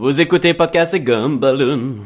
Vous 0.00 0.20
écoutez 0.20 0.54
podcast 0.54 0.94
et 0.94 1.00
Gumballoon, 1.00 1.96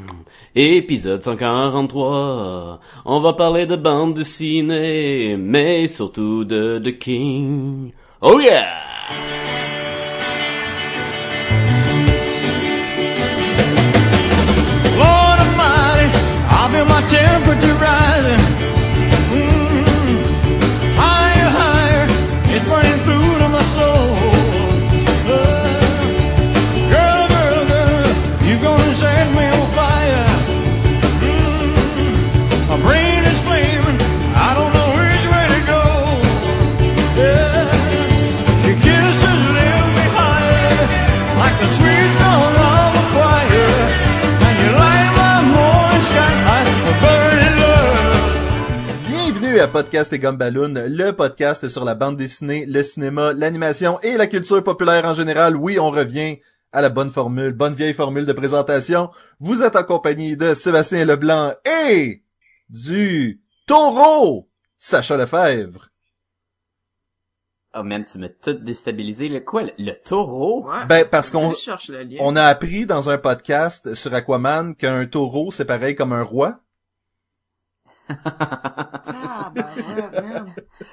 épisode 0.55 1.23
143. 1.23 2.81
On 3.05 3.21
va 3.21 3.35
parler 3.35 3.67
de 3.67 3.77
bande 3.77 4.15
dessinée, 4.15 5.37
mais 5.39 5.87
surtout 5.89 6.45
de 6.45 6.79
The 6.83 6.99
King. 6.99 7.93
Oh 8.23 8.41
yeah! 8.41 8.65
Temperature 17.11 17.79
rising. 17.79 18.62
Podcast 49.69 50.13
et 50.13 50.19
Gumballoon, 50.19 50.75
le 50.89 51.13
podcast 51.13 51.69
sur 51.69 51.85
la 51.85 51.95
bande 51.95 52.17
dessinée, 52.17 52.67
le 52.67 52.83
cinéma, 52.83 53.33
l'animation 53.33 54.01
et 54.01 54.17
la 54.17 54.27
culture 54.27 54.63
populaire 54.65 55.05
en 55.05 55.15
général. 55.15 55.57
Oui, 55.57 55.79
on 55.79 55.91
revient 55.91 56.39
à 56.73 56.81
la 56.81 56.89
bonne 56.89 57.11
formule, 57.11 57.53
bonne 57.53 57.75
vieille 57.75 57.95
formule 57.95 58.27
de 58.27 58.33
présentation. 58.33 59.11
Vous 59.39 59.63
êtes 59.63 59.77
en 59.77 59.85
compagnie 59.85 60.37
de 60.37 60.55
Sébastien 60.55 61.05
Leblanc 61.05 61.53
et 61.65 62.25
du 62.69 63.43
taureau, 63.67 64.49
Sacha 64.79 65.17
Lefebvre. 65.17 65.89
Oh 67.75 67.83
man, 67.83 68.05
tu 68.05 68.19
m'as 68.19 68.29
tout 68.29 68.55
déstabilisé. 68.55 69.29
Le 69.29 69.41
quoi? 69.41 69.63
Le, 69.63 69.71
le 69.79 69.93
taureau? 69.93 70.67
Ouais. 70.67 70.85
Ben, 70.89 71.07
parce 71.11 71.31
qu'on 71.31 71.53
on 72.21 72.37
a 72.37 72.45
appris 72.45 72.85
dans 72.85 73.09
un 73.09 73.19
podcast 73.19 73.95
sur 73.95 74.13
Aquaman 74.13 74.75
qu'un 74.75 75.07
taureau, 75.07 75.51
c'est 75.51 75.65
pareil 75.65 75.95
comme 75.95 76.13
un 76.13 76.23
roi. 76.23 76.62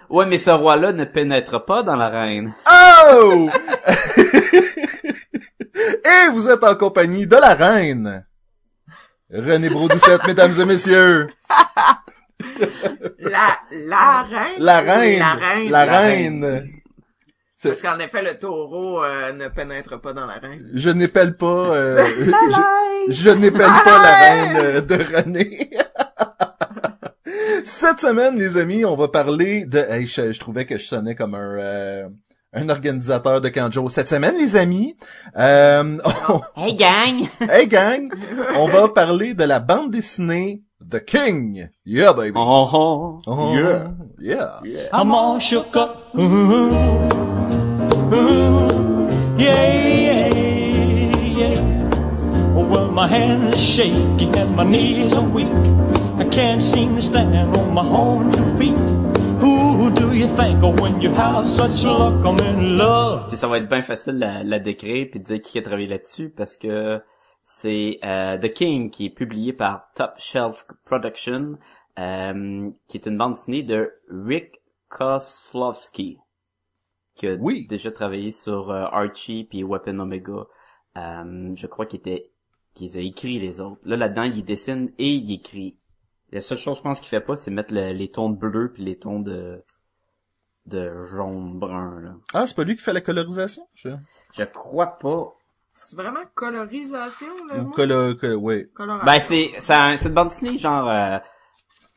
Ouais, 0.09 0.25
mais 0.25 0.37
ce 0.37 0.49
roi-là 0.51 0.91
ne 0.93 1.05
pénètre 1.05 1.63
pas 1.65 1.83
dans 1.83 1.95
la 1.95 2.09
reine. 2.09 2.53
Oh! 3.11 3.49
et 5.75 6.29
vous 6.31 6.49
êtes 6.49 6.63
en 6.63 6.75
compagnie 6.75 7.27
de 7.27 7.35
la 7.35 7.53
reine. 7.53 8.25
René 9.31 9.69
Brodoucette, 9.69 10.25
mesdames 10.25 10.53
et 10.59 10.65
messieurs. 10.65 11.27
La, 13.19 13.59
la 13.71 14.23
reine. 14.23 14.55
La 14.59 14.79
reine. 14.81 15.19
La 15.19 15.33
reine. 15.35 15.69
La 15.71 15.85
reine. 15.85 16.69
C'est- 17.55 17.69
Parce 17.69 17.81
qu'en 17.81 17.99
effet, 17.99 18.21
le 18.23 18.39
taureau 18.39 19.03
euh, 19.03 19.33
ne 19.33 19.47
pénètre 19.49 19.99
pas 19.99 20.13
dans 20.13 20.25
la 20.25 20.35
reine. 20.35 20.65
Je 20.73 20.89
n'épelle 20.89 21.35
pas, 21.35 21.45
euh, 21.75 22.07
je, 23.09 23.11
je 23.11 23.29
n'épelle 23.31 23.59
pas 23.83 24.01
la 24.01 24.13
reine 24.15 24.55
euh, 24.57 24.81
de 24.81 24.95
René. 24.95 25.69
Cette 27.81 28.01
semaine, 28.01 28.37
les 28.37 28.57
amis, 28.57 28.83
on 28.83 28.97
va 28.97 29.07
parler 29.07 29.63
de, 29.63 29.77
hey, 29.79 30.05
je, 30.05 30.33
je 30.33 30.39
trouvais 30.41 30.65
que 30.65 30.77
je 30.77 30.85
sonnais 30.85 31.15
comme 31.15 31.33
un, 31.33 31.57
euh, 31.57 32.09
un 32.51 32.67
organisateur 32.67 33.39
de 33.39 33.47
Kanjo. 33.47 33.87
Cette 33.87 34.09
semaine, 34.09 34.35
les 34.37 34.57
amis, 34.57 34.97
euh, 35.37 35.97
on- 36.27 36.41
Hey 36.57 36.75
gang! 36.75 37.29
hey 37.49 37.67
gang, 37.69 38.09
on 38.57 38.67
va 38.67 38.89
parler 38.89 39.33
de 39.33 39.45
la 39.45 39.61
bande 39.61 39.91
dessinée 39.91 40.61
The 40.91 41.05
King. 41.05 41.69
Yeah, 41.85 42.11
baby. 42.11 42.33
Oh, 42.35 42.67
oh. 42.73 43.21
Oh, 43.25 43.53
Yeah. 44.19 44.59
Yeah. 44.65 44.89
I'm 44.91 45.13
all 45.13 45.39
shook 45.39 45.73
up. 45.77 46.09
Ooh, 46.17 46.21
ooh, 46.21 46.91
yeah, 49.37 49.39
yeah, 49.39 49.87
yeah. 49.87 50.08
My 52.99 53.07
hands 53.07 53.55
are 53.55 53.57
shaky 53.57 54.27
and 54.37 54.57
my 54.57 54.65
knees 54.65 55.13
are 55.13 55.23
weak. 55.23 55.47
I 56.19 56.25
can't 56.29 56.61
seem 56.61 56.95
to 56.95 57.01
stand 57.01 57.33
on 57.55 57.73
my 57.73 57.81
own 57.81 58.29
two 58.29 58.57
feet. 58.57 58.75
Who 59.39 59.89
do 59.89 60.13
you 60.13 60.27
think 60.27 60.61
of 60.61 60.77
when 60.81 60.99
you 61.01 61.09
have 61.13 61.47
such 61.47 61.85
luck? 61.85 62.25
I'm 62.25 62.37
in 62.41 62.77
love. 62.77 63.29
Puis 63.29 63.37
ça 63.37 63.47
va 63.47 63.59
être 63.59 63.69
bien 63.69 63.81
facile 63.83 64.19
la, 64.19 64.43
la 64.43 64.59
décrire 64.59 65.07
puis 65.11 65.21
de 65.21 65.23
dire 65.25 65.41
qui 65.41 65.57
a 65.57 65.61
travaillé 65.61 65.87
là-dessus 65.87 66.29
parce 66.29 66.57
que 66.57 67.01
c'est 67.41 67.99
euh, 68.03 68.37
The 68.37 68.51
King 68.51 68.89
qui 68.89 69.05
est 69.05 69.15
publié 69.15 69.53
par 69.53 69.91
Top 69.95 70.15
Shelf 70.17 70.65
Production, 70.85 71.57
euh, 71.99 72.69
qui 72.89 72.97
est 72.97 73.05
une 73.05 73.17
bande 73.17 73.35
dessinée 73.35 73.63
de 73.63 73.93
Rick 74.09 74.59
Kozlowski, 74.89 76.17
qui 77.15 77.27
a 77.27 77.35
Oui. 77.35 77.65
déjà 77.69 77.93
travaillé 77.93 78.31
sur 78.31 78.71
euh, 78.71 78.83
Archie 78.91 79.45
puis 79.49 79.63
Weapon 79.63 79.99
Omega. 79.99 80.47
Euh, 80.97 81.51
je 81.55 81.65
crois 81.65 81.85
qu'il 81.85 82.01
était 82.01 82.33
qu'il 82.87 82.97
a 82.97 83.01
écrit 83.01 83.39
les 83.39 83.61
autres. 83.61 83.81
Là 83.85 83.95
là-dedans, 83.97 84.23
il 84.23 84.43
dessine 84.43 84.91
et 84.97 85.09
il 85.09 85.31
écrit. 85.33 85.77
La 86.31 86.41
seule 86.41 86.57
chose 86.57 86.77
je 86.77 86.81
pense 86.83 86.99
qu'il 86.99 87.09
fait 87.09 87.21
pas, 87.21 87.35
c'est 87.35 87.51
mettre 87.51 87.73
le- 87.73 87.91
les 87.91 88.09
tons 88.11 88.29
de 88.29 88.37
bleu 88.37 88.71
puis 88.73 88.83
les 88.83 88.97
tons 88.97 89.19
de 89.19 89.63
de 90.65 90.91
jaune 91.15 91.57
brun 91.57 91.99
là. 92.01 92.11
Ah, 92.33 92.45
c'est 92.45 92.55
pas 92.55 92.63
lui 92.63 92.75
qui 92.75 92.83
fait 92.83 92.93
la 92.93 93.01
colorisation? 93.01 93.67
Je... 93.73 93.89
Je 94.33 94.43
crois 94.43 94.97
pas. 94.99 95.33
C'est 95.73 95.95
vraiment 95.95 96.19
colorisation, 96.35 97.27
là? 97.49 97.61
Ou 97.61 97.69
colo... 97.71 98.15
que- 98.15 98.35
ouais. 98.35 98.69
Coloration. 98.75 99.05
Ben 99.05 99.19
c'est 99.19 99.49
c'est 99.59 99.73
un- 99.73 99.97
c'est 99.97 100.09
une 100.09 100.13
bande 100.15 100.27
dessinée 100.29 100.57
genre 100.57 100.87
euh, 100.89 101.17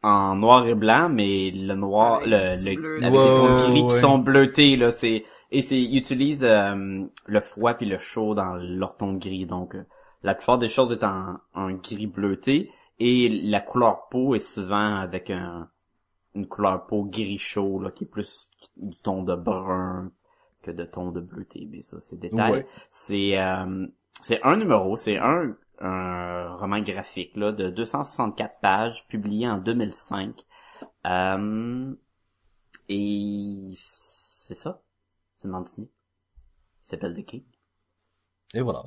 en 0.02 0.36
noir 0.36 0.66
et 0.66 0.74
blanc, 0.74 1.08
mais 1.10 1.50
le 1.50 1.74
noir, 1.74 2.22
Avec 2.22 2.28
le, 2.28 2.54
le- 2.74 2.76
bleu. 2.76 2.96
avec 2.96 3.10
des 3.12 3.16
tons 3.18 3.56
gris 3.56 3.82
ouais. 3.82 3.88
qui 3.88 4.00
sont 4.00 4.18
bleutés 4.18 4.76
là. 4.76 4.90
C'est 4.92 5.24
et 5.50 5.60
c'est 5.60 5.80
ils 5.80 5.98
utilisent 5.98 6.44
euh, 6.44 7.04
le 7.26 7.40
froid 7.40 7.74
puis 7.74 7.86
le 7.86 7.98
chaud 7.98 8.34
dans 8.34 8.54
leur 8.54 8.96
ton 8.96 9.12
de 9.12 9.18
gris. 9.18 9.44
Donc 9.46 9.74
euh, 9.74 9.84
la 10.22 10.34
plupart 10.34 10.58
des 10.58 10.68
choses 10.68 10.92
est 10.92 11.04
en, 11.04 11.38
en 11.54 11.70
gris 11.72 12.06
bleuté 12.06 12.70
et 12.98 13.28
la 13.28 13.60
couleur 13.60 14.08
peau 14.08 14.34
est 14.34 14.38
souvent 14.38 14.96
avec 14.96 15.30
un 15.30 15.68
une 16.34 16.46
couleur 16.46 16.86
peau 16.86 17.04
gris 17.04 17.38
chaud 17.38 17.78
là 17.80 17.90
qui 17.90 18.04
est 18.04 18.06
plus 18.06 18.48
du 18.76 18.96
ton 19.02 19.22
de 19.22 19.34
brun 19.34 20.10
que 20.62 20.70
de 20.70 20.84
ton 20.84 21.10
de 21.10 21.20
bleuté. 21.20 21.68
Mais 21.70 21.82
ça 21.82 22.00
c'est 22.00 22.18
détail. 22.18 22.52
Ouais. 22.52 22.66
C'est 22.90 23.38
euh, 23.38 23.86
c'est 24.20 24.42
un 24.42 24.56
numéro, 24.56 24.96
c'est 24.96 25.18
un, 25.18 25.56
un 25.80 26.54
roman 26.56 26.80
graphique 26.80 27.36
là 27.36 27.52
de 27.52 27.70
264 27.70 28.60
pages 28.60 29.06
publié 29.08 29.48
en 29.48 29.58
2005. 29.58 30.40
Euh, 31.06 31.94
et 32.88 33.72
c'est 33.74 34.54
ça. 34.54 34.82
C'est 35.34 35.50
dessinée. 35.50 35.90
Il 36.84 36.86
s'appelle 36.86 37.14
The 37.14 37.24
King. 37.24 37.44
Et 38.54 38.60
voilà. 38.60 38.82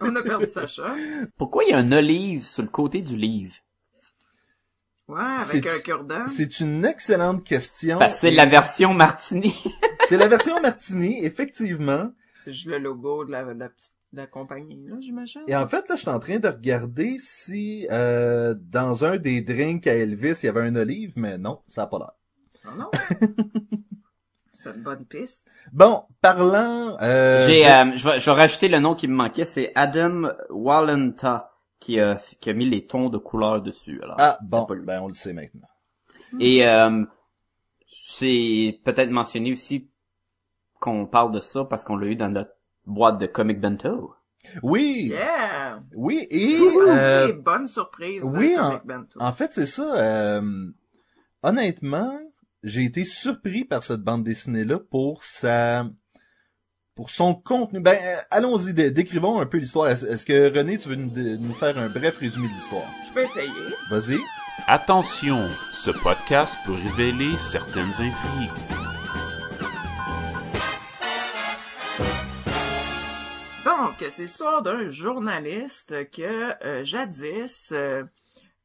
On 0.00 0.14
a 0.16 0.22
perdu 0.22 0.46
Sacha. 0.46 0.94
Pourquoi 1.36 1.64
il 1.64 1.70
y 1.70 1.72
a 1.72 1.78
un 1.78 1.92
olive 1.92 2.42
sur 2.44 2.62
le 2.62 2.68
côté 2.68 3.00
du 3.02 3.16
livre? 3.16 3.54
Ouais, 5.08 5.20
avec 5.20 5.64
C'est- 5.64 5.70
un 5.70 5.80
cure-dent. 5.80 6.26
C'est 6.28 6.60
une 6.60 6.84
excellente 6.84 7.44
question. 7.44 7.98
Parce 7.98 8.14
que 8.14 8.20
c'est 8.22 8.30
la 8.30 8.46
version 8.46 8.94
Martini. 8.94 9.54
C'est 10.08 10.16
la 10.16 10.28
version 10.28 10.60
Martini, 10.60 11.24
effectivement. 11.24 12.10
C'est 12.40 12.52
juste 12.52 12.66
le 12.66 12.78
logo 12.78 13.24
de 13.24 13.30
la, 13.32 13.44
de 13.54 13.58
la, 13.58 13.68
petite- 13.68 13.92
de 14.12 14.16
la 14.18 14.26
compagnie, 14.26 14.84
là, 14.88 14.96
j'imagine. 15.00 15.42
Et 15.46 15.56
en 15.56 15.66
fait, 15.66 15.88
là, 15.88 15.94
je 15.94 16.00
suis 16.00 16.10
en 16.10 16.18
train 16.18 16.38
de 16.38 16.48
regarder 16.48 17.16
si 17.18 17.86
euh, 17.90 18.54
dans 18.58 19.04
un 19.04 19.16
des 19.16 19.40
drinks 19.42 19.86
à 19.86 19.94
Elvis, 19.94 20.34
il 20.42 20.46
y 20.46 20.48
avait 20.48 20.62
un 20.62 20.74
olive, 20.76 21.12
mais 21.16 21.38
non, 21.38 21.60
ça 21.68 21.82
n'a 21.82 21.86
pas 21.86 21.98
l'air. 21.98 22.72
Non, 22.72 22.82
non? 22.82 22.90
C'est 24.62 24.70
une 24.70 24.82
bonne 24.82 25.04
piste. 25.04 25.50
Bon, 25.72 26.04
parlant... 26.20 26.96
Euh, 27.00 27.46
J'ai, 27.46 27.64
de- 27.64 27.68
euh, 27.92 27.96
je 27.96 28.08
vais, 28.08 28.20
je 28.20 28.26
vais 28.30 28.36
rajouter 28.36 28.68
le 28.68 28.78
nom 28.78 28.94
qui 28.94 29.08
me 29.08 29.14
manquait, 29.14 29.44
c'est 29.44 29.72
Adam 29.74 30.28
Walenta 30.50 31.50
qui 31.80 31.98
a, 31.98 32.16
qui 32.40 32.50
a 32.50 32.52
mis 32.52 32.68
les 32.68 32.86
tons 32.86 33.08
de 33.08 33.18
couleur 33.18 33.60
dessus. 33.60 34.00
Alors, 34.02 34.16
Ah, 34.18 34.38
c'est 34.40 34.50
bon, 34.50 34.64
pas 34.66 34.74
lui. 34.74 34.84
ben 34.84 35.00
on 35.02 35.08
le 35.08 35.14
sait 35.14 35.32
maintenant. 35.32 35.66
Et 36.38 36.66
euh, 36.66 37.04
c'est 37.88 38.80
peut-être 38.84 39.10
mentionné 39.10 39.52
aussi 39.52 39.90
qu'on 40.80 41.06
parle 41.06 41.32
de 41.32 41.40
ça 41.40 41.64
parce 41.64 41.82
qu'on 41.84 41.96
l'a 41.96 42.06
eu 42.06 42.16
dans 42.16 42.28
notre 42.28 42.52
boîte 42.86 43.18
de 43.18 43.26
comic 43.26 43.60
bento. 43.60 44.14
Oui, 44.62 45.08
Yeah! 45.10 45.80
oui, 45.94 46.26
et... 46.30 46.60
Ouh, 46.60 46.80
euh, 46.88 47.26
c'est 47.28 47.32
bonne 47.34 47.66
surprise. 47.68 48.22
dans 48.22 48.28
oui, 48.30 48.58
en- 48.58 48.70
Comic 48.70 48.86
Bento. 48.86 49.20
En 49.22 49.32
fait, 49.32 49.52
c'est 49.52 49.66
ça. 49.66 49.94
euh, 49.96 50.66
honnêtement, 51.44 52.18
j'ai 52.62 52.84
été 52.84 53.04
surpris 53.04 53.64
par 53.64 53.82
cette 53.82 54.00
bande 54.02 54.22
dessinée-là 54.24 54.78
pour 54.78 55.24
sa, 55.24 55.86
pour 56.94 57.10
son 57.10 57.34
contenu. 57.34 57.80
Ben, 57.80 57.98
euh, 58.00 58.16
allons-y, 58.30 58.72
dé- 58.72 58.90
décrivons 58.90 59.40
un 59.40 59.46
peu 59.46 59.58
l'histoire. 59.58 59.88
Est-ce 59.88 60.24
que 60.24 60.56
René, 60.56 60.78
tu 60.78 60.88
veux 60.90 60.96
nous, 60.96 61.54
faire 61.54 61.76
un 61.78 61.88
bref 61.88 62.18
résumé 62.18 62.48
de 62.48 62.52
l'histoire? 62.54 62.84
Je 63.06 63.12
peux 63.12 63.22
essayer. 63.22 63.50
Vas-y. 63.90 64.18
Attention, 64.66 65.38
ce 65.72 65.90
podcast 65.90 66.56
peut 66.66 66.74
révéler 66.74 67.36
certaines 67.38 67.90
intrigues. 67.90 68.50
Donc, 73.64 73.94
c'est 74.10 74.22
l'histoire 74.22 74.62
d'un 74.62 74.86
journaliste 74.88 76.10
que 76.10 76.64
euh, 76.64 76.84
jadis, 76.84 77.70
euh, 77.72 78.04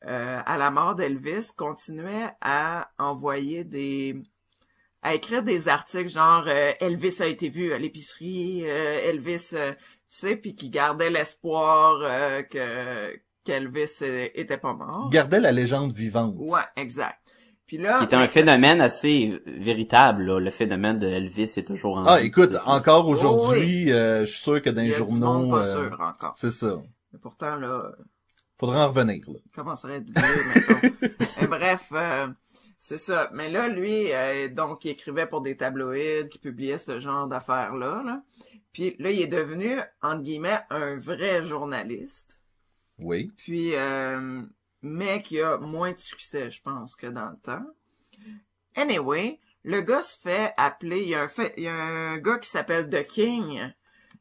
euh, 0.05 0.39
à 0.45 0.57
la 0.57 0.69
mort 0.71 0.95
d'Elvis, 0.95 1.49
continuait 1.55 2.29
à 2.41 2.89
envoyer 2.99 3.63
des... 3.63 4.15
à 5.01 5.13
écrire 5.15 5.43
des 5.43 5.67
articles 5.67 6.09
genre 6.09 6.43
euh, 6.47 6.71
Elvis 6.79 7.21
a 7.21 7.25
été 7.25 7.49
vu 7.49 7.73
à 7.73 7.77
l'épicerie, 7.79 8.63
euh, 8.65 9.09
Elvis, 9.09 9.51
euh, 9.53 9.71
tu 9.71 9.77
sais, 10.07 10.35
puis 10.37 10.55
qui 10.55 10.69
gardait 10.69 11.09
l'espoir 11.09 11.99
euh, 12.03 12.41
que 12.43 13.17
qu'Elvis 13.43 13.99
euh, 14.01 14.27
était 14.35 14.57
pas 14.57 14.73
mort. 14.73 15.09
Gardait 15.09 15.39
la 15.39 15.51
légende 15.51 15.93
vivante. 15.93 16.35
Ouais, 16.37 16.61
exact. 16.75 17.17
Puis 17.65 17.77
là, 17.77 17.97
Qui 17.99 18.03
est 18.05 18.15
un 18.15 18.27
phénomène 18.27 18.79
assez 18.79 19.41
véritable, 19.45 20.23
là. 20.23 20.39
Le 20.39 20.49
phénomène 20.49 20.99
de 20.99 21.07
Elvis 21.07 21.53
est 21.57 21.67
toujours 21.67 21.97
en 21.97 22.05
Ah, 22.05 22.21
écoute, 22.21 22.55
encore 22.65 23.07
aujourd'hui, 23.09 23.91
euh, 23.91 24.21
je 24.21 24.31
suis 24.31 24.41
sûr 24.41 24.61
que 24.61 24.69
dans 24.69 24.81
il 24.81 24.87
les 24.87 24.93
journaux, 24.93 25.49
pas 25.49 25.65
euh, 25.67 25.89
sûr 25.89 25.99
encore. 26.01 26.33
c'est 26.37 26.51
ça. 26.51 26.77
Mais 27.11 27.19
pourtant, 27.19 27.55
là, 27.57 27.91
Faudra 28.59 28.85
en 28.85 28.89
revenir. 28.89 29.23
là. 29.29 29.39
à 29.55 29.89
être 29.95 30.09
vieux, 30.09 30.43
mettons. 30.55 31.07
Mais 31.41 31.47
bref, 31.59 31.89
euh, 31.91 32.27
c'est 32.79 32.97
ça. 32.97 33.29
Mais 33.33 33.49
là, 33.49 33.67
lui, 33.67 34.11
euh, 34.11 34.49
donc, 34.49 34.83
il 34.85 34.89
écrivait 34.89 35.27
pour 35.27 35.41
des 35.41 35.57
tabloïds, 35.57 36.27
qui 36.29 36.39
publiait 36.39 36.77
ce 36.77 36.99
genre 36.99 37.27
d'affaires-là. 37.27 38.01
Là. 38.03 38.23
Puis 38.73 38.95
là, 38.99 39.11
il 39.11 39.21
est 39.21 39.27
devenu, 39.27 39.79
entre 40.01 40.21
guillemets, 40.23 40.59
un 40.69 40.95
vrai 40.95 41.43
journaliste. 41.43 42.41
Oui. 42.99 43.31
Puis, 43.37 43.75
euh, 43.75 44.41
mais 44.81 45.21
qui 45.21 45.39
a 45.39 45.57
moins 45.57 45.91
de 45.91 45.99
succès, 45.99 46.49
je 46.49 46.61
pense, 46.61 46.95
que 46.95 47.07
dans 47.07 47.29
le 47.29 47.37
temps. 47.37 47.65
Anyway, 48.75 49.39
le 49.63 49.81
gars 49.81 50.01
se 50.01 50.17
fait 50.17 50.53
appeler, 50.57 51.01
il 51.01 51.09
y 51.09 51.15
a 51.15 51.21
un, 51.21 51.27
fait, 51.27 51.53
il 51.57 51.63
y 51.63 51.67
a 51.67 51.75
un 51.75 52.17
gars 52.17 52.37
qui 52.37 52.49
s'appelle 52.49 52.89
The 52.89 53.05
King, 53.05 53.71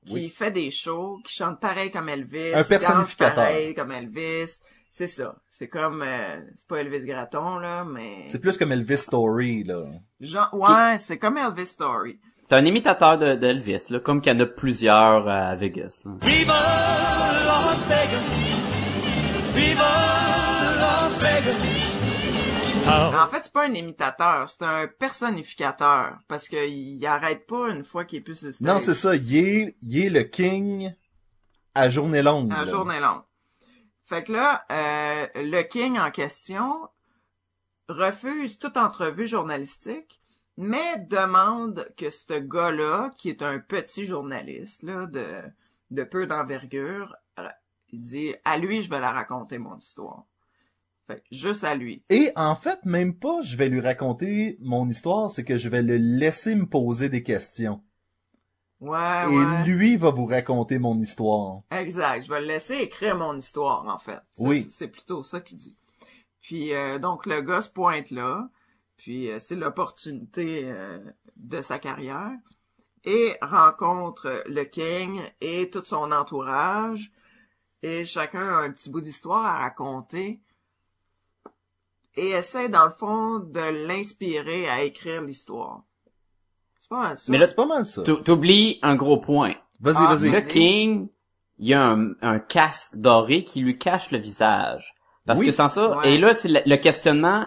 qui 0.06 0.14
Oui. 0.14 0.28
fait 0.28 0.50
des 0.50 0.70
shows, 0.70 1.20
qui 1.24 1.34
chante 1.34 1.60
pareil 1.60 1.90
comme 1.90 2.08
Elvis, 2.08 2.38
Un 2.54 2.62
qui 2.62 2.68
danse 2.68 2.68
personnificateur. 2.68 3.34
pareil 3.34 3.74
comme 3.74 3.92
Elvis. 3.92 4.60
C'est 4.88 5.08
ça. 5.08 5.34
C'est 5.48 5.68
comme, 5.68 6.00
euh, 6.02 6.40
c'est 6.54 6.66
pas 6.66 6.76
Elvis 6.78 7.04
Gratton, 7.04 7.58
là, 7.58 7.84
mais... 7.84 8.24
C'est 8.28 8.38
plus 8.38 8.56
comme 8.56 8.72
Elvis 8.72 8.96
Story, 8.98 9.62
là. 9.64 9.84
Genre, 10.20 10.48
ouais, 10.54 10.96
c'est 10.98 11.18
comme 11.18 11.36
Elvis 11.36 11.66
Story. 11.66 12.18
C'est 12.48 12.54
un 12.54 12.64
imitateur 12.64 13.18
de, 13.18 13.34
d'Elvis, 13.34 13.86
là, 13.90 13.98
comme 14.00 14.20
qu'il 14.22 14.32
y 14.32 14.36
en 14.36 14.40
a 14.40 14.46
plusieurs 14.46 15.26
euh, 15.28 15.50
à 15.50 15.56
Vegas. 15.56 16.02
Là. 16.06 16.12
En 22.88 23.28
fait, 23.28 23.44
c'est 23.44 23.52
pas 23.52 23.66
un 23.66 23.74
imitateur, 23.74 24.48
c'est 24.48 24.62
un 24.62 24.86
personnificateur. 24.86 26.18
Parce 26.28 26.48
que 26.48 26.68
il 26.68 27.04
arrête 27.06 27.46
pas 27.46 27.70
une 27.70 27.84
fois 27.84 28.04
qu'il 28.04 28.18
est 28.18 28.22
plus 28.22 28.36
sur 28.36 28.46
le 28.46 28.52
stage. 28.52 28.66
Non, 28.66 28.78
c'est 28.78 28.94
ça. 28.94 29.16
Il 29.16 29.36
est, 29.36 29.76
il 29.82 30.06
est 30.06 30.10
le 30.10 30.22
king 30.22 30.94
à 31.74 31.88
journée 31.88 32.22
longue. 32.22 32.52
À 32.52 32.64
là. 32.64 32.70
journée 32.70 33.00
longue. 33.00 33.22
Fait 34.06 34.22
que 34.22 34.32
là, 34.32 34.64
euh, 34.70 35.26
le 35.34 35.62
King 35.62 35.98
en 35.98 36.12
question 36.12 36.88
refuse 37.88 38.58
toute 38.58 38.76
entrevue 38.76 39.26
journalistique, 39.26 40.20
mais 40.56 40.96
demande 41.10 41.92
que 41.96 42.10
ce 42.10 42.38
gars-là, 42.38 43.10
qui 43.16 43.28
est 43.28 43.42
un 43.42 43.58
petit 43.58 44.06
journaliste, 44.06 44.84
là, 44.84 45.06
de, 45.06 45.26
de 45.90 46.04
peu 46.04 46.26
d'envergure, 46.26 47.16
euh, 47.40 47.48
il 47.88 48.00
dit, 48.00 48.34
à 48.44 48.58
lui, 48.58 48.82
je 48.82 48.90
vais 48.90 49.00
la 49.00 49.10
raconter, 49.10 49.58
mon 49.58 49.76
histoire. 49.76 50.24
Fait 51.06 51.22
juste 51.30 51.62
à 51.64 51.74
lui. 51.74 52.02
Et 52.10 52.32
en 52.34 52.56
fait, 52.56 52.84
même 52.84 53.14
pas, 53.14 53.40
je 53.40 53.56
vais 53.56 53.68
lui 53.68 53.80
raconter 53.80 54.58
mon 54.60 54.88
histoire, 54.88 55.30
c'est 55.30 55.44
que 55.44 55.56
je 55.56 55.68
vais 55.68 55.82
le 55.82 55.96
laisser 55.96 56.54
me 56.56 56.66
poser 56.66 57.08
des 57.08 57.22
questions. 57.22 57.82
Ouais, 58.80 59.24
Et 59.24 59.36
ouais. 59.38 59.64
lui 59.64 59.96
va 59.96 60.10
vous 60.10 60.26
raconter 60.26 60.78
mon 60.78 60.98
histoire. 61.00 61.60
Exact. 61.70 62.24
Je 62.26 62.30
vais 62.32 62.40
le 62.40 62.46
laisser 62.46 62.74
écrire 62.74 63.16
mon 63.16 63.36
histoire, 63.38 63.86
en 63.86 63.98
fait. 63.98 64.18
C'est- 64.34 64.44
Oui. 64.46 64.66
C'est 64.68 64.88
plutôt 64.88 65.22
ça 65.22 65.40
qu'il 65.40 65.56
dit. 65.58 65.76
Puis, 66.42 66.74
euh, 66.74 66.98
donc, 66.98 67.26
le 67.26 67.40
gars 67.40 67.62
se 67.62 67.70
pointe 67.70 68.10
là. 68.10 68.48
Puis, 68.96 69.30
euh, 69.30 69.38
c'est 69.38 69.56
l'opportunité 69.56 70.62
euh, 70.64 71.00
de 71.36 71.60
sa 71.62 71.78
carrière. 71.78 72.32
Et 73.04 73.36
rencontre 73.40 74.42
le 74.46 74.64
King 74.64 75.20
et 75.40 75.70
tout 75.70 75.84
son 75.84 76.10
entourage. 76.12 77.12
Et 77.82 78.04
chacun 78.04 78.40
a 78.46 78.62
un 78.62 78.70
petit 78.72 78.90
bout 78.90 79.00
d'histoire 79.00 79.44
à 79.46 79.58
raconter. 79.60 80.40
Et 82.16 82.30
essaie, 82.30 82.68
dans 82.68 82.84
le 82.86 82.90
fond, 82.92 83.38
de 83.38 83.86
l'inspirer 83.86 84.68
à 84.68 84.82
écrire 84.82 85.22
l'histoire. 85.22 85.82
C'est 86.80 86.88
pas 86.88 87.00
mal 87.00 87.18
ça. 87.18 87.32
Mais 87.32 87.38
là, 87.38 87.46
C'est 87.46 87.54
pas 87.56 87.66
mal 87.66 87.84
ça. 87.84 88.02
t'ou- 88.02 88.16
t'oublies 88.22 88.78
un 88.82 88.96
gros 88.96 89.18
point. 89.18 89.54
Vas-y, 89.80 89.96
Ah, 89.98 90.14
vas-y. 90.14 90.30
Le 90.30 90.38
Vas-y. 90.40 90.48
King, 90.48 91.08
il 91.58 91.68
y 91.68 91.74
a 91.74 91.82
un, 91.84 92.12
un 92.22 92.38
casque 92.38 92.96
doré 92.96 93.44
qui 93.44 93.60
lui 93.60 93.76
cache 93.78 94.10
le 94.10 94.18
visage. 94.18 94.94
Parce 95.26 95.40
Oui. 95.40 95.46
que 95.46 95.52
sans 95.52 95.68
ça, 95.68 95.98
Ouais. 95.98 96.14
et 96.14 96.18
là, 96.18 96.32
c'est 96.32 96.48
le, 96.48 96.60
le 96.64 96.76
questionnement, 96.76 97.44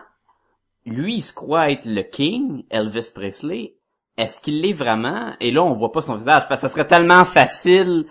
lui, 0.85 1.15
il 1.15 1.21
se 1.21 1.33
croit 1.33 1.71
être 1.71 1.85
le 1.85 2.03
King, 2.03 2.65
Elvis 2.69 3.11
Presley. 3.15 3.75
Est-ce 4.17 4.41
qu'il 4.41 4.61
l'est 4.61 4.73
vraiment? 4.73 5.33
Et 5.39 5.51
là, 5.51 5.63
on 5.63 5.73
voit 5.73 5.91
pas 5.93 6.01
son 6.01 6.15
visage. 6.15 6.47
Parce 6.49 6.61
que 6.61 6.67
ça 6.67 6.73
serait 6.73 6.87
tellement 6.87 7.23
facile 7.25 8.05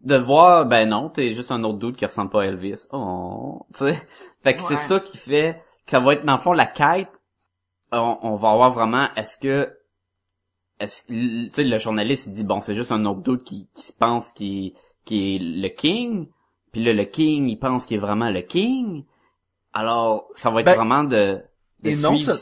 de 0.00 0.16
voir, 0.16 0.66
ben 0.66 0.88
non, 0.88 1.08
t'es 1.08 1.32
juste 1.34 1.52
un 1.52 1.62
autre 1.62 1.78
doute 1.78 1.96
qui 1.96 2.04
ressemble 2.04 2.30
pas 2.30 2.42
à 2.42 2.46
Elvis. 2.46 2.86
Oh, 2.92 3.64
tu 3.72 3.84
sais. 3.86 4.08
Fait 4.42 4.56
que 4.56 4.62
c'est 4.62 4.70
Ouais. 4.70 4.76
ça 4.76 4.98
qui 5.00 5.16
fait 5.16 5.62
ça 5.86 6.00
va 6.00 6.14
être, 6.14 6.24
dans 6.24 6.32
le 6.32 6.38
fond, 6.38 6.52
la 6.52 6.66
quête. 6.66 7.08
On, 7.92 8.18
on 8.22 8.34
va 8.34 8.54
voir 8.54 8.70
vraiment, 8.70 9.08
est-ce 9.16 9.36
que 9.36 9.76
est-ce 10.80 11.02
que 11.02 11.46
tu 11.46 11.50
sais 11.52 11.64
le 11.64 11.78
journaliste 11.78 12.26
il 12.26 12.34
dit 12.34 12.42
bon 12.42 12.60
c'est 12.60 12.74
juste 12.74 12.90
un 12.90 13.04
autre 13.04 13.20
doute 13.20 13.44
qui, 13.44 13.68
qui 13.72 13.82
se 13.82 13.92
pense 13.92 14.32
qui 14.32 14.74
qui 15.04 15.36
est 15.36 15.38
le 15.38 15.68
king 15.68 16.26
puis 16.72 16.82
là 16.82 16.92
le 16.92 17.04
king 17.04 17.48
il 17.48 17.56
pense 17.56 17.84
qu'il 17.84 17.98
est 17.98 18.00
vraiment 18.00 18.30
le 18.30 18.40
king 18.40 19.04
alors 19.72 20.28
ça 20.34 20.50
va 20.50 20.60
être 20.60 20.66
Ben, 20.66 20.74
vraiment 20.74 21.04
de, 21.04 21.40
de 21.82 21.90
et 21.90 21.96
non, 21.96 22.16
suivre 22.16 22.36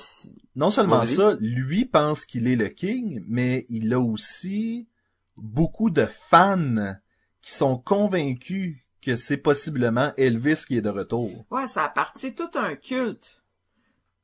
seulement 0.71 1.05
ça, 1.05 1.37
lui 1.41 1.87
pense 1.87 2.27
qu'il 2.27 2.49
est 2.49 2.57
le 2.57 2.69
king, 2.69 3.25
mais 3.29 3.65
il 3.69 3.93
a 3.95 4.01
aussi 4.01 4.89
beaucoup 5.37 5.91
de 5.91 6.07
fans 6.07 6.95
qui 7.41 7.53
sont 7.53 7.79
convaincus 7.79 8.77
que 9.03 9.17
c'est 9.17 9.37
possiblement 9.39 10.13
Elvis 10.17 10.65
qui 10.67 10.77
est 10.77 10.83
de 10.83 10.91
retour. 10.91 11.45
Ouais, 11.51 11.67
ça 11.69 11.85
a 11.85 11.89
parti 11.89 12.35
tout 12.35 12.51
un 12.55 12.75
culte. 12.77 13.37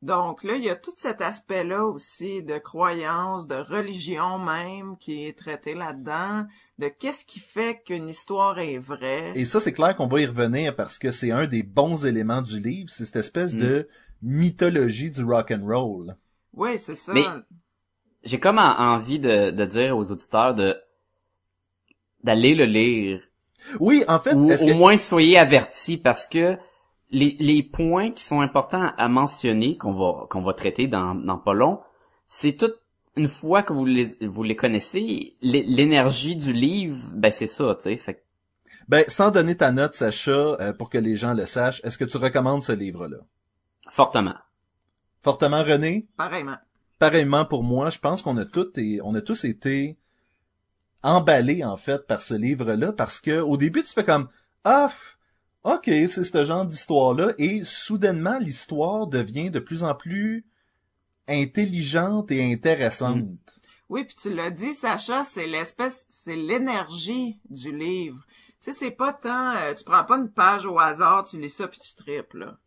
Donc 0.02 0.44
là, 0.44 0.54
il 0.56 0.62
y 0.62 0.68
a 0.70 0.76
tout 0.76 0.92
cet 0.96 1.20
aspect-là 1.22 1.84
aussi 1.86 2.42
de 2.42 2.58
croyance, 2.58 3.48
de 3.48 3.54
religion 3.56 4.38
même 4.38 4.96
qui 4.98 5.24
est 5.26 5.36
traité 5.36 5.74
là-dedans, 5.74 6.44
de 6.78 6.88
qu'est-ce 6.88 7.24
qui 7.24 7.40
fait 7.40 7.82
qu'une 7.84 8.08
histoire 8.10 8.58
est 8.58 8.78
vraie. 8.78 9.32
Et 9.34 9.46
ça, 9.46 9.58
c'est 9.58 9.72
clair 9.72 9.96
qu'on 9.96 10.06
va 10.06 10.20
y 10.20 10.26
revenir 10.26 10.76
parce 10.76 10.98
que 10.98 11.10
c'est 11.10 11.30
un 11.30 11.46
des 11.46 11.62
bons 11.62 12.04
éléments 12.04 12.42
du 12.42 12.60
livre, 12.60 12.90
c'est 12.90 13.06
cette 13.06 13.16
espèce 13.16 13.54
Mm. 13.54 13.58
de 13.58 13.88
mythologie 14.22 15.10
du 15.10 15.24
rock 15.24 15.50
and 15.50 15.64
roll. 15.66 16.14
Oui, 16.52 16.78
c'est 16.78 16.94
ça. 16.96 17.12
Mais- 17.14 17.24
j'ai 18.22 18.38
comme 18.38 18.58
en- 18.58 18.78
envie 18.78 19.18
de, 19.18 19.50
de 19.50 19.64
dire 19.64 19.96
aux 19.96 20.10
auditeurs 20.12 20.54
de 20.54 20.76
d'aller 22.22 22.54
le 22.54 22.64
lire 22.64 23.22
Oui, 23.80 24.04
en 24.08 24.18
fait, 24.20 24.34
ou 24.34 24.50
au 24.50 24.74
moins 24.74 24.96
soyez 24.96 25.38
avertis 25.38 25.96
parce 25.96 26.26
que 26.26 26.56
les, 27.10 27.36
les 27.40 27.62
points 27.62 28.10
qui 28.10 28.24
sont 28.24 28.40
importants 28.40 28.92
à 28.96 29.08
mentionner 29.08 29.76
qu'on 29.76 29.92
va 29.92 30.26
qu'on 30.28 30.42
va 30.42 30.52
traiter 30.54 30.88
dans 30.88 31.14
dans 31.14 31.38
pas 31.38 31.54
long, 31.54 31.80
c'est 32.26 32.56
tout 32.56 32.72
une 33.16 33.28
fois 33.28 33.62
que 33.62 33.72
vous 33.72 33.84
les 33.84 34.16
vous 34.26 34.42
les 34.42 34.56
connaissez, 34.56 35.34
l'é- 35.40 35.62
l'énergie 35.62 36.36
du 36.36 36.52
livre, 36.52 36.96
ben 37.14 37.30
c'est 37.32 37.46
ça, 37.46 37.74
tu 37.76 37.84
sais. 37.84 37.96
Fait 37.96 38.14
que 38.14 38.20
ben 38.88 39.04
sans 39.08 39.30
donner 39.30 39.56
ta 39.56 39.72
note 39.72 39.94
Sacha 39.94 40.30
euh, 40.32 40.72
pour 40.72 40.90
que 40.90 40.98
les 40.98 41.16
gens 41.16 41.32
le 41.34 41.46
sachent, 41.46 41.80
est-ce 41.84 41.96
que 41.98 42.04
tu 42.04 42.16
recommandes 42.18 42.62
ce 42.62 42.72
livre-là? 42.72 43.18
Fortement. 43.88 44.34
Fortement 45.22 45.62
René, 45.64 46.06
Pareillement. 46.16 46.56
pareillement 46.98 47.44
pour 47.44 47.62
moi, 47.64 47.90
je 47.90 47.98
pense 47.98 48.22
qu'on 48.22 48.36
a 48.36 48.44
tous 48.44 48.68
et 48.76 49.00
on 49.02 49.14
a 49.14 49.20
tous 49.20 49.44
été 49.44 49.96
emballés 51.02 51.64
en 51.64 51.76
fait 51.76 52.06
par 52.06 52.22
ce 52.22 52.34
livre-là 52.34 52.92
parce 52.92 53.20
que 53.20 53.40
au 53.40 53.56
début 53.56 53.82
tu 53.82 53.92
fais 53.92 54.04
comme 54.04 54.28
ah 54.64 54.90
ok 55.64 55.84
c'est 55.84 56.24
ce 56.24 56.44
genre 56.44 56.64
d'histoire-là 56.64 57.32
et 57.38 57.62
soudainement 57.64 58.38
l'histoire 58.38 59.06
devient 59.06 59.50
de 59.50 59.60
plus 59.60 59.84
en 59.84 59.94
plus 59.94 60.44
intelligente 61.28 62.30
et 62.30 62.52
intéressante. 62.52 63.60
Oui, 63.88 64.04
puis 64.04 64.16
tu 64.16 64.34
l'as 64.34 64.50
dit, 64.50 64.72
Sacha, 64.72 65.24
c'est 65.24 65.46
l'espèce, 65.46 66.06
c'est 66.08 66.36
l'énergie 66.36 67.38
du 67.50 67.76
livre. 67.76 68.24
Tu 68.60 68.72
sais, 68.72 68.72
c'est 68.72 68.90
pas 68.90 69.12
tant, 69.12 69.52
euh, 69.52 69.74
tu 69.74 69.84
prends 69.84 70.04
pas 70.04 70.16
une 70.16 70.30
page 70.30 70.66
au 70.66 70.78
hasard, 70.78 71.28
tu 71.28 71.38
lis 71.38 71.50
ça 71.50 71.68
puis 71.68 71.78
tu 71.78 71.94
tripes, 71.94 72.34
là. 72.34 72.58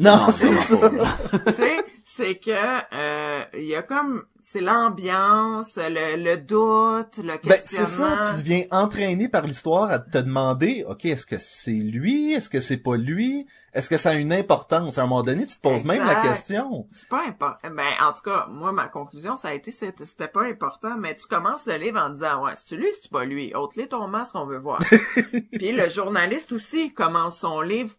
Non, 0.00 0.16
Non, 0.16 0.30
c'est 0.30 0.52
ça. 0.52 0.90
tu 1.46 1.52
sais, 1.52 1.84
c'est 2.04 2.34
que 2.36 2.50
euh, 2.50 3.44
il 3.54 3.66
y 3.66 3.74
a 3.76 3.82
comme 3.82 4.24
c'est 4.42 4.60
l'ambiance, 4.60 5.76
le, 5.76 6.16
le 6.16 6.36
doute, 6.38 7.18
le 7.18 7.34
Ben, 7.46 7.58
c'est 7.64 7.76
questionnement. 7.76 8.16
ça, 8.16 8.34
tu 8.34 8.42
deviens 8.42 8.64
entraîné 8.70 9.28
par 9.28 9.42
l'histoire 9.42 9.90
à 9.90 9.98
te 9.98 10.18
demander, 10.18 10.84
OK, 10.88 11.04
est-ce 11.04 11.26
que 11.26 11.36
c'est 11.38 11.72
lui? 11.72 12.32
Est-ce 12.32 12.48
que 12.48 12.58
c'est 12.60 12.78
pas 12.78 12.96
lui? 12.96 13.46
Est-ce 13.74 13.88
que 13.88 13.98
ça 13.98 14.10
a 14.10 14.14
une 14.14 14.32
importance? 14.32 14.98
À 14.98 15.02
un 15.02 15.06
moment 15.06 15.22
donné, 15.22 15.46
tu 15.46 15.56
te 15.56 15.60
poses 15.60 15.84
même 15.84 16.04
la 16.04 16.16
question. 16.22 16.86
C'est 16.92 17.08
pas 17.08 17.22
important. 17.28 17.68
Ben, 17.70 17.86
en 18.02 18.12
tout 18.12 18.22
cas, 18.22 18.46
moi, 18.50 18.72
ma 18.72 18.86
conclusion, 18.88 19.36
ça 19.36 19.48
a 19.48 19.52
été, 19.54 19.70
c'était 19.70 20.04
c'était 20.04 20.28
pas 20.28 20.44
important, 20.44 20.96
mais 20.98 21.14
tu 21.14 21.26
commences 21.26 21.66
le 21.66 21.74
livre 21.76 22.00
en 22.00 22.08
disant, 22.10 22.42
ouais, 22.44 22.52
c'est 22.56 22.76
lui, 22.76 22.88
c'est 23.00 23.10
pas 23.10 23.24
lui? 23.24 23.54
Ôte-les 23.54 23.88
ton 23.88 24.08
masque, 24.08 24.34
on 24.34 24.46
veut 24.46 24.58
voir. 24.58 24.80
Puis 25.52 25.72
le 25.72 25.88
journaliste 25.90 26.52
aussi 26.52 26.92
commence 26.92 27.38
son 27.38 27.60
livre, 27.60 27.92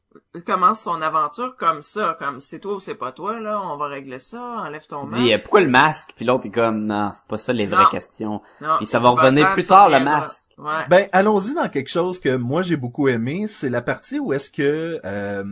commence 0.45 0.81
son 0.81 1.01
aventure 1.01 1.55
comme 1.55 1.81
ça, 1.81 2.15
comme 2.19 2.41
c'est 2.41 2.59
toi 2.59 2.75
ou 2.75 2.79
c'est 2.79 2.95
pas 2.95 3.11
toi, 3.11 3.39
là, 3.39 3.61
on 3.63 3.77
va 3.77 3.87
régler 3.87 4.19
ça, 4.19 4.41
enlève 4.59 4.85
ton 4.87 5.03
Il 5.05 5.09
masque. 5.09 5.23
dit, 5.23 5.33
euh, 5.33 5.37
pourquoi 5.39 5.61
le 5.61 5.69
masque? 5.69 6.13
Puis 6.15 6.25
l'autre 6.25 6.45
est 6.47 6.51
comme, 6.51 6.85
non, 6.85 7.11
c'est 7.13 7.25
pas 7.25 7.37
ça 7.37 7.53
les 7.53 7.65
vraies 7.65 7.83
Non. 7.83 7.89
questions. 7.89 8.41
Non, 8.61 8.77
Puis 8.77 8.85
ça 8.85 8.99
va 8.99 9.09
revenir 9.09 9.53
plus 9.53 9.65
tard, 9.65 9.89
le 9.89 9.99
masque. 10.03 10.43
Ouais. 10.57 10.85
Ben, 10.89 11.07
allons-y 11.11 11.53
dans 11.53 11.69
quelque 11.69 11.89
chose 11.89 12.19
que 12.19 12.35
moi 12.35 12.61
j'ai 12.61 12.75
beaucoup 12.77 13.07
aimé, 13.07 13.47
c'est 13.47 13.69
la 13.69 13.81
partie 13.81 14.19
où 14.19 14.31
est-ce 14.33 14.51
que 14.51 14.99
euh, 15.05 15.43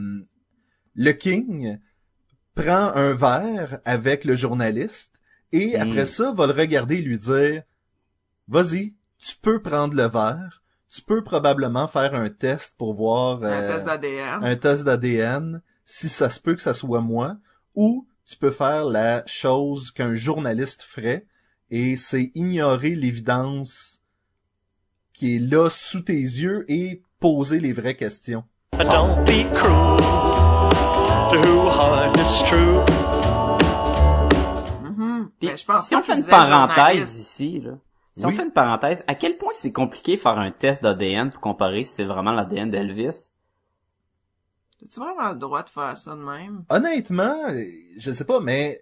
le 0.95 1.11
King 1.13 1.79
prend 2.53 2.91
un 2.93 3.13
verre 3.13 3.79
avec 3.85 4.25
le 4.25 4.35
journaliste 4.35 5.13
et 5.51 5.77
après 5.79 6.05
ça 6.05 6.31
va 6.31 6.45
le 6.47 6.53
regarder 6.53 6.97
et 6.97 7.01
lui 7.01 7.17
dire 7.17 7.63
Vas-y, 8.47 8.93
tu 9.19 9.35
peux 9.41 9.61
prendre 9.61 9.95
le 9.95 10.07
verre, 10.07 10.61
tu 10.89 11.01
peux 11.01 11.23
probablement 11.23 11.87
faire 11.87 12.15
un 12.15 12.29
test 12.29 12.73
pour 12.77 12.93
voir 12.93 13.43
un 13.43 13.47
euh, 13.61 13.73
test 13.73 13.85
d'ADN. 13.85 14.43
un 14.43 14.55
test 14.55 14.83
d'ADN, 14.83 15.61
si 15.85 16.09
ça 16.09 16.29
se 16.29 16.39
peut 16.39 16.55
que 16.55 16.61
ça 16.61 16.73
soit 16.73 17.01
moi, 17.01 17.37
ou 17.75 18.07
tu 18.25 18.37
peux 18.37 18.51
faire 18.51 18.85
la 18.85 19.23
chose 19.25 19.91
qu'un 19.91 20.13
journaliste 20.13 20.83
ferait, 20.83 21.25
et 21.71 21.95
c'est 21.97 22.31
ignorer 22.35 22.95
l'évidence 22.95 24.01
qui 25.13 25.35
est 25.35 25.39
là 25.39 25.69
sous 25.69 26.01
tes 26.01 26.13
yeux 26.13 26.65
et 26.67 27.01
poser 27.19 27.59
les 27.59 27.73
vraies 27.73 27.95
questions. 27.95 28.43
Don't 28.77 29.23
be 29.25 29.45
cruel 29.53 29.97
to 31.31 32.19
it's 32.19 32.41
true. 32.43 32.83
Mhm. 34.83 35.29
Puis, 35.39 35.49
Ben, 35.49 35.57
je 35.57 35.65
pense 35.65 35.87
si 35.87 35.95
on 35.95 36.01
fait 36.01 36.15
une 36.15 36.25
parenthèse 36.25 36.75
journaliste. 36.77 37.19
ici, 37.19 37.59
là. 37.61 37.71
Si 38.19 38.25
Oui. 38.25 38.33
on 38.33 38.35
fait 38.35 38.43
une 38.43 38.51
parenthèse, 38.51 39.03
à 39.07 39.15
quel 39.15 39.37
point 39.37 39.53
c'est 39.55 39.71
compliqué 39.71 40.15
de 40.15 40.21
faire 40.21 40.37
un 40.37 40.51
test 40.51 40.83
d'ADN 40.83 41.31
pour 41.31 41.39
comparer 41.41 41.83
si 41.83 41.93
c'est 41.95 42.03
vraiment 42.03 42.31
l'ADN 42.31 42.69
d'Elvis? 42.69 43.31
Tu 44.91 44.99
vraiment 44.99 45.29
le 45.29 45.37
droit 45.37 45.63
de 45.63 45.69
faire 45.69 45.95
ça 45.97 46.15
de 46.17 46.21
même? 46.21 46.65
Honnêtement, 46.69 47.35
je 47.97 48.11
sais 48.11 48.25
pas, 48.25 48.39
mais 48.39 48.79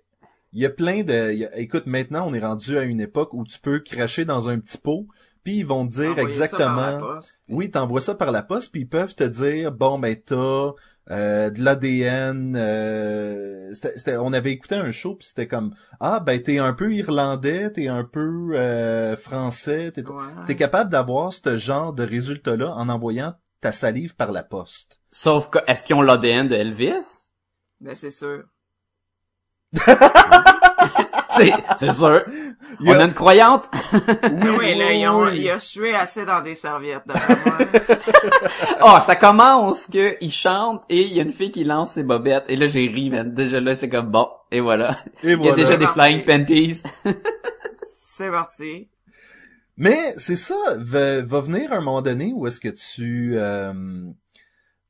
il 0.53 0.61
y 0.61 0.65
a 0.65 0.69
plein 0.69 1.03
de... 1.03 1.31
il 1.31 1.39
y 1.39 1.45
a- 1.45 1.57
écoute, 1.57 1.85
maintenant, 1.85 2.27
on 2.27 2.33
est 2.33 2.39
rendu 2.45 2.77
à 2.77 2.83
une 2.83 2.99
époque 3.01 3.33
où 3.33 3.43
tu 3.45 3.59
peux 3.59 3.79
cracher 3.79 4.25
dans 4.25 4.49
un 4.49 4.59
petit 4.59 4.77
pot, 4.77 5.07
puis 5.43 5.57
ils 5.59 5.65
vont 5.65 5.87
te 5.87 5.93
dire 5.93 6.19
Envoyer 6.19 6.41
ça 6.41 6.59
par 6.59 6.79
la 6.79 6.93
exactement... 6.93 6.97
poste. 6.97 7.39
Oui, 7.49 7.71
t'envoies 7.71 8.01
ça 8.01 8.15
par 8.15 8.31
la 8.31 8.43
poste, 8.43 8.71
puis 8.71 8.81
ils 8.81 8.89
peuvent 8.89 9.15
te 9.15 9.23
dire 9.23 9.71
bon 9.71 9.99
ben 9.99 10.15
t'as 10.21 10.71
euh, 11.09 11.49
de 11.49 11.63
l'ADN. 11.63 12.55
Euh, 12.55 13.73
c'était- 13.73 13.97
c'était- 13.97 14.17
on 14.17 14.33
avait 14.33 14.51
écouté 14.51 14.75
un 14.75 14.91
show, 14.91 15.15
puis 15.15 15.27
c'était 15.27 15.47
comme 15.47 15.73
ah 15.99 16.19
ben 16.19 16.41
t'es 16.41 16.57
un 16.59 16.73
peu 16.73 16.93
irlandais, 16.93 17.71
t'es 17.71 17.87
un 17.87 18.03
peu 18.03 18.51
euh, 18.53 19.15
français, 19.15 19.91
t'es 19.91 20.03
Ouais. 20.07 20.55
capable 20.55 20.91
d'avoir 20.91 21.31
ce 21.33 21.57
genre 21.57 21.93
de 21.93 22.03
résultat-là 22.03 22.73
en 22.75 22.89
envoyant 22.89 23.35
ta 23.61 23.71
salive 23.71 24.15
par 24.15 24.31
la 24.31 24.43
poste. 24.43 24.99
Sauf 25.09 25.49
que, 25.49 25.59
est-ce 25.67 25.83
qu'ils 25.83 25.95
ont 25.95 26.01
l'ADN 26.01 26.47
de 26.47 26.55
Elvis? 26.55 27.31
Ben, 27.79 27.95
c'est 27.95 28.11
sûr. 28.11 28.43
c'est, 31.37 31.53
c'est 31.77 31.93
sûr. 31.93 32.23
Il 32.79 32.87
y 32.87 32.91
a- 32.91 32.97
On 32.97 32.99
a 32.99 33.03
une 33.05 33.13
croyante. 33.13 33.69
Oui, 33.93 34.49
oui, 34.59 34.77
là, 34.77 34.91
ils 34.93 35.07
ont, 35.07 35.23
oui. 35.23 35.39
il 35.41 35.49
a 35.49 35.59
sué 35.59 35.95
assez 35.95 36.25
dans 36.25 36.41
des 36.41 36.55
serviettes, 36.55 37.03
moi. 37.07 37.17
Oh, 38.83 38.97
ça 39.01 39.15
commence 39.15 39.87
que 39.87 40.15
il 40.21 40.31
chante 40.31 40.83
et 40.89 41.01
il 41.01 41.13
y 41.13 41.19
a 41.19 41.23
une 41.23 41.31
fille 41.31 41.51
qui 41.51 41.63
lance 41.63 41.93
ses 41.93 42.03
bobettes. 42.03 42.45
Et 42.47 42.55
là, 42.55 42.67
j'ai 42.67 42.87
ri, 42.87 43.09
man. 43.09 43.33
Déjà 43.33 43.59
là, 43.59 43.75
c'est 43.75 43.89
comme 43.89 44.11
bon. 44.11 44.27
Et 44.51 44.59
voilà. 44.61 44.97
Et 45.23 45.27
Il 45.27 45.29
y 45.29 45.33
a 45.33 45.37
voilà. 45.37 45.55
déjà 45.55 45.77
des 45.77 45.85
Parti. 45.85 45.99
flying 45.99 46.23
panties. 46.25 46.83
C'est 47.89 48.29
parti. 48.29 48.89
Mais 49.77 50.13
c'est 50.17 50.35
ça, 50.35 50.55
va, 50.77 51.21
va 51.21 51.39
venir 51.39 51.71
un 51.71 51.81
moment 51.81 52.01
donné 52.01 52.31
où 52.35 52.47
est-ce 52.47 52.59
que 52.59 52.69
tu 52.69 53.33
euh, 53.35 53.73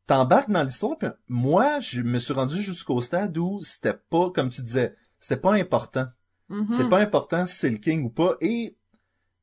t'embarques 0.06 0.50
dans 0.50 0.64
l'histoire. 0.64 0.98
puis 0.98 1.10
moi, 1.28 1.80
je 1.82 2.02
me 2.02 2.20
suis 2.20 2.34
rendu 2.34 2.62
jusqu'au 2.62 3.02
stade 3.02 3.38
où 3.38 3.60
c'était 3.64 3.98
pas, 4.10 4.30
comme 4.34 4.50
tu 4.50 4.62
disais, 4.62 4.96
c'était 5.20 5.42
pas 5.42 5.54
important. 5.54 6.06
Mhm. 6.50 6.68
C'est 6.72 6.90
pas 6.90 7.00
important 7.00 7.46
si 7.46 7.56
c'est 7.56 7.70
le 7.70 7.78
king 7.78 8.04
ou 8.06 8.10
pas. 8.10 8.36
Et 8.42 8.76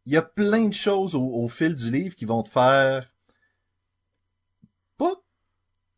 il 0.06 0.12
y 0.12 0.16
a 0.16 0.22
plein 0.22 0.66
de 0.66 0.72
choses 0.72 1.14
au, 1.14 1.22
au 1.24 1.48
fil 1.48 1.74
du 1.74 1.90
livre 1.90 2.14
qui 2.14 2.24
vont 2.24 2.42
te 2.42 2.48
faire 2.50 3.10
pas 4.96 5.14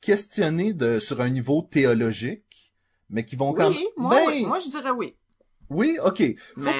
questionner 0.00 0.72
de 0.72 0.98
sur 0.98 1.20
un 1.20 1.30
niveau 1.30 1.62
théologique, 1.62 2.74
mais 3.10 3.24
qui 3.24 3.36
vont 3.36 3.52
quand 3.52 3.68
Oui, 3.70 3.86
moi, 3.96 4.14
Ben, 4.14 4.22
oui. 4.26 4.44
Moi, 4.46 4.60
je 4.60 4.70
dirais 4.70 4.90
oui. 4.90 5.16
oui, 5.70 5.98
ok. 6.04 6.22
Faut 6.56 6.70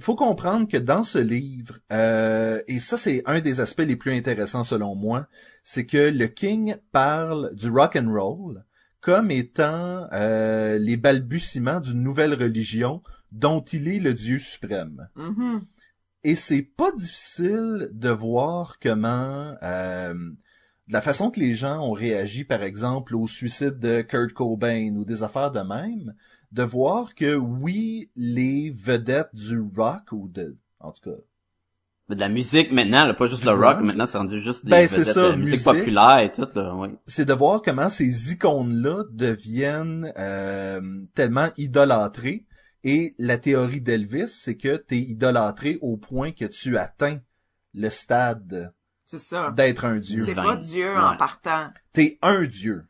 faut 0.00 0.14
comprendre 0.16 0.68
que 0.68 0.76
dans 0.76 1.02
ce 1.02 1.18
livre, 1.18 1.78
euh, 1.92 2.62
et 2.68 2.78
ça 2.78 2.96
c'est 2.96 3.22
un 3.26 3.40
des 3.40 3.60
aspects 3.60 3.80
les 3.86 3.96
plus 3.96 4.12
intéressants 4.12 4.64
selon 4.64 4.94
moi, 4.94 5.26
c'est 5.64 5.86
que 5.86 6.10
le 6.10 6.26
King 6.28 6.76
parle 6.92 7.54
du 7.54 7.68
rock 7.70 7.96
and 7.96 8.12
roll 8.12 8.64
comme 9.00 9.32
étant 9.32 10.06
euh, 10.12 10.78
les 10.78 10.96
balbutiements 10.96 11.80
d'une 11.80 12.02
nouvelle 12.02 12.34
religion 12.34 13.02
dont 13.32 13.60
il 13.62 13.88
est 13.88 13.98
le 13.98 14.14
Dieu 14.14 14.38
suprême. 14.38 15.08
Mhm. 15.16 15.62
Et 16.24 16.36
c'est 16.36 16.62
pas 16.62 16.92
difficile 16.92 17.88
de 17.92 18.10
voir 18.10 18.78
comment, 18.80 19.54
euh, 19.62 20.14
de 20.14 20.92
la 20.92 21.00
façon 21.00 21.30
que 21.32 21.40
les 21.40 21.54
gens 21.54 21.80
ont 21.80 21.92
réagi, 21.92 22.44
par 22.44 22.62
exemple, 22.62 23.16
au 23.16 23.26
suicide 23.26 23.78
de 23.80 24.02
Kurt 24.02 24.32
Cobain 24.32 24.94
ou 24.96 25.04
des 25.04 25.24
affaires 25.24 25.50
de 25.50 25.60
même, 25.60 26.14
de 26.52 26.62
voir 26.62 27.14
que 27.16 27.34
oui, 27.34 28.10
les 28.14 28.70
vedettes 28.70 29.34
du 29.34 29.58
rock 29.76 30.12
ou 30.12 30.28
de, 30.28 30.56
en 30.78 30.92
tout 30.92 31.10
cas, 31.10 31.16
De 32.10 32.20
la 32.20 32.28
musique 32.28 32.70
maintenant, 32.70 33.04
là, 33.06 33.14
pas 33.14 33.26
juste 33.26 33.40
Du 33.42 33.46
le 33.48 33.54
rock, 33.54 33.76
grunge. 33.78 33.86
maintenant 33.86 34.06
c'est 34.06 34.18
rendu 34.18 34.38
juste 34.40 34.64
des 34.66 34.70
Ben, 34.70 34.86
c'est 34.86 34.98
vedettes 34.98 35.14
ça, 35.14 35.30
de 35.32 35.36
musique, 35.36 35.52
musique. 35.54 35.64
populaire 35.64 36.18
et 36.18 36.30
tout, 36.30 36.46
là, 36.54 36.74
oui. 36.76 36.90
c'est 37.06 37.24
de 37.24 37.32
voir 37.32 37.62
comment 37.62 37.88
ces 37.88 38.32
icônes-là 38.32 39.04
deviennent 39.10 40.12
euh, 40.18 40.80
tellement 41.14 41.48
idolâtrées. 41.56 42.44
Et 42.84 43.14
la 43.18 43.38
théorie 43.38 43.80
d'Elvis, 43.80 44.28
c'est 44.28 44.56
que 44.56 44.76
t'es 44.76 44.98
idolâtré 44.98 45.78
au 45.82 45.96
point 45.96 46.32
que 46.32 46.44
tu 46.44 46.76
atteins 46.76 47.20
le 47.74 47.88
stade 47.90 48.74
C'est 49.06 49.18
ça. 49.20 49.50
d'être 49.52 49.84
un 49.84 49.98
dieu. 49.98 50.24
C'est 50.26 50.34
pas 50.34 50.56
Dieu 50.56 50.96
en 50.98 51.16
partant. 51.16 51.70
T'es 51.92 52.18
un 52.22 52.42
dieu. 52.42 52.84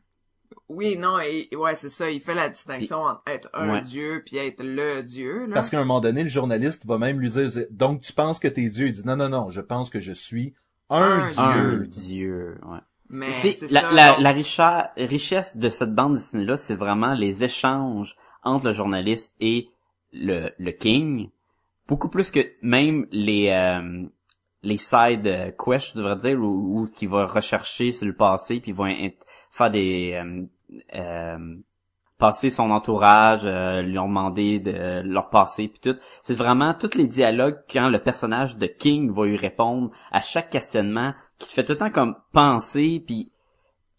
Oui, 0.69 0.97
non, 0.97 1.19
et, 1.19 1.49
ouais, 1.55 1.75
c'est 1.75 1.89
ça. 1.89 2.09
Il 2.09 2.19
fait 2.19 2.33
la 2.33 2.49
distinction 2.49 3.03
entre 3.03 3.21
être 3.27 3.49
un 3.53 3.73
Ouais. 3.73 3.81
Dieu 3.81 4.23
puis 4.25 4.37
être 4.37 4.63
le 4.63 5.03
Dieu, 5.03 5.45
là. 5.45 5.53
Parce 5.53 5.69
qu'à 5.69 5.77
un 5.77 5.83
moment 5.85 5.99
donné, 5.99 6.23
le 6.23 6.29
journaliste 6.29 6.85
va 6.87 6.97
même 6.97 7.19
lui 7.19 7.29
dire, 7.29 7.49
donc 7.69 8.01
tu 8.01 8.13
penses 8.13 8.39
que 8.39 8.47
t'es 8.47 8.69
Dieu? 8.69 8.87
Il 8.87 8.93
dit, 8.93 9.05
non, 9.05 9.15
non, 9.15 9.29
non, 9.29 9.49
je 9.51 9.61
pense 9.61 9.89
que 9.91 9.99
je 9.99 10.13
suis 10.13 10.55
un, 10.89 11.01
Un 11.01 11.27
Dieu. 11.29 11.41
Un 11.43 11.77
dieu, 11.87 12.57
ouais. 12.65 12.79
Mais 13.09 13.29
c'est 13.31 13.69
la, 13.69 13.81
ça, 13.81 13.91
la, 13.91 14.07
donc- 14.09 14.21
la 14.21 14.31
richesse, 14.31 14.85
richesse 14.97 15.57
de 15.57 15.69
cette 15.69 15.93
bande 15.93 16.15
dessinée 16.15 16.45
là, 16.45 16.57
c'est 16.57 16.73
vraiment 16.73 17.13
les 17.13 17.43
échanges 17.43 18.15
entre 18.41 18.65
le 18.65 18.71
journaliste 18.71 19.35
et 19.39 19.67
le, 20.13 20.49
le 20.57 20.71
king, 20.71 21.29
beaucoup 21.87 22.09
plus 22.09 22.31
que 22.31 22.41
même 22.61 23.07
les 23.11 23.49
euh, 23.49 24.07
les 24.63 24.77
side 24.77 25.55
quests, 25.57 25.91
je 25.91 25.97
devrais 25.97 26.15
dire, 26.15 26.39
où 26.39 26.87
qui 26.95 27.05
va 27.05 27.25
rechercher 27.25 27.91
sur 27.91 28.07
le 28.07 28.15
passé 28.15 28.59
puis 28.59 28.71
va 28.71 28.87
faire 29.51 29.69
des 29.69 30.13
euh, 30.13 30.45
euh, 30.95 31.55
passer 32.17 32.49
son 32.49 32.71
entourage, 32.71 33.41
euh, 33.43 33.81
lui 33.81 33.99
ont 33.99 34.07
demandé 34.07 34.59
de 34.59 35.01
leur 35.03 35.29
passé 35.29 35.67
puis 35.67 35.81
tout. 35.81 35.99
C'est 36.23 36.33
vraiment 36.33 36.73
tous 36.73 36.95
les 36.95 37.07
dialogues 37.07 37.59
quand 37.69 37.89
le 37.89 37.99
personnage 37.99 38.57
de 38.57 38.67
King 38.67 39.11
va 39.11 39.25
lui 39.25 39.37
répondre 39.37 39.91
à 40.11 40.21
chaque 40.21 40.49
questionnement 40.49 41.13
qui 41.37 41.53
fait 41.53 41.65
tout 41.65 41.73
le 41.73 41.79
temps 41.79 41.91
comme 41.91 42.15
penser 42.31 43.03
puis 43.05 43.31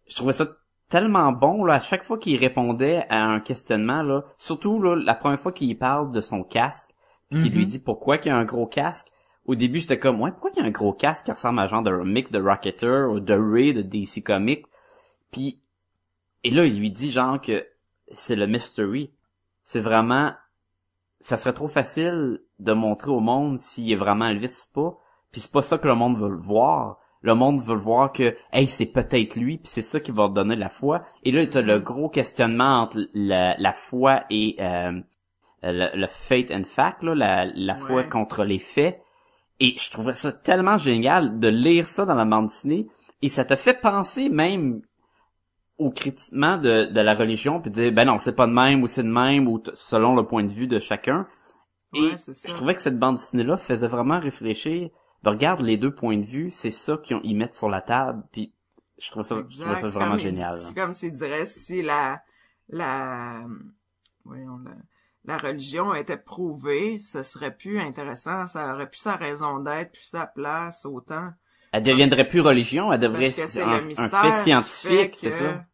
je 0.09 0.17
trouvais 0.17 0.33
ça 0.33 0.47
tellement 0.95 1.33
bon 1.33 1.65
là 1.65 1.75
à 1.75 1.81
chaque 1.81 2.05
fois 2.05 2.19
qu'il 2.19 2.39
répondait 2.39 3.05
à 3.09 3.25
un 3.25 3.41
questionnement 3.41 4.05
là 4.05 4.23
surtout 4.39 4.81
là 4.81 4.95
la 4.95 5.17
première 5.17 5.41
fois 5.41 5.51
qu'il 5.51 5.77
parle 5.77 6.13
de 6.13 6.21
son 6.21 6.45
casque 6.45 6.95
puis 7.31 7.41
qu'il 7.41 7.51
Mhm. 7.51 7.59
lui 7.59 7.67
dit 7.67 7.81
pourquoi 7.81 8.17
qu'il 8.17 8.31
y 8.31 8.33
a 8.33 8.39
un 8.39 8.45
gros 8.45 8.69
casque 8.69 9.09
au 9.45 9.57
début 9.57 9.81
j'étais 9.81 9.99
comme 9.99 10.21
ouais 10.21 10.31
pourquoi 10.31 10.53
qu'il 10.53 10.63
y 10.63 10.65
a 10.65 10.69
un 10.69 10.71
gros 10.71 10.93
casque 10.93 11.25
qui 11.25 11.33
ressemble 11.33 11.59
à 11.59 11.65
un 11.65 11.67
genre 11.67 11.83
de 11.83 11.91
mix 11.91 12.31
de 12.31 12.41
Rocketer 12.41 13.07
ou 13.11 13.19
de 13.19 13.35
Ray 13.35 13.73
de 13.73 13.83
DC 13.83 14.23
Comics? 14.23 14.67
Puis 15.33 15.65
et 16.45 16.53
là 16.53 16.65
il 16.65 16.79
lui 16.79 16.93
dit 16.93 17.11
genre 17.11 17.41
que 17.41 17.67
c'est 18.13 18.37
le 18.37 18.47
mystery. 18.47 19.13
C'est 19.65 19.81
vraiment 19.81 20.33
ça 21.19 21.37
serait 21.39 21.55
trop 21.55 21.67
facile 21.67 22.39
de 22.61 22.73
montrer 22.73 23.11
au 23.11 23.19
monde 23.19 23.59
s'il 23.59 23.91
est 23.91 23.97
vraiment 23.97 24.27
Elvis 24.27 24.69
ou 24.69 24.73
pas 24.73 24.99
puis 25.33 25.41
c'est 25.41 25.51
pas 25.51 25.63
ça 25.63 25.77
que 25.77 25.89
le 25.89 25.97
monde 25.97 26.17
veut 26.19 26.31
le 26.31 26.39
voir 26.39 27.01
le 27.25 27.35
monde 27.35 27.59
veut 27.63 27.75
voir 27.75 28.13
que 28.13 28.37
hey 28.53 28.67
c'est 28.67 28.93
peut-être 28.93 29.37
lui 29.37 29.57
puis 29.57 29.67
c'est 29.69 29.83
ça 29.83 29.99
qui 29.99 30.13
va 30.13 30.29
donner 30.29 30.57
la 30.57 30.69
foi. 30.69 31.03
Et 31.23 31.33
là 31.33 31.45
t'as 31.47 31.63
le 31.63 31.79
gros 31.79 32.11
questionnement 32.11 32.83
entre 32.83 32.99
la, 33.15 33.57
la 33.57 33.73
foi 33.73 34.25
et 34.29 34.57
euh, 34.61 34.93
le, 35.63 35.99
le 35.99 36.07
faith 36.07 36.51
and 36.51 36.65
fact 36.65 37.03
là 37.03 37.15
la, 37.15 37.47
la 37.47 37.75
foi 37.77 38.05
contre 38.05 38.45
les 38.45 38.59
faits. 38.59 39.01
Et 39.59 39.75
je 39.79 39.91
trouvais 39.91 40.15
ça 40.15 40.33
tellement 40.33 40.77
génial 40.77 41.39
de 41.41 41.49
lire 41.49 41.89
ça 41.89 42.05
dans 42.05 42.15
la 42.15 42.27
bande 42.27 42.49
dessinée. 42.49 42.87
Et 43.23 43.31
ça 43.31 43.47
te 43.47 43.57
fait 43.57 43.81
penser 43.81 44.29
même 44.29 44.83
au 45.79 45.91
critiquement 45.91 46.59
de, 46.59 46.93
de 46.93 47.01
la 47.01 47.15
religion 47.15 47.59
puis 47.59 47.71
dire 47.71 47.91
ben 47.91 48.05
non 48.05 48.19
c'est 48.19 48.37
pas 48.37 48.47
de 48.47 48.53
même 48.53 48.83
ou 48.83 48.87
c'est 48.87 49.03
de 49.03 49.09
même 49.09 49.49
ou 49.49 49.63
selon 49.73 50.15
le 50.15 50.27
point 50.27 50.45
de 50.45 50.53
vue 50.53 50.67
de 50.67 50.79
chacun. 50.79 51.27
Et 51.95 52.01
Ouais, 52.01 52.17
je 52.19 52.53
trouvais 52.53 52.75
que 52.75 52.83
cette 52.83 52.99
bande 52.99 53.17
dessinée 53.17 53.45
là 53.45 53.57
faisait 53.57 53.89
vraiment 53.89 54.21
réfléchir 54.21 54.91
ben, 55.25 55.31
regarde 55.33 55.63
les 55.63 55.77
deux 55.77 55.95
points 55.95 56.19
de 56.19 56.25
vue 56.25 56.51
c'est 56.51 56.71
ça 56.71 56.99
qu'ils 56.99 57.37
mettent 57.37 57.55
sur 57.55 57.71
la 57.71 57.81
table 57.81 58.23
puis 58.31 58.53
je 58.99 59.11
trouve 59.11 59.23
ça 59.23 59.37
je 59.49 59.63
Exact. 59.63 59.77
ça 59.77 59.89
vraiment 59.89 60.13
comme 60.13 60.21
génial 60.21 60.59
C'est 60.61 60.75
comme 60.75 60.93
s'il 60.93 61.13
dirait 61.13 61.47
si 61.47 61.83
la, 61.83 62.23
la, 62.69 63.45
voyons, 64.25 64.59
la, 64.59 64.73
la 65.25 65.39
religion 65.39 65.95
était 65.95 66.19
prouvée, 66.19 66.99
ce 66.99 67.23
serait 67.23 67.57
plus 67.57 67.81
intéressant, 67.81 68.47
ça 68.47 68.75
aurait 68.75 68.89
plus 68.89 69.01
sa 69.01 69.17
raison 69.17 69.59
d'être, 69.61 69.93
plus 69.93 70.03
sa 70.05 70.27
place, 70.27 70.85
autant. 70.85 71.33
elle 71.73 71.83
deviendrait 71.83 72.29
plus 72.29 72.41
religion 72.41 72.93
elle 72.93 73.01
devrait 73.01 73.31
c'est 73.31 73.63
un, 73.63 73.81
un 73.97 74.09
fait 74.11 74.33
scientifique 74.45 75.17
c'est 75.19 75.31
ça? 75.31 75.65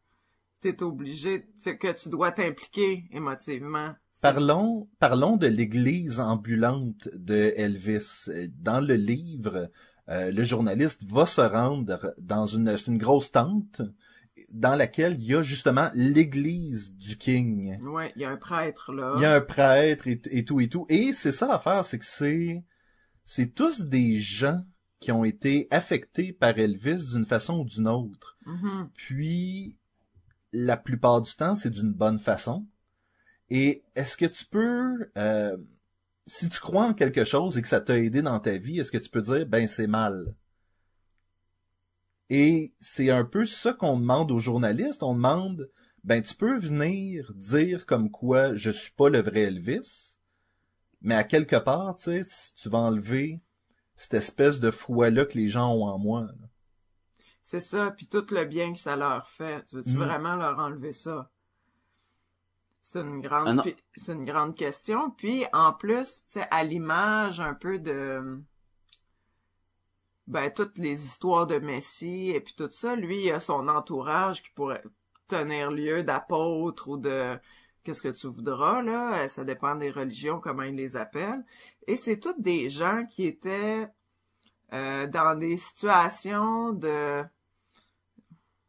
T'es 0.60 0.82
obligé, 0.82 1.46
tu- 1.62 1.78
que 1.78 1.92
tu 1.92 2.08
dois 2.10 2.32
t'impliquer 2.32 3.06
émotivement. 3.12 3.94
Parlons, 4.20 4.88
parlons 4.98 5.36
de 5.38 5.46
l'église 5.46 6.20
ambulante 6.20 7.08
de 7.14 7.54
Elvis. 7.56 8.28
Dans 8.58 8.80
le 8.80 8.94
livre, 8.94 9.70
euh, 10.10 10.30
le 10.30 10.44
journaliste 10.44 11.04
va 11.10 11.24
se 11.24 11.40
rendre 11.40 12.14
dans 12.20 12.44
une, 12.44 12.76
c'est 12.76 12.88
une 12.88 12.98
grosse 12.98 13.32
tente 13.32 13.80
dans 14.52 14.74
laquelle 14.74 15.14
il 15.18 15.24
y 15.24 15.34
a 15.34 15.42
justement 15.42 15.90
l'église 15.94 16.94
du 16.96 17.16
King. 17.16 17.78
Ouais, 17.82 18.12
il 18.16 18.22
y 18.22 18.24
a 18.26 18.30
un 18.30 18.36
prêtre 18.36 18.92
là. 18.92 19.14
Il 19.16 19.22
y 19.22 19.24
a 19.24 19.34
un 19.34 19.40
prêtre 19.40 20.08
et, 20.08 20.20
et 20.30 20.44
tout 20.44 20.60
et 20.60 20.68
tout. 20.68 20.84
Et 20.90 21.12
c'est 21.14 21.32
ça 21.32 21.48
l'affaire, 21.48 21.84
c'est 21.86 21.98
que 21.98 22.04
c'est, 22.06 22.62
c'est 23.24 23.54
tous 23.54 23.82
des 23.86 24.20
gens 24.20 24.60
qui 24.98 25.10
ont 25.12 25.24
été 25.24 25.66
affectés 25.70 26.34
par 26.34 26.58
Elvis 26.58 27.12
d'une 27.12 27.24
façon 27.24 27.60
ou 27.60 27.64
d'une 27.64 27.88
autre. 27.88 28.36
Mhm. 28.44 28.90
Puis, 28.94 29.79
la 30.52 30.76
plupart 30.76 31.22
du 31.22 31.34
temps, 31.34 31.54
c'est 31.54 31.70
d'une 31.70 31.92
bonne 31.92 32.18
façon. 32.18 32.66
Et 33.48 33.82
est-ce 33.94 34.16
que 34.16 34.26
tu 34.26 34.44
peux, 34.44 35.10
euh, 35.16 35.56
si 36.26 36.48
tu 36.48 36.60
crois 36.60 36.86
en 36.86 36.94
quelque 36.94 37.24
chose 37.24 37.58
et 37.58 37.62
que 37.62 37.68
ça 37.68 37.80
t'a 37.80 37.98
aidé 37.98 38.22
dans 38.22 38.40
ta 38.40 38.58
vie, 38.58 38.78
est-ce 38.78 38.92
que 38.92 38.98
tu 38.98 39.10
peux 39.10 39.22
dire, 39.22 39.46
ben 39.48 39.66
c'est 39.66 39.86
mal? 39.86 40.34
Et 42.28 42.72
c'est 42.78 43.10
un 43.10 43.24
peu 43.24 43.44
ça 43.44 43.72
qu'on 43.72 43.98
demande 43.98 44.30
aux 44.30 44.38
journalistes. 44.38 45.02
On 45.02 45.14
demande, 45.14 45.68
ben 46.04 46.22
tu 46.22 46.34
peux 46.34 46.58
venir 46.58 47.32
dire 47.34 47.86
comme 47.86 48.10
quoi 48.10 48.54
je 48.54 48.70
suis 48.70 48.92
pas 48.92 49.08
le 49.08 49.20
vrai 49.20 49.42
Elvis, 49.42 50.18
mais 51.02 51.16
à 51.16 51.24
quelque 51.24 51.56
part, 51.56 51.96
tu 51.96 52.22
sais, 52.22 52.52
tu 52.54 52.68
vas 52.68 52.78
enlever 52.78 53.40
cette 53.96 54.14
espèce 54.14 54.60
de 54.60 54.70
foi-là 54.70 55.24
que 55.26 55.36
les 55.36 55.48
gens 55.48 55.74
ont 55.74 55.84
en 55.84 55.98
moi. 55.98 56.28
C'est 57.42 57.60
ça, 57.60 57.90
puis 57.90 58.06
tout 58.06 58.26
le 58.30 58.44
bien 58.44 58.72
que 58.72 58.78
ça 58.78 58.96
leur 58.96 59.26
fait. 59.26 59.64
Tu 59.66 59.76
veux-tu 59.76 59.96
Mm. 59.96 60.04
vraiment 60.04 60.36
leur 60.36 60.58
enlever 60.58 60.92
ça? 60.92 61.30
C'est 62.82 63.00
une 63.00 63.24
Ah 63.24 63.28
grande, 63.28 63.62
pi- 63.62 63.76
c'est 63.96 64.12
une 64.12 64.24
grande 64.24 64.56
question. 64.56 65.10
Puis 65.10 65.44
en 65.52 65.72
plus, 65.72 66.22
tu 66.28 66.40
sais, 66.40 66.46
à 66.50 66.64
l'image 66.64 67.40
un 67.40 67.54
peu 67.54 67.78
de, 67.78 68.40
ben 70.26 70.50
toutes 70.52 70.78
les 70.78 71.04
histoires 71.04 71.46
de 71.46 71.58
Messie 71.58 72.30
et 72.30 72.40
puis 72.40 72.54
tout 72.56 72.70
ça, 72.70 72.96
lui, 72.96 73.24
il 73.24 73.32
a 73.32 73.40
son 73.40 73.68
entourage 73.68 74.42
qui 74.42 74.50
pourrait 74.50 74.82
tenir 75.28 75.70
lieu 75.70 76.02
d'apôtre 76.04 76.88
ou 76.88 76.96
de 76.96 77.38
qu'est-ce 77.84 78.02
que 78.02 78.08
tu 78.08 78.28
voudras 78.28 78.82
là. 78.82 79.28
Ça 79.28 79.44
dépend 79.44 79.74
des 79.74 79.90
religions 79.90 80.40
comment 80.40 80.62
ils 80.62 80.74
les 80.76 80.96
appellent. 80.96 81.44
Et 81.86 81.96
c'est 81.96 82.18
toutes 82.20 82.40
des 82.40 82.68
gens 82.68 83.04
qui 83.06 83.26
étaient 83.26 83.88
euh, 84.72 85.06
dans 85.06 85.36
des 85.38 85.56
situations 85.56 86.72
de 86.72 87.24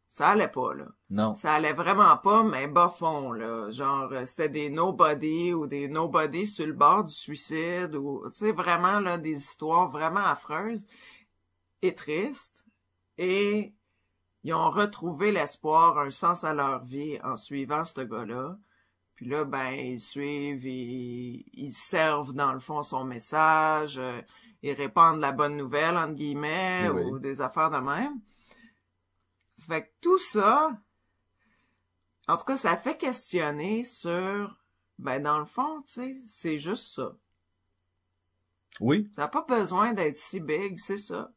ça 0.08 0.28
allait 0.28 0.48
pas 0.48 0.74
là. 0.74 0.84
Non. 1.08 1.34
ça 1.34 1.54
allait 1.54 1.72
vraiment 1.72 2.18
pas 2.18 2.42
mais 2.42 2.66
bas 2.68 2.90
fond 2.90 3.32
là. 3.32 3.70
Genre 3.70 4.12
euh, 4.12 4.26
c'était 4.26 4.48
des 4.48 4.68
nobody 4.68 5.54
ou 5.54 5.66
des 5.66 5.88
nobody 5.88 6.46
sur 6.46 6.66
le 6.66 6.74
bord 6.74 7.04
du 7.04 7.14
suicide 7.14 7.94
ou 7.94 8.22
tu 8.28 8.38
sais 8.38 8.52
vraiment 8.52 9.00
là 9.00 9.16
des 9.16 9.38
histoires 9.38 9.88
vraiment 9.88 10.24
affreuses 10.24 10.86
et 11.80 11.94
tristes. 11.94 12.66
Et 13.16 13.72
ils 14.44 14.52
ont 14.52 14.70
retrouvé 14.70 15.32
l'espoir 15.32 15.98
un 15.98 16.10
sens 16.10 16.44
à 16.44 16.52
leur 16.52 16.84
vie 16.84 17.18
en 17.24 17.36
suivant 17.38 17.84
ce 17.86 18.02
gars-là. 18.02 18.58
Puis 19.14 19.26
là 19.26 19.44
ben 19.44 19.70
ils 19.70 20.00
suivent 20.00 20.66
ils, 20.66 21.44
ils 21.54 21.72
servent 21.72 22.34
dans 22.34 22.52
le 22.52 22.60
fond 22.60 22.82
son 22.82 23.04
message 23.04 23.96
euh, 23.96 24.20
ils 24.62 24.72
répandent 24.72 25.20
la 25.20 25.32
bonne 25.32 25.56
nouvelle 25.56 25.96
entre 25.96 26.14
guillemets 26.14 26.88
Oui. 26.88 27.02
ou 27.04 27.18
des 27.18 27.40
affaires 27.40 27.70
de 27.70 27.78
même 27.78 28.20
ça 29.58 29.74
fait 29.74 29.82
que 29.82 29.90
tout 30.00 30.18
ça 30.18 30.70
en 32.28 32.36
tout 32.36 32.44
cas, 32.44 32.56
ça 32.56 32.76
fait 32.76 32.96
questionner 32.96 33.84
sur, 33.84 34.56
ben 34.98 35.22
dans 35.22 35.38
le 35.38 35.44
fond, 35.44 35.82
tu 35.82 35.92
sais, 35.92 36.14
c'est 36.24 36.56
juste 36.56 36.94
ça. 36.94 37.16
Oui. 38.80 39.10
Ça 39.14 39.22
n'a 39.22 39.28
pas 39.28 39.44
besoin 39.46 39.92
d'être 39.92 40.16
si 40.16 40.40
big, 40.40 40.78
c'est 40.78 40.98
ça. 40.98 41.32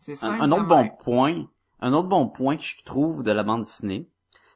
C'est 0.00 0.12
Un, 0.12 0.16
simple. 0.16 0.42
un 0.42 0.52
autre 0.52 0.66
bon 0.66 0.90
point, 0.98 1.48
un 1.80 1.92
autre 1.92 2.08
bon 2.08 2.28
point 2.28 2.56
que 2.56 2.62
je 2.62 2.82
trouve 2.84 3.22
de 3.22 3.30
la 3.30 3.42
bande 3.44 3.62
dessinée, 3.62 4.08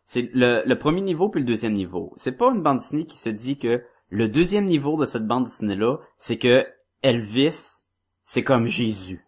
c'est 0.07 0.29
le, 0.35 0.63
le 0.67 0.79
premier 0.79 1.01
niveau 1.01 1.29
puis 1.29 1.41
le 1.41 1.47
deuxième 1.47 1.75
niveau. 1.75 2.13
C'est 2.17 2.37
pas 2.37 2.51
une 2.51 2.63
bande 2.63 2.79
dessinée 2.79 3.07
qui 3.07 3.19
se 3.19 3.29
dit 3.29 3.59
que 3.59 3.85
le 4.13 4.29
deuxième 4.29 4.67
niveau 4.67 5.01
de 5.01 5.07
cette 5.07 5.27
bande 5.27 5.45
dessinée 5.45 5.75
là, 5.75 5.97
c'est 6.19 6.37
que 6.37 6.67
Elvis, 7.01 7.81
c'est 8.23 8.45
comme 8.45 8.67
Jésus. 8.67 9.25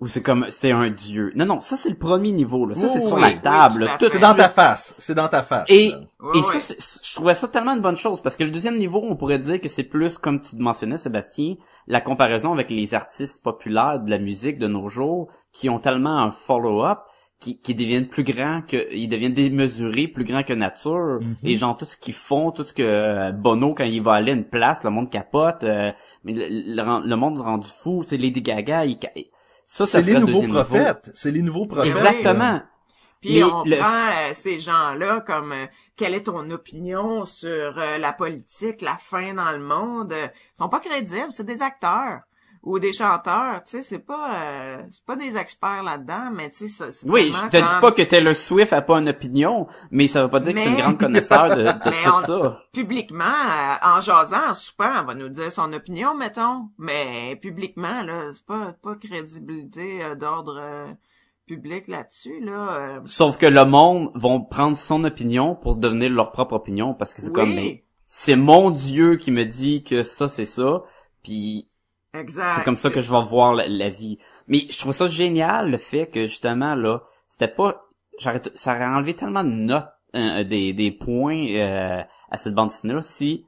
Ou 0.00 0.08
c'est 0.08 0.20
comme 0.20 0.46
c'est 0.50 0.72
un 0.72 0.90
dieu. 0.90 1.30
Non 1.36 1.46
non, 1.46 1.60
ça 1.60 1.76
c'est 1.76 1.90
le 1.90 1.96
premier 1.96 2.32
niveau 2.32 2.66
là. 2.66 2.74
Ça 2.74 2.88
c'est 2.88 2.98
oui, 2.98 3.06
sur 3.06 3.14
oui, 3.14 3.22
la 3.22 3.28
oui, 3.28 3.40
table. 3.40 3.88
tout 4.00 4.08
C'est 4.08 4.18
dans 4.18 4.34
ta 4.34 4.48
face. 4.48 4.96
C'est 4.98 5.14
dans 5.14 5.28
ta 5.28 5.42
face. 5.42 5.66
et, 5.70 5.92
et 6.34 6.42
ça, 6.42 6.74
je 7.04 7.14
trouvais 7.14 7.34
ça 7.34 7.46
tellement 7.46 7.74
une 7.74 7.82
bonne 7.82 7.96
chose 7.96 8.20
parce 8.20 8.34
que 8.34 8.42
le 8.42 8.50
deuxième 8.50 8.76
niveau, 8.78 9.00
on 9.08 9.14
pourrait 9.14 9.38
dire 9.38 9.60
que 9.60 9.68
c'est 9.68 9.84
plus, 9.84 10.18
comme 10.18 10.40
tu 10.40 10.56
mentionnais, 10.56 10.96
Sébastien, 10.96 11.54
la 11.86 12.00
comparaison 12.00 12.52
avec 12.52 12.70
les 12.70 12.94
artistes 12.94 13.44
populaires 13.44 14.00
de 14.00 14.10
la 14.10 14.18
musique 14.18 14.58
de 14.58 14.66
nos 14.66 14.88
jours 14.88 15.28
qui 15.52 15.70
ont 15.70 15.78
tellement 15.78 16.18
un 16.18 16.30
follow-up 16.30 16.98
qui, 17.40 17.58
qui 17.60 17.74
deviennent 17.74 18.08
plus 18.08 18.24
grands 18.24 18.62
que, 18.62 18.90
ils 18.94 19.08
deviennent 19.08 19.34
démesurés, 19.34 20.08
plus 20.08 20.24
grands 20.24 20.42
que 20.42 20.52
nature. 20.54 21.18
Mhm. 21.20 21.36
Et 21.44 21.56
genre, 21.56 21.76
tout 21.76 21.84
ce 21.84 21.96
qu'ils 21.96 22.14
font, 22.14 22.50
tout 22.50 22.64
ce 22.64 22.72
que 22.72 22.82
euh, 22.82 23.32
Bono, 23.32 23.74
quand 23.74 23.84
il 23.84 24.00
va 24.00 24.14
aller 24.14 24.32
à 24.32 24.34
une 24.34 24.48
place, 24.48 24.82
le 24.82 24.90
monde 24.90 25.10
capote, 25.10 25.62
euh, 25.64 25.92
mais 26.24 26.32
le, 26.32 26.46
le- 26.48 27.06
le 27.08 27.16
monde 27.16 27.38
rendu 27.40 27.68
fou, 27.68 28.02
c'est 28.06 28.16
Lady 28.16 28.40
Gaga, 28.40 28.86
il, 28.86 28.98
ca- 29.00 29.10
ça, 29.66 29.86
ça 29.86 30.02
C'est 30.02 30.12
les 30.14 30.20
nouveaux 30.20 30.42
prophètes. 30.46 31.10
C'est 31.14 31.30
les 31.30 31.42
nouveaux 31.42 31.66
prophètes. 31.66 31.90
Exactement. 31.90 32.62
Puis 33.20 33.34
Mais 33.36 33.44
on 33.44 33.64
le- 33.64 33.76
prend 33.78 33.88
euh, 33.88 34.34
ces 34.34 34.58
gens-là 34.58 35.20
comme 35.26 35.52
euh, 35.52 35.66
quelle 35.96 36.14
est 36.14 36.24
ton 36.26 36.50
opinion 36.50 37.24
sur 37.24 37.78
euh, 37.78 37.98
la 37.98 38.12
politique, 38.12 38.82
la 38.82 38.96
fin 38.96 39.32
dans 39.34 39.50
le 39.52 39.60
monde? 39.60 40.12
euh, 40.12 40.26
ils 40.54 40.58
sont 40.58 40.68
pas 40.68 40.80
crédibles, 40.80 41.28
c'est 41.32 41.44
des 41.46 41.62
acteurs 41.62 42.20
ou 42.64 42.78
des 42.78 42.92
chanteurs, 42.92 43.62
tu 43.64 43.70
sais, 43.72 43.82
c'est 43.82 43.98
pas 43.98 44.34
euh, 44.34 44.82
c'est 44.88 45.04
pas 45.04 45.16
des 45.16 45.36
experts 45.36 45.82
là-dedans, 45.82 46.30
mais 46.34 46.50
tu 46.50 46.66
sais 46.66 46.68
ça- 46.68 46.90
c'est 46.92 47.08
Oui, 47.08 47.30
je 47.32 47.48
te 47.50 47.56
dis 47.58 47.80
pas 47.80 47.92
que 47.92 48.02
Taylor 48.02 48.34
Swift 48.34 48.72
a 48.72 48.80
pas 48.82 48.98
une 48.98 49.08
opinion, 49.10 49.66
mais 49.90 50.06
ça 50.06 50.22
veut 50.24 50.30
pas 50.30 50.40
dire 50.40 50.54
que 50.54 50.60
c'est 50.60 50.70
une 50.70 50.76
grande 50.76 50.98
connaisseur 50.98 51.56
de, 51.56 51.62
de 51.62 51.72
Mais 51.90 52.02
tout 52.04 52.10
on- 52.14 52.20
ça. 52.42 52.62
publiquement, 52.72 53.24
euh, 53.24 53.74
en 53.96 54.00
jasant, 54.00 54.50
en 54.50 54.54
soupant, 54.54 55.00
elle 55.00 55.06
va 55.06 55.14
nous 55.14 55.28
dire 55.28 55.52
son 55.52 55.72
opinion, 55.72 56.14
mettons. 56.16 56.68
Mais 56.78 57.36
publiquement, 57.36 58.02
là, 58.02 58.32
c'est 58.32 58.44
pas, 58.46 58.72
pas 58.82 58.94
crédibilité 58.96 60.02
euh, 60.02 60.14
d'ordre 60.14 60.58
euh, 60.60 60.86
public 61.46 61.88
là-dessus, 61.88 62.40
là. 62.40 62.76
euh. 62.78 63.00
Sauf 63.04 63.36
que 63.36 63.46
le 63.46 63.64
monde 63.66 64.10
vont 64.14 64.40
prendre 64.42 64.76
son 64.78 65.04
opinion 65.04 65.54
pour 65.54 65.76
devenir 65.76 66.08
leur 66.10 66.30
propre 66.32 66.54
opinion 66.54 66.94
parce 66.94 67.12
que 67.12 67.20
c'est 67.20 67.28
Oui. 67.28 67.34
comme 67.34 67.54
mais 67.54 67.84
c'est 68.06 68.36
mon 68.36 68.70
Dieu 68.70 69.16
qui 69.16 69.30
me 69.30 69.44
dit 69.44 69.82
que 69.84 70.02
ça 70.02 70.28
c'est 70.30 70.46
ça, 70.46 70.82
puis 71.22 71.68
Exact. 72.14 72.54
c'est 72.56 72.64
comme 72.64 72.74
ça 72.74 72.90
que 72.90 73.00
je 73.00 73.10
vais 73.10 73.24
voir 73.24 73.54
la, 73.54 73.88
vie. 73.88 74.18
Mais 74.46 74.66
je 74.70 74.78
trouve 74.78 74.92
ça 74.92 75.08
génial 75.08 75.70
le 75.70 75.78
fait 75.78 76.06
que 76.06 76.24
justement 76.24 76.74
là, 76.74 77.02
c'était 77.28 77.48
pas 77.48 77.86
ça 78.18 78.74
aurait 78.74 78.86
enlevé 78.86 79.14
tellement 79.14 79.42
de 79.42 79.50
notes 79.50 79.88
euh, 80.14 80.44
des 80.44 80.72
des 80.72 80.92
points 80.92 81.48
euh, 81.48 82.02
à 82.30 82.36
cette 82.36 82.54
bande 82.54 82.68
dessinée 82.68 82.94
là 82.94 83.02
si 83.02 83.46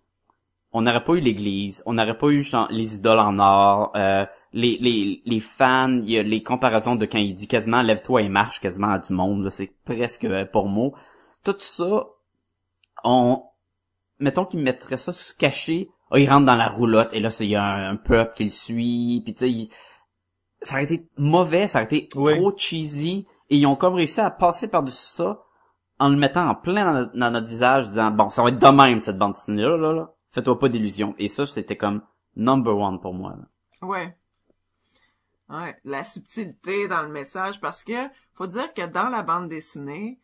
on 0.77 0.83
n'aurait 0.83 1.05
pas 1.05 1.15
eu 1.15 1.21
l'église, 1.21 1.83
on 1.87 1.95
n'aurait 1.95 2.19
pas 2.19 2.27
eu 2.27 2.43
genre, 2.43 2.69
les 2.71 2.97
idoles 2.97 3.19
en 3.19 3.39
or, 3.39 3.93
euh, 3.97 4.27
les, 4.53 4.77
les, 4.79 5.23
les 5.25 5.41
fans, 5.41 6.01
y 6.03 6.19
a 6.19 6.23
les 6.23 6.43
comparaisons 6.43 6.97
de 6.97 7.07
quand 7.07 7.19
il 7.19 7.35
dit 7.35 7.49
quasiment 7.49 7.81
lève-toi 7.81 8.21
et 8.21 8.29
marche 8.29 8.61
quasiment 8.61 8.91
à 8.91 8.99
du 8.99 9.15
monde, 9.15 9.49
c'est 9.49 9.75
presque 9.87 10.25
euh, 10.25 10.45
pour 10.45 10.69
mot. 10.69 10.95
Tout 11.45 11.57
ça, 11.61 12.05
on 13.05 13.43
mettons 14.19 14.45
qu'il 14.45 14.61
mettrait 14.61 14.99
ça 14.99 15.13
caché, 15.39 15.89
ah, 16.11 16.19
il 16.19 16.29
rentre 16.29 16.47
dans 16.47 16.55
la 16.57 16.69
roulotte 16.69 17.13
et 17.13 17.21
là 17.21 17.31
c'est- 17.31 17.45
il 17.47 17.51
y 17.51 17.57
a 17.57 17.65
un, 17.65 17.91
un 17.93 17.97
peuple 17.97 18.35
qui 18.35 18.45
le 18.45 18.51
suit, 18.51 19.21
puis 19.25 19.35
tu 19.35 19.41
sais 19.41 19.51
il- 19.51 19.69
ça 20.63 20.75
aurait 20.75 20.85
été 20.85 21.09
mauvais, 21.19 21.69
ça 21.69 21.79
aurait 21.79 21.85
été 21.87 22.09
Oui. 22.17 22.37
trop 22.37 22.57
cheesy, 22.57 23.27
et 23.51 23.57
ils 23.59 23.67
ont 23.67 23.77
comme 23.77 23.95
réussi 23.95 24.21
à 24.21 24.31
passer 24.31 24.69
par-dessus 24.69 25.05
ça 25.05 25.43
en 25.99 26.09
le 26.09 26.17
mettant 26.17 26.49
en 26.49 26.55
plein 26.55 26.85
dans, 26.85 26.93
notre- 27.01 27.17
dans 27.17 27.31
notre 27.31 27.49
visage, 27.49 27.89
disant 27.89 28.11
bon, 28.11 28.29
ça 28.31 28.43
va 28.43 28.49
être 28.51 28.59
de 28.59 28.67
même 28.69 29.01
cette 29.01 29.19
bande 29.19 29.33
dessinée 29.33 29.63
là, 29.63 29.77
là, 29.77 29.93
là. 29.93 30.13
Fais-toi 30.33 30.59
pas 30.59 30.69
d'illusions. 30.69 31.15
Et 31.19 31.29
ça, 31.29 31.47
c'était 31.47 31.77
comme 31.77 32.03
number 32.35 32.77
one 32.77 33.01
pour 33.01 33.15
moi. 33.15 33.35
là. 33.39 33.87
Ouais. 33.89 34.15
Ouais, 35.49 35.77
la 35.85 36.05
subtilité 36.05 36.89
dans 36.89 37.03
le 37.03 37.09
message 37.09 37.61
parce 37.61 37.83
que 37.85 37.93
faut 38.35 38.47
dire 38.49 38.75
que 38.75 38.85
dans 38.87 39.09
la 39.09 39.23
bande 39.23 39.49
dessinée, 39.49 40.19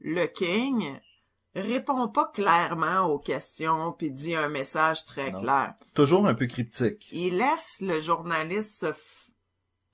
le 0.00 0.26
King 0.26 0.98
répond 1.60 2.06
pas 2.08 2.26
clairement 2.26 3.06
aux 3.06 3.18
questions 3.18 3.92
puis 3.92 4.10
dit 4.10 4.34
un 4.36 4.48
message 4.48 5.04
très 5.04 5.30
Non. 5.32 5.40
clair. 5.40 5.74
Toujours 5.94 6.26
un 6.26 6.34
peu 6.34 6.46
cryptique. 6.46 7.08
Il 7.12 7.38
laisse 7.38 7.80
le 7.80 8.00
journaliste 8.00 8.78
se 8.80 8.86
f- 8.86 9.28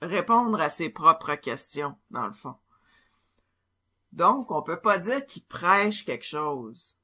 répondre 0.01 0.59
à 0.61 0.69
ses 0.69 0.89
propres 0.89 1.35
questions 1.35 1.95
dans 2.11 2.25
le 2.27 2.33
fond. 2.33 2.55
Donc, 4.11 4.51
on 4.51 4.61
peut 4.61 4.79
pas 4.79 4.97
dire 4.97 5.25
qu'il 5.25 5.43
prêche 5.45 6.05
quelque 6.05 6.25
chose. 6.25 6.97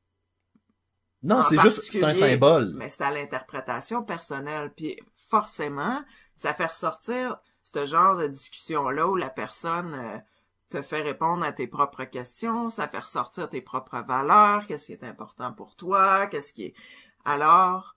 Non, 1.23 1.41
c'est 1.43 1.59
juste, 1.59 1.91
c'est 1.91 2.03
un 2.03 2.13
symbole. 2.13 2.73
Mais 2.75 2.89
c'est 2.89 3.03
à 3.03 3.11
l'interprétation 3.11 4.03
personnelle. 4.03 4.71
Puis 4.75 4.97
forcément, 5.15 6.03
ça 6.37 6.53
fait 6.53 6.67
ressortir 6.67 7.37
ce 7.63 7.85
genre 7.85 8.15
de 8.15 8.27
discussion-là 8.27 9.07
où 9.07 9.15
la 9.15 9.29
personne 9.29 9.93
euh, 9.95 10.17
te 10.69 10.81
fait 10.81 11.01
répondre 11.01 11.43
à 11.43 11.51
tes 11.51 11.67
propres 11.67 12.05
questions, 12.05 12.69
ça 12.69 12.87
fait 12.87 12.99
ressortir 12.99 13.49
tes 13.49 13.61
propres 13.61 14.01
valeurs, 14.07 14.67
qu'est-ce 14.67 14.87
qui 14.87 14.93
est 14.93 15.03
important 15.03 15.51
pour 15.53 15.75
toi, 15.75 16.27
qu'est-ce 16.27 16.53
qui 16.53 16.65
est... 16.65 16.73
Alors, 17.25 17.95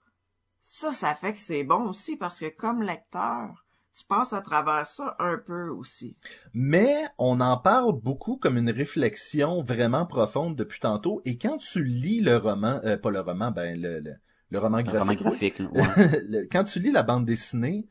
ça, 0.60 0.92
ça 0.92 1.14
fait 1.14 1.34
que 1.34 1.40
c'est 1.40 1.64
bon 1.64 1.88
aussi 1.88 2.16
parce 2.16 2.40
que 2.40 2.48
comme 2.48 2.82
lecteur, 2.82 3.64
tu 3.94 4.04
passes 4.06 4.32
à 4.32 4.40
travers 4.40 4.86
ça 4.86 5.16
un 5.18 5.36
peu 5.36 5.68
aussi. 5.68 6.16
Mais 6.54 7.04
on 7.18 7.40
en 7.40 7.58
parle 7.58 7.92
beaucoup 8.00 8.36
comme 8.36 8.56
une 8.56 8.70
réflexion 8.70 9.62
vraiment 9.62 10.06
profonde 10.06 10.56
depuis 10.56 10.80
tantôt. 10.80 11.20
Et 11.24 11.36
quand 11.36 11.58
tu 11.58 11.84
lis 11.84 12.20
le 12.20 12.36
roman, 12.36 12.80
euh, 12.84 12.96
pas 12.96 13.10
le 13.10 13.20
roman, 13.20 13.50
ben 13.50 13.80
le, 13.80 14.00
le, 14.00 14.14
le 14.50 14.58
roman 14.58 14.82
graphique. 14.82 14.98
roman 14.98 15.12
oui. 15.12 15.16
graphique. 15.16 15.58
là, 15.58 15.66
ouais. 15.72 15.96
Le- 16.28 16.48
quand 16.50 16.64
tu 16.64 16.80
lis 16.80 16.90
la 16.92 17.02
bande 17.02 17.26
dessinée, 17.26 17.86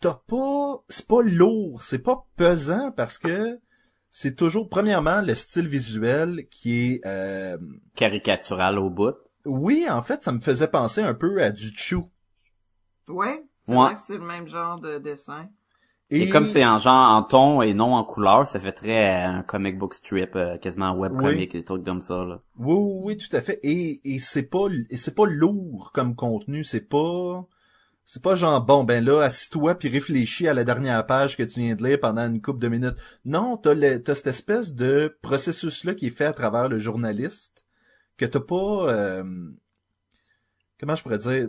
t'as 0.00 0.20
pas, 0.26 0.82
c'est 0.88 1.06
pas 1.06 1.22
lourd, 1.22 1.82
c'est 1.82 1.98
pas 1.98 2.26
pesant 2.36 2.90
parce 2.92 3.18
que 3.18 3.60
c'est 4.14 4.36
toujours, 4.36 4.68
premièrement, 4.68 5.22
le 5.22 5.34
style 5.34 5.66
visuel 5.66 6.46
qui 6.50 6.92
est, 6.92 7.06
euh, 7.06 7.56
Caricatural 7.96 8.78
au 8.78 8.90
bout. 8.90 9.16
oui, 9.46 9.86
en 9.90 10.02
fait, 10.02 10.22
ça 10.22 10.32
me 10.32 10.40
faisait 10.40 10.68
penser 10.68 11.00
un 11.00 11.14
peu 11.14 11.42
à 11.42 11.50
du 11.50 11.70
chou. 11.74 12.08
Ouais, 13.08 13.42
c'est 13.66 13.72
Ouais. 13.72 13.84
vrai 13.86 13.94
que 13.94 14.00
c'est 14.00 14.18
le 14.18 14.24
même 14.24 14.46
genre 14.46 14.78
de 14.78 14.98
dessin. 14.98 15.48
Et, 16.10 16.28
comme 16.28 16.44
c'est 16.44 16.62
en 16.64 16.76
genre 16.76 17.10
en 17.16 17.22
ton 17.22 17.62
et 17.62 17.72
non 17.72 17.94
en 17.94 18.04
couleur, 18.04 18.46
ça 18.46 18.60
fait 18.60 18.72
très 18.72 19.24
euh, 19.24 19.28
un 19.38 19.42
comic 19.42 19.78
book 19.78 19.94
strip, 19.94 20.36
euh, 20.36 20.58
quasiment 20.58 20.88
un 20.88 20.94
webcomic, 20.94 21.52
des 21.52 21.64
trucs 21.64 21.84
comme 21.84 22.02
ça. 22.02 22.22
Là. 22.22 22.40
Oui, 22.58 22.74
oui, 22.76 23.00
oui, 23.04 23.16
tout 23.16 23.34
à 23.34 23.40
fait. 23.40 23.58
Et, 23.62 23.98
et 24.04 24.18
c'est 24.18 24.42
pas, 24.42 24.66
et 24.90 24.98
c'est 24.98 25.14
pas 25.14 25.24
lourd 25.24 25.90
comme 25.94 26.14
contenu. 26.14 26.64
C'est 26.64 26.86
pas, 26.86 27.46
c'est 28.04 28.22
pas 28.22 28.34
genre 28.34 28.60
bon 28.60 28.84
ben 28.84 29.04
là, 29.04 29.22
assis-toi 29.22 29.76
puis 29.76 29.88
réfléchis 29.88 30.48
à 30.48 30.54
la 30.54 30.64
dernière 30.64 31.06
page 31.06 31.36
que 31.36 31.42
tu 31.42 31.60
viens 31.60 31.74
de 31.74 31.84
lire 31.84 32.00
pendant 32.00 32.26
une 32.26 32.42
couple 32.42 32.58
de 32.58 32.68
minutes. 32.68 32.98
Non, 33.24 33.56
t'as 33.56 33.74
le, 33.74 34.02
t'as 34.02 34.14
cette 34.14 34.26
espèce 34.26 34.74
de 34.74 35.16
processus 35.22 35.84
là 35.84 35.94
qui 35.94 36.06
est 36.06 36.10
fait 36.10 36.26
à 36.26 36.32
travers 36.32 36.68
le 36.68 36.78
journaliste 36.78 37.64
que 38.16 38.24
t'as 38.24 38.40
pas, 38.40 38.92
euh, 38.92 39.50
comment 40.78 40.94
je 40.94 41.02
pourrais 41.02 41.18
dire, 41.18 41.48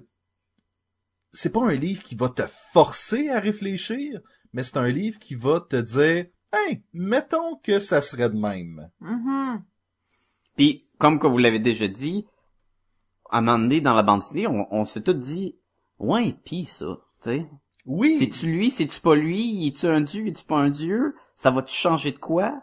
c'est 1.32 1.52
pas 1.52 1.64
un 1.64 1.74
livre 1.74 2.04
qui 2.04 2.16
va 2.16 2.30
te 2.30 2.44
forcer 2.72 3.30
à 3.30 3.40
réfléchir, 3.40 4.22
mais 4.54 4.64
c'est 4.64 4.78
un 4.78 4.88
livre 4.88 5.20
qui 5.20 5.36
va 5.36 5.60
te 5.60 5.76
dire, 5.76 6.28
hey, 6.54 6.84
mettons 6.94 7.58
que 7.58 7.80
ça 7.80 8.02
serait 8.02 8.30
de 8.30 8.38
même. 8.38 8.90
Mhm. 9.02 9.64
Puis, 10.56 10.88
comme 11.00 11.20
que 11.20 11.28
vous 11.28 11.40
l'avez 11.40 11.60
déjà 11.60 11.88
dit, 11.88 12.26
à 13.30 13.40
un 13.40 13.42
moment 13.42 13.60
donné, 13.60 13.82
dans 13.82 13.96
la 13.96 14.04
bande 14.04 14.20
dessinée, 14.20 14.48
on, 14.48 14.68
on 14.72 14.84
s'est 14.84 15.02
tout 15.02 15.14
dit, 15.14 15.58
ouais, 16.00 16.36
pis 16.44 16.66
ça, 16.66 17.00
tu 17.22 17.30
sais. 17.30 17.46
Oui. 17.86 18.16
C'est-tu 18.18 18.48
lui, 18.48 18.72
c'est-tu 18.72 19.02
pas 19.02 19.16
lui, 19.16 19.68
es-tu 19.68 19.88
un 19.88 20.02
dieu, 20.02 20.28
es-tu 20.28 20.46
pas 20.46 20.58
un 20.58 20.70
dieu, 20.70 21.16
ça 21.36 21.52
va-tu 21.52 21.76
changer 21.76 22.12
de 22.12 22.20
quoi? 22.20 22.62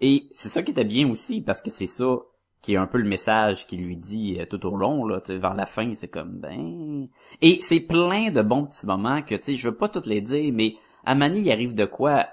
Et 0.00 0.28
c'est 0.32 0.48
ça 0.48 0.62
qui 0.62 0.70
était 0.70 0.84
bien 0.84 1.10
aussi, 1.10 1.42
parce 1.42 1.60
que 1.60 1.70
c'est 1.70 1.86
ça 1.86 2.18
qui 2.62 2.74
est 2.74 2.76
un 2.76 2.86
peu 2.86 2.98
le 2.98 3.08
message 3.08 3.66
qu'il 3.66 3.84
lui 3.84 3.96
dit 3.96 4.38
euh, 4.38 4.46
tout 4.46 4.64
au 4.66 4.76
long, 4.76 5.04
là, 5.06 5.20
vers 5.28 5.54
la 5.54 5.66
fin, 5.66 5.92
c'est 5.94 6.08
comme, 6.08 6.38
ben... 6.38 7.08
Et 7.40 7.58
c'est 7.62 7.80
plein 7.80 8.30
de 8.30 8.42
bons 8.42 8.66
petits 8.66 8.86
moments 8.86 9.22
que, 9.22 9.34
tu 9.34 9.42
sais, 9.42 9.56
je 9.56 9.68
veux 9.68 9.76
pas 9.76 9.88
toutes 9.88 10.06
les 10.06 10.20
dire, 10.20 10.52
mais 10.52 10.76
à 11.04 11.14
Mani, 11.14 11.40
il 11.40 11.50
arrive 11.50 11.74
de 11.74 11.86
quoi 11.86 12.28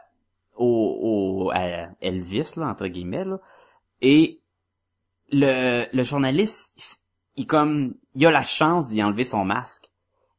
au, 0.56 1.46
au 1.46 1.52
à 1.52 1.90
Elvis, 2.02 2.54
là, 2.58 2.68
entre 2.68 2.88
guillemets, 2.88 3.26
là, 3.26 3.40
et 4.02 4.42
le, 5.32 5.86
le 5.92 6.04
journaliste, 6.04 6.74
il, 6.78 7.44
il 7.44 7.48
comme, 7.48 7.96
il 8.14 8.26
a 8.26 8.32
la 8.32 8.44
chance 8.44 8.88
d'y 8.88 9.02
enlever 9.02 9.24
son 9.24 9.46
masque. 9.46 9.90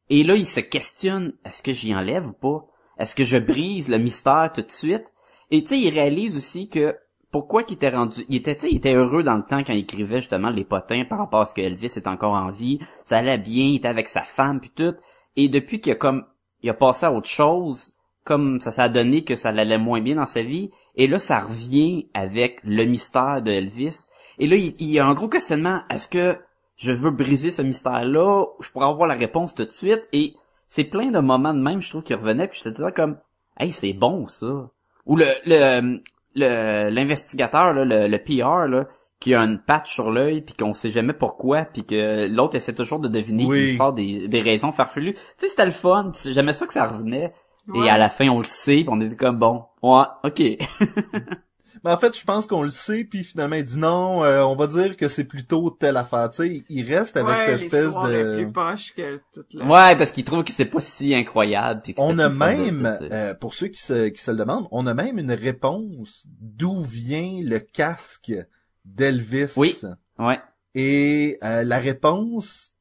Et 0.09 0.23
là, 0.23 0.35
il 0.35 0.45
se 0.45 0.59
questionne, 0.59 1.33
est-ce 1.45 1.61
que 1.61 1.73
j'y 1.73 1.95
enlève 1.95 2.27
ou 2.27 2.33
pas? 2.33 2.65
Est-ce 2.97 3.15
que 3.15 3.23
je 3.23 3.37
brise 3.37 3.89
le 3.89 3.97
mystère 3.97 4.51
tout 4.53 4.61
de 4.61 4.71
suite? 4.71 5.11
Et 5.51 5.61
tu 5.61 5.69
sais, 5.69 5.79
il 5.79 5.93
réalise 5.93 6.35
aussi 6.35 6.69
que 6.69 6.95
pourquoi 7.31 7.63
qu'il 7.63 7.75
était 7.75 7.89
rendu, 7.89 8.25
il 8.27 8.35
était, 8.35 8.57
il 8.69 8.77
était 8.77 8.95
heureux 8.95 9.23
dans 9.23 9.35
le 9.35 9.43
temps 9.43 9.63
quand 9.63 9.73
il 9.73 9.79
écrivait 9.79 10.17
justement 10.17 10.49
les 10.49 10.65
potins 10.65 11.05
par 11.05 11.19
rapport 11.19 11.41
à 11.41 11.45
ce 11.45 11.53
que 11.53 11.61
Elvis 11.61 11.93
est 11.95 12.07
encore 12.07 12.33
en 12.33 12.49
vie. 12.49 12.79
Ça 13.05 13.17
allait 13.17 13.37
bien, 13.37 13.65
il 13.65 13.75
était 13.75 13.87
avec 13.87 14.07
sa 14.07 14.23
femme 14.23 14.59
puis 14.59 14.71
tout. 14.71 14.95
Et 15.35 15.47
depuis 15.47 15.79
qu'il 15.79 15.91
a 15.91 15.95
comme, 15.95 16.25
il 16.63 16.69
a 16.69 16.73
passé 16.73 17.05
à 17.05 17.13
autre 17.13 17.29
chose, 17.29 17.93
comme 18.23 18.59
ça 18.59 18.71
s'est 18.71 18.89
donné 18.89 19.23
que 19.23 19.35
ça 19.35 19.49
allait 19.49 19.77
moins 19.77 20.01
bien 20.01 20.15
dans 20.15 20.25
sa 20.25 20.41
vie. 20.41 20.71
Et 20.95 21.07
là, 21.07 21.19
ça 21.19 21.39
revient 21.39 22.09
avec 22.13 22.59
le 22.63 22.83
mystère 22.85 23.41
de 23.41 23.51
Elvis. 23.51 24.07
Et 24.39 24.47
là, 24.47 24.55
il 24.55 24.83
y 24.83 24.99
a 24.99 25.05
un 25.05 25.13
gros 25.13 25.29
questionnement. 25.29 25.81
Est-ce 25.89 26.07
que 26.07 26.37
je 26.79 26.91
veux 26.93 27.11
briser 27.11 27.51
ce 27.51 27.61
mystère-là? 27.61 28.45
Je 28.61 28.69
pourrais 28.71 28.87
avoir 28.87 29.07
la 29.07 29.15
réponse 29.15 29.53
tout 29.53 29.65
de 29.65 29.71
suite. 29.71 30.07
Et 30.13 30.33
c'est 30.67 30.85
plein 30.85 31.07
de 31.11 31.19
moments 31.19 31.53
de 31.53 31.59
même, 31.59 31.81
je 31.81 31.89
trouve, 31.89 32.03
qui 32.03 32.13
revenaient. 32.13 32.47
Puis 32.47 32.61
j'étais 32.63 32.73
tout 32.75 32.81
le 32.83 32.91
temps 32.91 32.95
comme, 33.03 33.17
hey, 33.59 33.71
c'est 33.71 33.93
bon, 33.93 34.25
ça. 34.27 34.69
Ou 35.05 35.17
le, 35.17 35.25
le, 35.45 35.99
le- 36.35 36.89
l'investigateur, 36.89 37.73
là, 37.73 37.83
le, 37.83 38.07
le 38.07 38.17
PR, 38.17 38.67
là, 38.67 38.87
qui 39.19 39.35
a 39.35 39.41
une 39.43 39.59
patch 39.59 39.93
sur 39.93 40.11
l'œil 40.11 40.39
puis 40.41 40.55
qu'on 40.55 40.73
sait 40.73 40.91
jamais 40.91 41.11
pourquoi 41.11 41.65
puis 41.65 41.83
que 41.83 42.27
l'autre 42.27 42.55
essaie 42.55 42.73
toujours 42.73 42.99
de 42.99 43.09
deviner 43.09 43.45
Oui. 43.45 43.57
puis 43.65 43.71
il 43.73 43.77
sort 43.77 43.91
des, 43.91 44.27
des 44.29 44.41
raisons 44.41 44.71
farfelues. 44.71 45.13
Tu 45.15 45.19
sais, 45.37 45.49
c'était 45.49 45.65
le 45.65 45.71
fun. 45.71 46.13
J'aimais 46.23 46.53
ça 46.53 46.65
que 46.65 46.71
ça 46.73 46.85
revenait. 46.85 47.33
Ouais. 47.67 47.85
Et 47.87 47.89
à 47.89 47.97
la 47.97 48.07
fin, 48.09 48.29
on 48.29 48.37
le 48.37 48.45
sait, 48.45 48.77
puis 48.77 48.87
on 48.89 49.01
était 49.01 49.17
comme 49.17 49.37
bon, 49.37 49.65
ouais, 49.83 50.05
ok. 50.23 50.41
Mais 51.83 51.91
en 51.91 51.97
fait, 51.97 52.17
je 52.17 52.23
pense 52.23 52.45
qu'on 52.45 52.61
le 52.61 52.69
sait, 52.69 53.03
puis 53.03 53.23
finalement, 53.23 53.55
il 53.55 53.63
dit 53.63 53.77
non, 53.77 54.23
euh, 54.23 54.41
on 54.43 54.55
va 54.55 54.67
dire 54.67 54.97
que 54.97 55.07
c'est 55.07 55.23
plutôt 55.23 55.69
telle 55.69 55.97
affaire. 55.97 56.29
Tu 56.29 56.35
sais, 56.37 56.63
il 56.69 56.93
reste 56.93 57.17
avec 57.17 57.29
ouais, 57.29 57.57
cette 57.57 57.65
espèce 57.65 57.93
est 57.95 58.23
de... 58.23 58.35
plus 58.35 58.51
poche 58.51 58.93
que 58.95 59.21
toute 59.33 59.53
la... 59.53 59.65
ouais, 59.65 59.97
parce 59.97 60.11
qu'il 60.11 60.23
trouve 60.23 60.43
que 60.43 60.51
c'est 60.51 60.65
pas 60.65 60.79
si 60.79 61.13
incroyable. 61.15 61.81
Puis 61.83 61.93
que 61.93 62.01
On 62.01 62.19
a 62.19 62.29
même, 62.29 62.97
de- 63.01 63.09
euh, 63.11 63.33
pour 63.33 63.53
ceux 63.53 63.67
qui 63.67 63.81
se, 63.81 64.09
qui 64.09 64.21
se 64.21 64.31
le 64.31 64.37
demandent, 64.37 64.67
on 64.71 64.87
a 64.87 64.93
même 64.93 65.17
une 65.17 65.31
réponse 65.31 66.25
d'où 66.39 66.81
vient 66.81 67.41
le 67.43 67.59
casque 67.59 68.33
d'Elvis. 68.85 69.53
Oui. 69.55 69.75
Ouais. 70.17 70.39
Et 70.75 71.37
euh, 71.43 71.63
la 71.63 71.79
réponse 71.79 72.73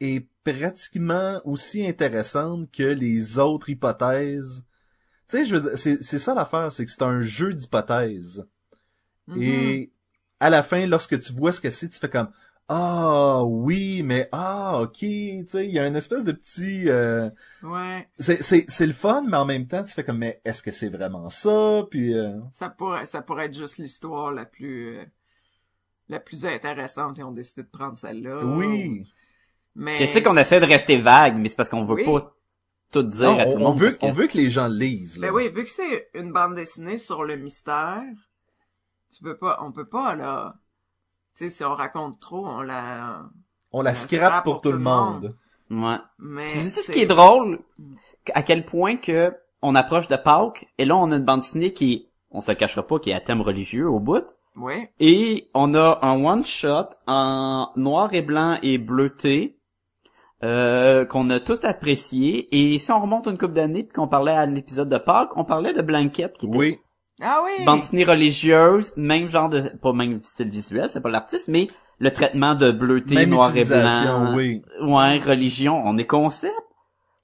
est 0.00 0.28
pratiquement 0.44 1.40
aussi 1.44 1.86
intéressante 1.86 2.70
que 2.70 2.82
les 2.84 3.38
autres 3.38 3.70
hypothèses. 3.70 4.64
Tu 5.28 5.38
sais, 5.38 5.44
je 5.44 5.56
veux 5.56 5.70
dire, 5.70 5.78
c'est, 5.78 6.02
c'est 6.02 6.18
ça 6.18 6.34
l'affaire, 6.34 6.70
c'est 6.72 6.84
que 6.84 6.90
c'est 6.90 7.02
un 7.02 7.20
jeu 7.20 7.52
d'hypothèses. 7.54 8.46
Mhm. 9.26 9.40
Et 9.42 9.92
à 10.40 10.50
la 10.50 10.62
fin, 10.62 10.86
lorsque 10.86 11.18
tu 11.20 11.32
vois 11.32 11.52
ce 11.52 11.60
que 11.60 11.70
c'est, 11.70 11.88
tu 11.88 11.98
fais 11.98 12.10
comme 12.10 12.30
ah 12.68 13.44
oui, 13.44 14.02
mais 14.02 14.28
ah 14.32 14.80
ok, 14.82 14.92
tu 14.98 15.44
sais, 15.48 15.66
il 15.66 15.72
y 15.72 15.78
a 15.78 15.86
une 15.86 15.96
espèce 15.96 16.24
de 16.24 16.32
petit, 16.32 16.88
euh, 16.88 17.30
Ouais, 17.62 18.08
c'est 18.18 18.42
c'est 18.42 18.64
c'est 18.68 18.86
le 18.86 18.92
fun, 18.92 19.22
mais 19.28 19.36
en 19.36 19.44
même 19.46 19.66
temps, 19.68 19.84
tu 19.84 19.92
fais 19.94 20.04
comme 20.04 20.18
mais 20.18 20.40
est-ce 20.44 20.62
que 20.62 20.72
c'est 20.72 20.88
vraiment 20.88 21.28
ça? 21.30 21.84
Puis 21.90 22.14
euh, 22.14 22.38
ça 22.50 22.70
pourrait, 22.70 23.06
ça 23.06 23.22
pourrait 23.22 23.46
être 23.46 23.56
juste 23.56 23.78
l'histoire 23.78 24.32
la 24.32 24.44
plus, 24.44 24.98
euh, 24.98 25.04
la 26.08 26.20
plus 26.20 26.46
intéressante 26.46 27.18
et 27.18 27.22
on 27.22 27.32
décidé 27.32 27.62
de 27.62 27.68
prendre 27.68 27.96
celle-là. 27.96 28.44
oui, 28.44 29.04
Mais 29.74 29.98
Je 29.98 30.04
sais 30.06 30.22
qu'on 30.22 30.36
essaie 30.36 30.60
de 30.60 30.66
rester 30.66 30.96
vague, 30.98 31.38
mais 31.38 31.48
c'est 31.48 31.56
parce 31.56 31.68
qu'on 31.68 31.84
veut 31.84 31.96
Oui. 31.96 32.04
pas 32.04 32.35
tout 32.92 33.02
dire 33.02 33.30
Non, 33.32 33.38
à 33.38 33.44
tout 33.46 33.52
on, 33.52 33.58
le 33.58 33.64
on 33.64 33.68
monde. 33.70 33.78
veut 33.78 33.96
on 34.02 34.10
veut 34.10 34.26
que 34.26 34.36
les 34.36 34.50
gens 34.50 34.68
lisent. 34.68 35.18
là. 35.18 35.28
Ben 35.28 35.34
oui, 35.34 35.48
vu 35.48 35.64
que 35.64 35.70
c'est 35.70 36.08
une 36.14 36.32
bande 36.32 36.54
dessinée 36.54 36.98
sur 36.98 37.24
le 37.24 37.36
mystère, 37.36 38.02
tu 39.14 39.22
peux 39.22 39.36
pas, 39.36 39.58
on 39.62 39.72
peut 39.72 39.88
pas 39.88 40.14
là. 40.14 40.54
Tu 41.36 41.44
sais, 41.44 41.50
si 41.50 41.64
on 41.64 41.74
raconte 41.74 42.18
trop, 42.20 42.46
on 42.46 42.62
la. 42.62 43.24
On 43.72 43.82
la 43.82 43.94
scrape 43.94 44.44
pour 44.44 44.62
tout 44.62 44.72
le 44.72 44.78
monde. 44.78 45.34
Ouais. 45.70 45.96
Mais 46.18 46.46
Puis 46.48 46.60
c'est 46.60 46.80
ce 46.82 46.92
qui 46.92 47.00
est 47.00 47.06
drôle, 47.06 47.58
à 48.34 48.42
quel 48.42 48.64
point 48.64 48.96
que 48.96 49.34
on 49.62 49.74
approche 49.74 50.06
de 50.08 50.16
Pâques, 50.16 50.66
et 50.78 50.84
là 50.84 50.96
on 50.96 51.10
a 51.10 51.16
une 51.16 51.24
bande 51.24 51.40
dessinée 51.40 51.72
qui, 51.72 52.08
on 52.30 52.40
se 52.40 52.50
le 52.52 52.56
cachera 52.56 52.86
pas, 52.86 52.98
qui 53.00 53.10
est 53.10 53.14
à 53.14 53.20
thème 53.20 53.40
religieux 53.42 53.88
au 53.88 53.98
bout, 53.98 54.24
Oui. 54.54 54.86
et 55.00 55.50
on 55.54 55.74
a 55.74 55.98
un 56.02 56.24
one 56.24 56.44
shot 56.46 56.86
en 57.08 57.72
noir 57.74 58.14
et 58.14 58.22
blanc 58.22 58.58
et 58.62 58.78
bleuté, 58.78 59.58
euh, 60.44 61.04
qu'on 61.04 61.30
a 61.30 61.40
tous 61.40 61.64
apprécié. 61.64 62.48
Et 62.52 62.78
si 62.78 62.90
on 62.92 63.00
remonte 63.00 63.26
une 63.26 63.38
couple 63.38 63.54
d'années 63.54 63.84
puis 63.84 63.92
qu'on 63.92 64.08
parlait 64.08 64.32
à 64.32 64.40
un 64.40 64.54
épisode 64.54 64.88
de 64.88 64.98
Pâques, 64.98 65.36
on 65.36 65.44
parlait 65.44 65.72
de 65.72 65.82
Blanket 65.82 66.36
qui 66.38 66.46
était 66.46 66.56
Oui. 66.56 66.78
Ah 67.22 67.40
oui! 67.44 67.64
bande 67.64 67.80
dessinée 67.80 68.04
religieuse, 68.04 68.92
même 68.98 69.28
genre 69.28 69.48
de 69.48 69.60
pas 69.60 69.94
même 69.94 70.22
style 70.22 70.50
visuel, 70.50 70.90
c'est 70.90 71.00
pas 71.00 71.08
l'artiste, 71.08 71.48
mais 71.48 71.68
le 71.98 72.12
traitement 72.12 72.54
de 72.54 72.70
bleuté, 72.70 73.14
Même 73.14 73.30
noir 73.30 73.56
et 73.56 73.64
blanc. 73.64 74.34
oui. 74.36 74.62
Ouais, 74.82 75.18
religion, 75.18 75.80
on 75.82 75.96
est 75.96 76.06
concept. 76.06 76.52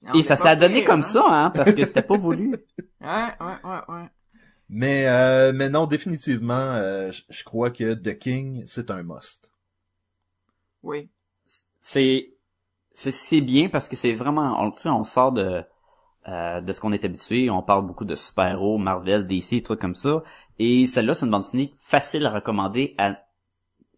On 0.07 0.17
et 0.17 0.23
ça 0.23 0.33
est 0.33 0.37
s'est 0.37 0.55
donné 0.57 0.83
comme 0.83 1.01
hein? 1.01 1.03
ça, 1.03 1.25
hein, 1.29 1.49
parce 1.51 1.73
que 1.73 1.85
c'était 1.85 2.01
pas 2.01 2.17
voulu. 2.17 2.55
Ouais, 3.01 3.09
ouais, 3.41 3.69
ouais, 3.69 3.79
ouais. 3.89 4.09
Mais, 4.69 5.05
euh, 5.07 5.51
mais 5.53 5.69
non, 5.69 5.87
définitivement, 5.87 6.53
euh, 6.53 7.11
je 7.29 7.43
crois 7.43 7.69
que 7.69 7.93
The 7.93 8.17
King, 8.17 8.63
c'est 8.65 8.89
un 8.91 9.03
must. 9.03 9.51
Oui. 10.81 11.09
c'est 11.81 12.32
c'est 13.11 13.41
bien 13.41 13.69
parce 13.69 13.87
que 13.87 13.95
c'est 13.95 14.13
vraiment 14.13 14.55
on, 14.61 14.71
tu 14.71 14.83
sais, 14.83 14.89
on 14.89 15.03
sort 15.03 15.31
de 15.31 15.63
euh, 16.27 16.61
de 16.61 16.71
ce 16.71 16.79
qu'on 16.79 16.93
est 16.93 17.03
habitué, 17.03 17.49
on 17.49 17.61
parle 17.61 17.85
beaucoup 17.85 18.05
de 18.05 18.15
super-héros, 18.15 18.77
Marvel, 18.77 19.27
DC, 19.27 19.61
trucs 19.63 19.81
comme 19.81 19.95
ça 19.95 20.23
et 20.59 20.85
celle-là 20.85 21.13
c'est 21.15 21.25
une 21.25 21.31
bande 21.31 21.41
dessinée 21.43 21.73
facile 21.79 22.25
à 22.25 22.29
recommander 22.31 22.95
à 22.97 23.17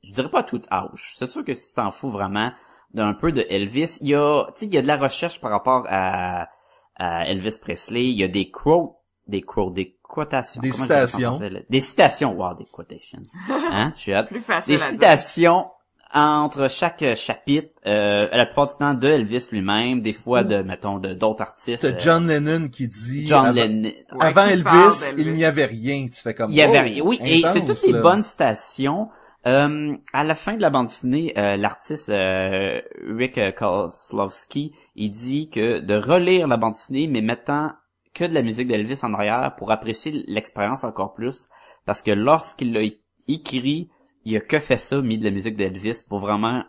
je 0.04 0.12
dirais 0.12 0.30
pas 0.30 0.40
à 0.40 0.44
tout 0.44 0.62
âge. 0.72 1.14
C'est 1.18 1.28
sûr 1.28 1.44
que 1.44 1.54
si 1.54 1.70
tu 1.70 1.76
t'en 1.76 1.92
fous 1.92 2.10
vraiment 2.10 2.52
d'un 2.94 3.14
peu 3.14 3.32
de 3.32 3.46
Elvis, 3.50 3.98
il 4.02 4.10
y 4.10 4.16
a 4.16 4.46
tu 4.48 4.52
sais 4.62 4.66
il 4.66 4.74
y 4.74 4.78
a 4.78 4.82
de 4.82 4.88
la 4.88 4.98
recherche 4.98 5.40
par 5.42 5.52
rapport 5.52 5.86
à, 5.90 6.48
à 6.96 7.28
Elvis 7.28 7.58
Presley, 7.62 8.06
il 8.06 8.18
y 8.18 8.24
a 8.24 8.28
des 8.28 8.50
quotes 8.50 8.92
des 9.28 9.42
quotes 9.42 9.74
des 9.74 9.98
quotations, 10.02 10.62
Des 10.62 10.70
Comment 10.70 10.84
citations. 10.84 11.40
des 11.70 11.80
citations, 11.80 12.34
wow, 12.34 12.54
des 12.54 12.66
quotations. 12.66 13.22
Hein, 13.72 13.92
je 13.96 14.00
suis 14.02 14.14
hâte 14.14 14.28
Plus 14.28 14.40
facile 14.40 14.78
des 14.78 14.84
à 14.84 14.92
dire. 14.92 15.70
Entre 16.16 16.70
chaque 16.70 17.04
chapitre, 17.16 17.70
euh, 17.86 18.28
la 18.32 18.46
plupart 18.46 18.68
du 18.68 18.78
temps 18.78 18.94
de 18.94 19.08
Elvis 19.08 19.50
lui-même, 19.52 20.02
des 20.02 20.14
fois 20.14 20.44
de, 20.44 20.62
mettons, 20.62 20.98
de 20.98 21.14
d'autres 21.14 21.42
artistes. 21.42 21.82
C'est 21.82 21.96
euh, 21.96 22.00
John 22.00 22.28
Lennon 22.28 22.70
qui 22.70 22.88
dit... 22.88 23.28
John 23.28 23.48
avant, 23.48 23.54
Lennon. 23.54 23.90
Ouais, 24.14 24.26
avant 24.26 24.46
Elvis, 24.46 25.12
il 25.18 25.34
n'y 25.34 25.44
avait 25.44 25.66
rien. 25.66 26.06
Tu 26.08 26.22
fais 26.22 26.34
comme... 26.34 26.52
Il 26.52 26.56
y 26.56 26.62
avait 26.62 26.80
oh, 26.80 26.84
rien. 26.84 27.04
Oui, 27.04 27.20
et 27.24 27.44
c'est 27.48 27.66
toutes 27.66 27.84
les 27.86 28.00
bonnes 28.00 28.24
citations. 28.24 29.10
Euh, 29.46 29.96
à 30.12 30.24
la 30.24 30.34
fin 30.34 30.56
de 30.56 30.62
la 30.62 30.72
bande 30.72 30.88
dessinée, 30.88 31.34
euh, 31.38 31.56
l'artiste 31.56 32.10
euh, 32.10 32.82
Rick 33.16 33.38
euh, 33.38 33.52
Kozlowski, 33.52 34.74
il 34.96 35.12
dit 35.12 35.50
que 35.52 35.82
de 35.82 35.96
relire 35.96 36.48
la 36.48 36.58
bande 36.58 36.74
dessinée, 36.74 37.08
mais 37.08 37.22
mettant 37.22 37.74
que 38.16 38.24
de 38.24 38.34
la 38.34 38.42
musique 38.42 38.68
d'Elvis 38.68 39.02
en 39.04 39.14
arrière 39.14 39.54
pour 39.56 39.72
apprécier 39.72 40.24
l'expérience 40.28 40.84
encore 40.84 41.14
plus, 41.14 41.50
parce 41.86 42.02
que 42.02 42.10
lorsqu'il 42.10 42.74
l'a 42.74 42.82
écrit, 43.28 43.90
il 44.26 44.36
a 44.36 44.42
que 44.42 44.60
fait 44.60 44.78
ça, 44.78 45.02
mis 45.02 45.18
de 45.18 45.24
la 45.24 45.32
musique 45.32 45.56
d'Elvis 45.56 46.04
pour 46.08 46.20
vraiment, 46.20 46.64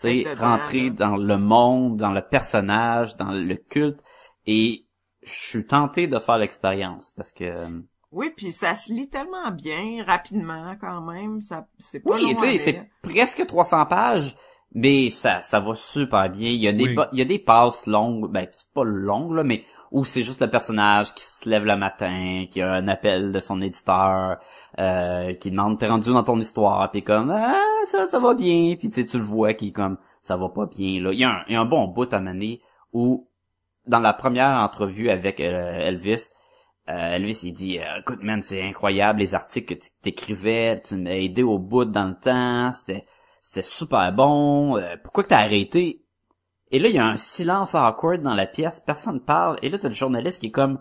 tu 0.00 0.24
sais, 0.24 0.34
rentrer 0.34 0.90
dans 0.90 1.16
le 1.16 1.38
monde, 1.38 1.96
dans 1.96 2.12
le 2.12 2.22
personnage, 2.22 3.16
dans 3.16 3.32
le 3.32 3.54
culte, 3.56 4.02
et 4.46 4.86
je 5.22 5.32
suis 5.32 5.66
tenté 5.66 6.06
de 6.06 6.18
faire 6.18 6.38
l'expérience 6.38 7.12
parce 7.16 7.32
que 7.32 7.82
Oui, 8.12 8.30
puis 8.36 8.52
ça 8.52 8.74
se 8.74 8.92
lit 8.92 9.08
tellement 9.08 9.50
bien, 9.50 10.04
rapidement 10.06 10.76
quand 10.80 11.00
même. 11.00 11.40
Ça, 11.40 11.66
c'est 11.78 12.00
pas 12.00 12.14
Oui, 12.14 12.34
tu 12.34 12.40
sais, 12.40 12.58
c'est 12.58 12.90
presque 13.02 13.44
300 13.46 13.86
pages, 13.86 14.36
mais 14.72 15.10
ça, 15.10 15.42
ça 15.42 15.60
va 15.60 15.74
super 15.74 16.30
bien. 16.30 16.50
Il 16.50 16.60
y 16.60 16.68
a 16.68 16.72
des, 16.72 16.96
Oui. 16.96 17.04
il 17.12 17.18
y 17.18 17.22
a 17.22 17.26
des 17.26 17.38
passes 17.38 17.86
longues, 17.86 18.30
ben 18.30 18.46
c'est 18.52 18.72
pas 18.72 18.84
longues 18.84 19.32
là, 19.32 19.44
mais 19.44 19.64
où 19.90 20.04
c'est 20.04 20.22
juste 20.22 20.40
le 20.40 20.50
personnage 20.50 21.14
qui 21.14 21.24
se 21.24 21.48
lève 21.48 21.64
le 21.64 21.76
matin, 21.76 22.46
qui 22.50 22.60
a 22.60 22.74
un 22.74 22.88
appel 22.88 23.32
de 23.32 23.40
son 23.40 23.60
éditeur, 23.60 24.38
euh, 24.78 25.32
qui 25.34 25.50
demande 25.50 25.78
t'es 25.78 25.88
rendu 25.88 26.10
dans 26.10 26.24
ton 26.24 26.38
histoire, 26.38 26.90
puis 26.90 27.02
comme 27.02 27.30
ah 27.30 27.56
ça, 27.86 28.06
ça 28.06 28.18
va 28.18 28.34
bien, 28.34 28.76
puis 28.76 28.90
tu 28.90 29.04
le 29.16 29.22
vois 29.22 29.54
qui 29.54 29.72
comme 29.72 29.98
ça 30.20 30.36
va 30.36 30.48
pas 30.48 30.66
bien 30.66 31.00
là. 31.00 31.12
Il 31.12 31.18
y 31.18 31.24
a 31.24 31.44
un, 31.48 31.64
bon 31.64 31.88
bout 31.88 32.12
à 32.12 32.20
mener 32.20 32.60
où 32.92 33.28
dans 33.86 34.00
la 34.00 34.12
première 34.12 34.60
entrevue 34.62 35.10
avec 35.10 35.40
euh, 35.40 35.78
Elvis, 35.78 36.30
euh, 36.88 37.14
Elvis, 37.16 37.40
il 37.44 37.52
dit, 37.52 37.78
euh, 37.78 38.00
écoute, 38.00 38.22
man, 38.22 38.42
c'est 38.42 38.62
incroyable, 38.62 39.20
les 39.20 39.34
articles 39.34 39.74
que 39.74 39.82
tu 39.82 39.90
t'écrivais, 40.02 40.80
tu 40.82 40.96
m'as 40.96 41.12
aidé 41.12 41.42
au 41.42 41.58
bout 41.58 41.84
dans 41.84 42.08
le 42.08 42.14
temps, 42.14 42.72
c'était, 42.72 43.62
super 43.62 44.12
bon, 44.12 44.78
pourquoi 45.02 45.24
que 45.24 45.28
t'as 45.28 45.40
arrêté? 45.40 46.04
Et 46.70 46.78
là, 46.78 46.88
il 46.88 46.94
y 46.94 46.98
a 46.98 47.06
un 47.06 47.16
silence 47.16 47.74
awkward 47.74 48.22
dans 48.22 48.34
la 48.34 48.46
pièce, 48.46 48.80
personne 48.80 49.20
parle, 49.20 49.58
et 49.62 49.68
là, 49.70 49.78
t'as 49.78 49.88
le 49.88 49.94
journaliste 49.94 50.40
qui 50.40 50.46
est 50.46 50.50
comme, 50.50 50.80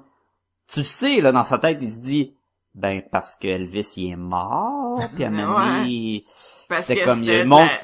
tu 0.68 0.84
sais, 0.84 1.22
là, 1.22 1.32
dans 1.32 1.44
sa 1.46 1.60
tête, 1.60 1.78
il 1.82 1.92
se 1.92 2.00
dit, 2.00 2.36
ben, 2.76 3.02
parce 3.12 3.36
que 3.36 3.48
Elvis, 3.48 3.94
il 3.98 4.12
est 4.12 4.16
mort, 4.16 5.00
puis 5.16 5.24
à 5.24 5.30
Parce 6.70 6.86
c'était 6.86 7.02
comme, 7.04 7.24
il 7.24 7.28
y 7.28 7.32
a 7.32 7.34
c'était 7.34 7.44
le 7.44 7.50
monde- 7.50 7.68
de 7.68 7.72
la- 7.72 7.78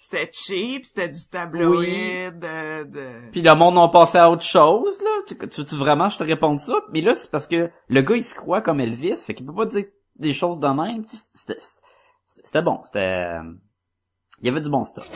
C'était 0.00 0.30
cheap, 0.32 0.86
c'était 0.86 1.08
du 1.08 1.28
tabloïd, 1.28 2.38
de, 2.38 2.84
de... 2.84 3.30
Puis 3.30 3.42
le 3.42 3.54
monde 3.54 3.76
ont 3.76 3.90
passé 3.90 4.16
à 4.18 4.30
autre 4.30 4.42
chose, 4.44 5.02
là. 5.02 5.10
Tu, 5.26 5.36
tu, 5.48 5.64
tu- 5.64 5.74
vraiment, 5.74 6.08
je 6.08 6.16
te 6.16 6.24
réponds 6.24 6.56
ça? 6.56 6.74
Mais 6.92 7.00
là, 7.02 7.14
c'est 7.14 7.30
parce 7.30 7.46
que 7.46 7.70
le 7.88 8.00
gars, 8.02 8.16
il 8.16 8.22
se 8.22 8.34
croit 8.34 8.62
comme 8.62 8.80
Elvis, 8.80 9.16
fait 9.18 9.34
qu'il 9.34 9.44
peut 9.44 9.54
pas 9.54 9.66
dire 9.66 9.84
des 10.16 10.32
choses 10.32 10.58
de 10.60 10.68
même. 10.68 11.04
C'était, 11.34 11.60
c'était- 11.60 11.80
c'était 12.44 12.62
bon, 12.62 12.80
c'était... 12.84 13.36
Il 14.40 14.46
y 14.46 14.50
avait 14.50 14.60
du 14.60 14.70
bon 14.70 14.82
Block. 14.94 15.06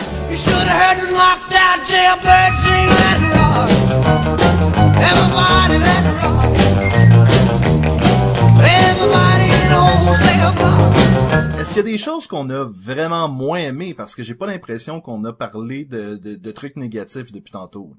Est-ce 11.58 11.68
qu'il 11.68 11.76
y 11.76 11.80
a 11.80 11.82
des 11.82 11.98
choses 11.98 12.26
qu'on 12.26 12.50
a 12.50 12.64
vraiment 12.64 13.28
moins 13.28 13.58
aimées? 13.58 13.94
Parce 13.94 14.14
que 14.14 14.22
j'ai 14.22 14.34
pas 14.34 14.46
l'impression 14.46 15.00
qu'on 15.00 15.22
a 15.24 15.32
parlé 15.32 15.84
de, 15.84 16.16
de, 16.16 16.34
de 16.34 16.50
trucs 16.50 16.76
négatifs 16.76 17.30
depuis 17.32 17.52
tantôt. 17.52 17.94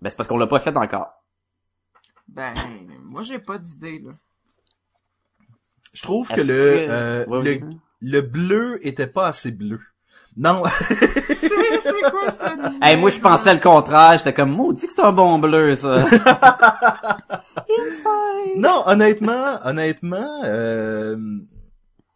Ben, 0.00 0.10
c'est 0.10 0.16
parce 0.16 0.28
qu'on 0.28 0.38
l'a 0.38 0.46
pas 0.46 0.58
fait 0.60 0.76
encore. 0.76 1.10
Ben, 2.28 2.54
moi 3.04 3.22
j'ai 3.22 3.38
pas 3.38 3.58
d'idée, 3.58 4.00
là. 4.00 4.12
Je 5.92 6.02
trouve 6.02 6.28
que 6.28 6.40
le, 6.40 6.46
que- 6.46 6.90
euh, 6.90 7.26
Ouais, 7.26 7.58
le, 7.60 7.68
le 8.00 8.20
bleu 8.20 8.86
était 8.86 9.06
pas 9.06 9.26
assez 9.28 9.50
bleu. 9.52 9.80
Non, 10.36 10.62
C'est, 11.28 11.48
c'est 11.80 12.10
quoi 12.10 12.30
cette 12.30 12.82
Hey, 12.82 12.96
moi, 12.96 13.10
je 13.10 13.20
pensais 13.20 13.54
le 13.54 13.60
contraire. 13.60 14.18
J'étais 14.18 14.34
comme, 14.34 14.50
maudit 14.52 14.86
que 14.86 14.92
c'est 14.92 15.02
un 15.02 15.12
bon 15.12 15.38
bleu, 15.38 15.74
ça. 15.74 16.04
Inside. 17.68 18.56
non, 18.56 18.82
honnêtement, 18.86 19.58
honnêtement, 19.64 20.42
euh, 20.44 21.16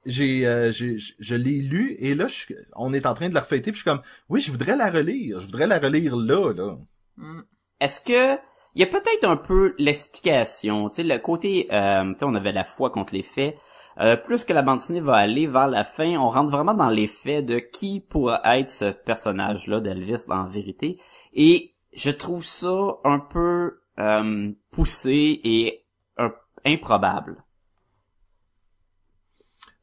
j'ai, 0.06 0.46
euh, 0.46 0.70
j'ai, 0.70 0.96
je 0.98 1.34
l'ai 1.34 1.60
lu 1.60 1.96
et 1.98 2.14
là, 2.14 2.28
je, 2.28 2.54
on 2.76 2.92
est 2.92 3.06
en 3.06 3.14
train 3.14 3.28
de 3.28 3.34
la 3.34 3.40
refêter 3.40 3.72
puis 3.72 3.80
je 3.80 3.82
suis 3.82 3.90
comme, 3.90 4.02
oui, 4.28 4.40
je 4.40 4.50
voudrais 4.50 4.76
la 4.76 4.90
relire, 4.90 5.40
je 5.40 5.46
voudrais 5.46 5.66
la 5.66 5.78
relire 5.78 6.16
là, 6.16 6.52
là. 6.52 6.76
Hmm. 7.16 7.40
Est-ce 7.80 8.00
que 8.00 8.38
il 8.76 8.80
y 8.80 8.84
a 8.84 8.86
peut-être 8.86 9.24
un 9.24 9.36
peu 9.36 9.74
l'explication, 9.78 10.88
tu 10.88 10.96
sais 10.96 11.02
le 11.02 11.18
côté 11.18 11.66
euh, 11.72 12.04
tu 12.12 12.18
sais 12.20 12.24
on 12.24 12.34
avait 12.34 12.52
la 12.52 12.64
foi 12.64 12.90
contre 12.90 13.14
les 13.14 13.22
faits. 13.22 13.56
Euh, 13.98 14.16
plus 14.16 14.44
que 14.44 14.52
la 14.52 14.62
bande 14.62 14.78
dessinée 14.78 15.00
va 15.00 15.16
aller 15.16 15.46
vers 15.46 15.68
la 15.68 15.84
fin, 15.84 16.16
on 16.16 16.30
rentre 16.30 16.50
vraiment 16.52 16.74
dans 16.74 16.88
les 16.90 17.06
faits 17.06 17.44
de 17.44 17.58
qui 17.58 18.00
pourrait 18.00 18.40
être 18.44 18.70
ce 18.70 18.90
personnage-là 18.92 19.80
d'Elvis 19.80 20.24
en 20.28 20.44
vérité. 20.46 21.00
Et 21.32 21.72
je 21.92 22.10
trouve 22.10 22.44
ça 22.44 22.98
un 23.04 23.18
peu 23.18 23.80
euh, 23.98 24.52
poussé 24.70 25.40
et 25.44 25.84
un- 26.16 26.32
improbable. 26.64 27.42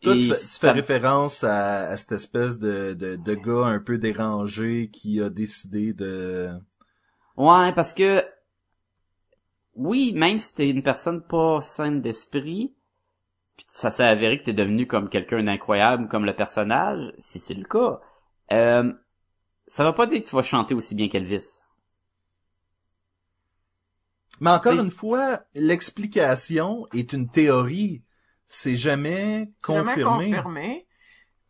Toi, 0.02 0.16
tu 0.16 0.24
fais, 0.24 0.48
tu 0.50 0.60
ça- 0.60 0.60
fais 0.60 0.72
référence 0.72 1.44
à, 1.44 1.90
à 1.90 1.98
cette 1.98 2.14
espèce 2.14 2.58
de, 2.60 2.94
de, 2.96 3.16
de 3.16 3.34
gars 3.36 3.66
un 3.68 3.80
peu 3.80 3.98
dérangé 4.00 4.90
qui 4.92 5.22
a 5.22 5.30
décidé 5.30 5.94
de... 5.94 6.50
Ouais, 7.38 7.72
parce 7.74 7.94
que 7.94 8.26
oui, 9.76 10.12
même 10.14 10.40
si 10.40 10.56
t'es 10.56 10.70
une 10.70 10.84
personne 10.84 11.22
pas 11.26 11.62
saine 11.62 12.02
d'esprit, 12.02 12.76
puis 13.58 13.66
ça 13.72 13.92
s'est 13.92 14.04
avéré 14.04 14.38
que 14.38 14.44
t'es 14.44 14.54
devenu 14.54 14.88
comme 14.88 15.10
quelqu'un 15.10 15.44
d'incroyable 15.44 16.08
comme 16.08 16.26
le 16.26 16.36
personnage, 16.36 17.12
si 17.18 17.40
c'est 17.40 17.56
le 17.56 17.66
cas, 17.66 18.00
euh, 18.52 18.94
ça 19.68 19.84
va 19.84 19.94
pas 19.94 20.06
dire 20.08 20.24
que 20.24 20.28
tu 20.28 20.36
vas 20.36 20.44
chanter 20.44 20.74
aussi 20.74 20.96
bien 20.96 21.10
qu'Elvis. 21.10 21.60
Mais 24.40 24.52
encore 24.52 24.74
une 24.74 24.92
fois, 24.92 25.42
l'explication 25.56 26.86
est 26.94 27.12
une 27.12 27.28
théorie. 27.30 28.04
C'est 28.46 28.76
jamais 28.76 29.52
confirmé. 29.62 30.30
confirmé. 30.30 30.88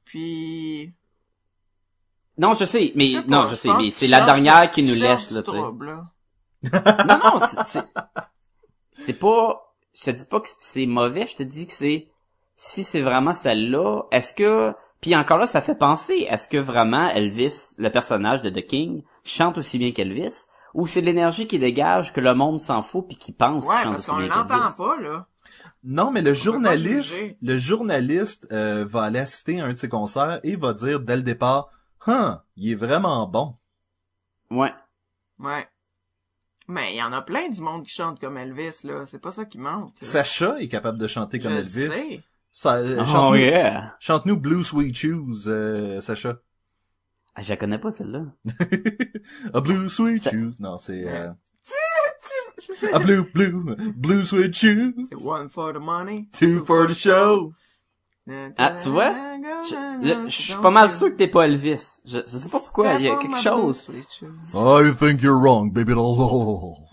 Puis... 0.06 0.94
Non, 2.38 2.54
je 2.54 2.66
sais, 2.66 2.94
mais 2.96 3.08
je 3.08 3.18
sais 3.20 3.28
non, 3.28 3.44
pas, 3.44 3.50
je 3.50 3.56
sais, 3.56 3.70
mais 3.78 3.92
c'est 3.92 4.08
la 4.08 4.24
dernière 4.26 4.72
qui 4.72 4.84
nous 4.84 4.94
laisse 4.94 5.32
là, 5.32 5.44
tu 5.44 5.52
sais. 5.52 5.58
Non, 5.58 7.20
non, 7.24 7.40
c'est- 7.46 7.64
c'est 7.64 7.84
c'est 8.94 9.14
pas. 9.14 9.67
Je 10.00 10.06
te 10.06 10.12
dis 10.12 10.26
pas 10.26 10.40
que 10.40 10.48
c'est 10.60 10.86
mauvais. 10.86 11.26
Je 11.28 11.38
te 11.38 11.44
dis 11.44 11.68
que 11.68 11.74
c'est 11.74 12.08
si 12.56 12.84
c'est 12.84 13.02
vraiment 13.02 13.34
celle-là. 13.34 14.04
Est-ce 14.12 14.34
que 14.34 14.74
puis 15.02 15.16
encore 15.16 15.38
là, 15.38 15.46
ça 15.46 15.62
fait 15.62 15.76
penser. 15.76 16.26
Est-ce 16.28 16.50
que 16.50 16.58
vraiment 16.58 17.08
Elvis, 17.10 17.76
le 17.78 17.90
personnage 17.90 18.42
de 18.42 18.50
The 18.50 18.66
King, 18.66 19.04
chante 19.24 19.58
aussi 19.58 19.78
bien 19.78 19.92
qu'Elvis, 19.92 20.46
ou 20.74 20.88
c'est 20.88 21.02
l'énergie 21.02 21.48
qui 21.48 21.60
dégage 21.60 22.14
que 22.14 22.22
le 22.22 22.34
monde 22.34 22.60
s'en 22.60 22.82
fout 22.82 23.08
puis 23.08 23.18
qui 23.18 23.32
pense 23.32 23.66
Ouais, 23.66 23.76
qu'il 23.76 23.84
chante 23.84 23.96
parce 23.96 24.10
aussi 24.10 24.18
bien 24.18 24.28
l'entend 24.28 24.48
qu'Elvis? 24.48 24.78
pas, 24.78 25.00
là. 25.00 25.28
Non, 25.84 26.12
mais 26.12 26.22
le 26.22 26.34
journaliste, 26.34 27.16
le 27.42 27.58
journaliste 27.58 28.48
euh, 28.52 28.86
va 28.86 29.04
aller 29.04 29.20
assister 29.20 29.62
à 29.62 29.66
un 29.66 29.74
de 29.74 29.78
ses 29.78 29.88
concerts 29.90 30.40
et 30.44 30.56
va 30.56 30.74
dire 30.74 31.00
dès 31.00 31.16
le 31.16 31.22
départ, 31.22 31.70
«Hein, 32.08 32.42
il 32.56 32.72
est 32.72 32.76
vraiment 32.76 33.28
bon. 33.28 33.56
Ouais. 34.50 34.74
Ouais. 35.40 35.68
Mais 36.68 36.94
il 36.94 36.98
y 36.98 37.04
en 37.04 37.14
a 37.14 37.22
plein 37.22 37.48
du 37.50 37.62
monde 37.62 37.86
qui 37.86 37.94
chante 37.94 38.20
comme 38.20 38.38
Elvis, 38.38 38.82
là. 38.84 39.06
C'est 39.06 39.20
pas 39.20 39.32
ça 39.32 39.46
qui 39.46 39.58
manque. 39.58 39.94
Sacha 40.02 40.60
est 40.60 40.68
capable 40.68 41.00
de 41.00 41.08
chanter 41.08 41.40
comme 41.40 41.54
Je 41.54 41.58
Elvis. 41.60 41.72
sais. 41.94 42.22
Ça, 42.52 42.76
euh, 42.76 42.98
Oh 43.02 43.06
chante-nous, 43.06 43.40
yeah! 43.40 43.96
chante-nous 44.00 44.36
Blue 44.38 44.64
Sweet 44.64 44.96
Shoes, 44.96 45.48
euh, 45.48 46.02
Sacha. 46.02 46.38
Ah, 47.36 47.44
je 47.44 47.50
la 47.50 47.58
connais 47.58 47.78
pas 47.78 47.92
celle-là. 47.92 48.24
A 49.54 49.62
Blue 49.62 49.90
Sweet 49.90 50.24
Ça- 50.24 50.32
Shoes. 50.32 50.54
Non, 50.60 50.78
c'est... 50.78 51.08
Euh... 51.08 51.30
A 52.94 53.00
Blue, 53.00 53.24
Blue, 53.34 53.76
Blue 53.96 54.24
Sweet 54.26 54.54
Shoes. 54.54 54.94
C'est 55.10 55.16
one 55.16 55.50
for 55.50 55.72
the 55.74 55.80
money. 55.80 56.28
Two 56.34 56.64
for 56.66 56.88
the 56.88 56.94
show. 56.94 57.54
Ah, 58.58 58.72
tu 58.72 58.90
vois? 58.90 59.14
Je, 59.70 60.08
je- 60.08 60.28
je 60.28 60.42
suis 60.42 60.62
pas 60.62 60.70
mal 60.72 60.92
sûr 60.92 61.08
que 61.10 61.14
t'es 61.16 61.28
pas 61.28 61.46
Elvis. 61.46 62.02
Je, 62.06 62.20
je 62.26 62.38
sais 62.38 62.50
pas 62.50 62.60
pourquoi, 62.60 62.94
il 62.96 63.06
y 63.06 63.10
a 63.10 63.16
quelque 63.18 63.38
chose. 63.40 63.88
I 64.54 64.92
think 64.98 65.22
you're 65.22 65.40
wrong, 65.40 65.72
baby. 65.72 65.94
Oh. 65.96 66.76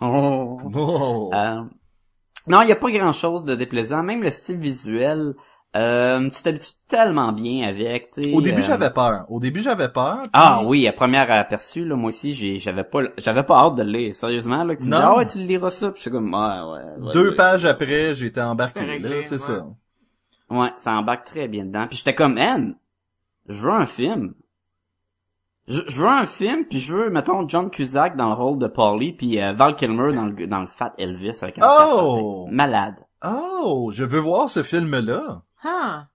Oh. 0.00 0.58
Oh. 0.76 1.30
Euh, 1.34 1.62
non, 2.46 2.62
il 2.62 2.68
y 2.68 2.72
a 2.72 2.76
pas 2.76 2.88
grand 2.92 3.10
chose 3.12 3.44
de 3.44 3.56
déplaisant. 3.56 4.04
Même 4.04 4.22
le 4.22 4.30
style 4.30 4.56
visuel, 4.58 5.34
euh, 5.76 6.30
tu 6.30 6.40
t'habitues 6.42 6.74
tellement 6.86 7.32
bien 7.32 7.68
avec. 7.68 8.12
tu 8.12 8.22
sais, 8.22 8.32
Au 8.32 8.40
début, 8.40 8.60
euh, 8.60 8.64
j'avais 8.64 8.90
peur. 8.90 9.26
Au 9.28 9.40
début, 9.40 9.60
j'avais 9.60 9.88
peur. 9.88 10.20
puis- 10.22 10.30
Ah 10.34 10.62
oui, 10.64 10.86
à 10.86 10.92
première 10.92 11.28
aperçu, 11.32 11.84
là, 11.84 11.96
moi 11.96 12.08
aussi, 12.08 12.32
j'ai, 12.32 12.58
j'avais 12.60 12.84
pas, 12.84 13.00
j'avais 13.18 13.42
pas 13.42 13.58
hâte 13.58 13.74
de 13.74 13.82
le 13.82 13.90
lire. 13.90 14.14
Sérieusement, 14.14 14.62
là, 14.62 14.76
que 14.76 14.82
tu 14.82 14.88
me 14.88 14.92
Non. 14.94 14.98
dis, 15.00 15.04
ah 15.08 15.16
ouais, 15.16 15.26
tu 15.26 15.38
le 15.38 15.44
liras 15.44 15.70
ça, 15.70 15.88
puis 15.90 15.96
je 15.98 16.02
suis 16.02 16.10
comme, 16.12 16.32
ouais, 16.32 16.38
ouais. 16.40 17.02
ouais, 17.06 17.12
Deux 17.12 17.30
ouais. 17.30 17.34
pages 17.34 17.64
après, 17.64 18.14
j'étais 18.14 18.40
embarqué, 18.40 18.80
c'est 19.24 19.32
ouais. 19.32 19.38
ça. 19.38 19.66
Ouais, 20.50 20.72
ça 20.78 20.92
embarque 20.92 21.26
très 21.26 21.48
bien 21.48 21.64
dedans. 21.64 21.86
Puis 21.88 21.98
j'étais 21.98 22.14
comme, 22.14 22.38
Anne, 22.38 22.76
je 23.48 23.66
veux 23.66 23.72
un 23.72 23.86
film. 23.86 24.34
Je, 25.66 25.82
je 25.86 26.00
veux 26.00 26.08
un 26.08 26.24
film, 26.24 26.64
puis 26.64 26.80
je 26.80 26.94
veux, 26.94 27.10
mettons, 27.10 27.46
John 27.46 27.70
Cusack 27.70 28.16
dans 28.16 28.28
le 28.28 28.34
rôle 28.34 28.58
de 28.58 28.66
Paulie, 28.66 29.12
puis 29.12 29.40
euh, 29.40 29.52
Val 29.52 29.76
Kilmer 29.76 30.14
dans 30.14 30.24
le, 30.24 30.46
dans 30.46 30.60
le 30.60 30.66
Fat 30.66 30.94
Elvis 30.96 31.38
avec 31.42 31.58
un 31.58 31.68
Oh! 31.92 32.46
Malade. 32.50 32.96
Oh, 33.22 33.90
je 33.92 34.04
veux 34.04 34.20
voir 34.20 34.48
ce 34.48 34.62
film-là. 34.62 35.42
Ah. 35.62 36.06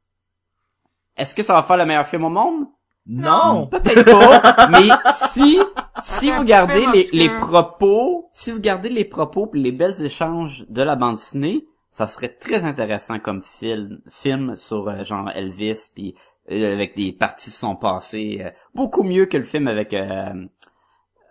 Est-ce 1.16 1.36
que 1.36 1.44
ça 1.44 1.54
va 1.54 1.62
faire 1.62 1.78
le 1.78 1.86
meilleur 1.86 2.08
film 2.08 2.24
au 2.24 2.30
monde? 2.30 2.66
Non! 3.06 3.68
Peut-être 3.68 4.06
pas, 4.06 4.70
mais 4.70 4.88
si, 5.12 5.60
si 6.02 6.32
vous 6.32 6.46
gardez 6.46 6.88
les, 6.94 7.08
les 7.12 7.30
propos, 7.30 8.30
si 8.32 8.52
vous 8.52 8.62
gardez 8.62 8.90
les 8.90 9.06
propos 9.06 9.48
pis 9.48 9.62
les 9.62 9.74
belles 9.74 10.02
échanges 10.04 10.66
de 10.70 10.82
la 10.82 10.96
bande 10.96 11.16
dessinée, 11.16 11.68
ça 11.94 12.08
serait 12.08 12.30
très 12.30 12.66
intéressant 12.66 13.20
comme 13.20 13.42
film, 13.42 14.00
film 14.10 14.56
sur 14.56 14.90
euh, 14.90 15.04
genre 15.04 15.30
Elvis 15.34 15.92
puis 15.94 16.16
euh, 16.52 16.74
avec 16.74 16.96
des 16.98 17.12
parties 17.14 17.52
de 17.52 17.56
son 17.56 17.76
passé, 17.76 18.42
euh, 18.44 18.50
beaucoup 18.74 19.04
mieux 19.04 19.28
que 19.28 19.38
le 19.38 19.44
film 19.44 19.68
avec 19.68 19.94
euh, 19.94 20.34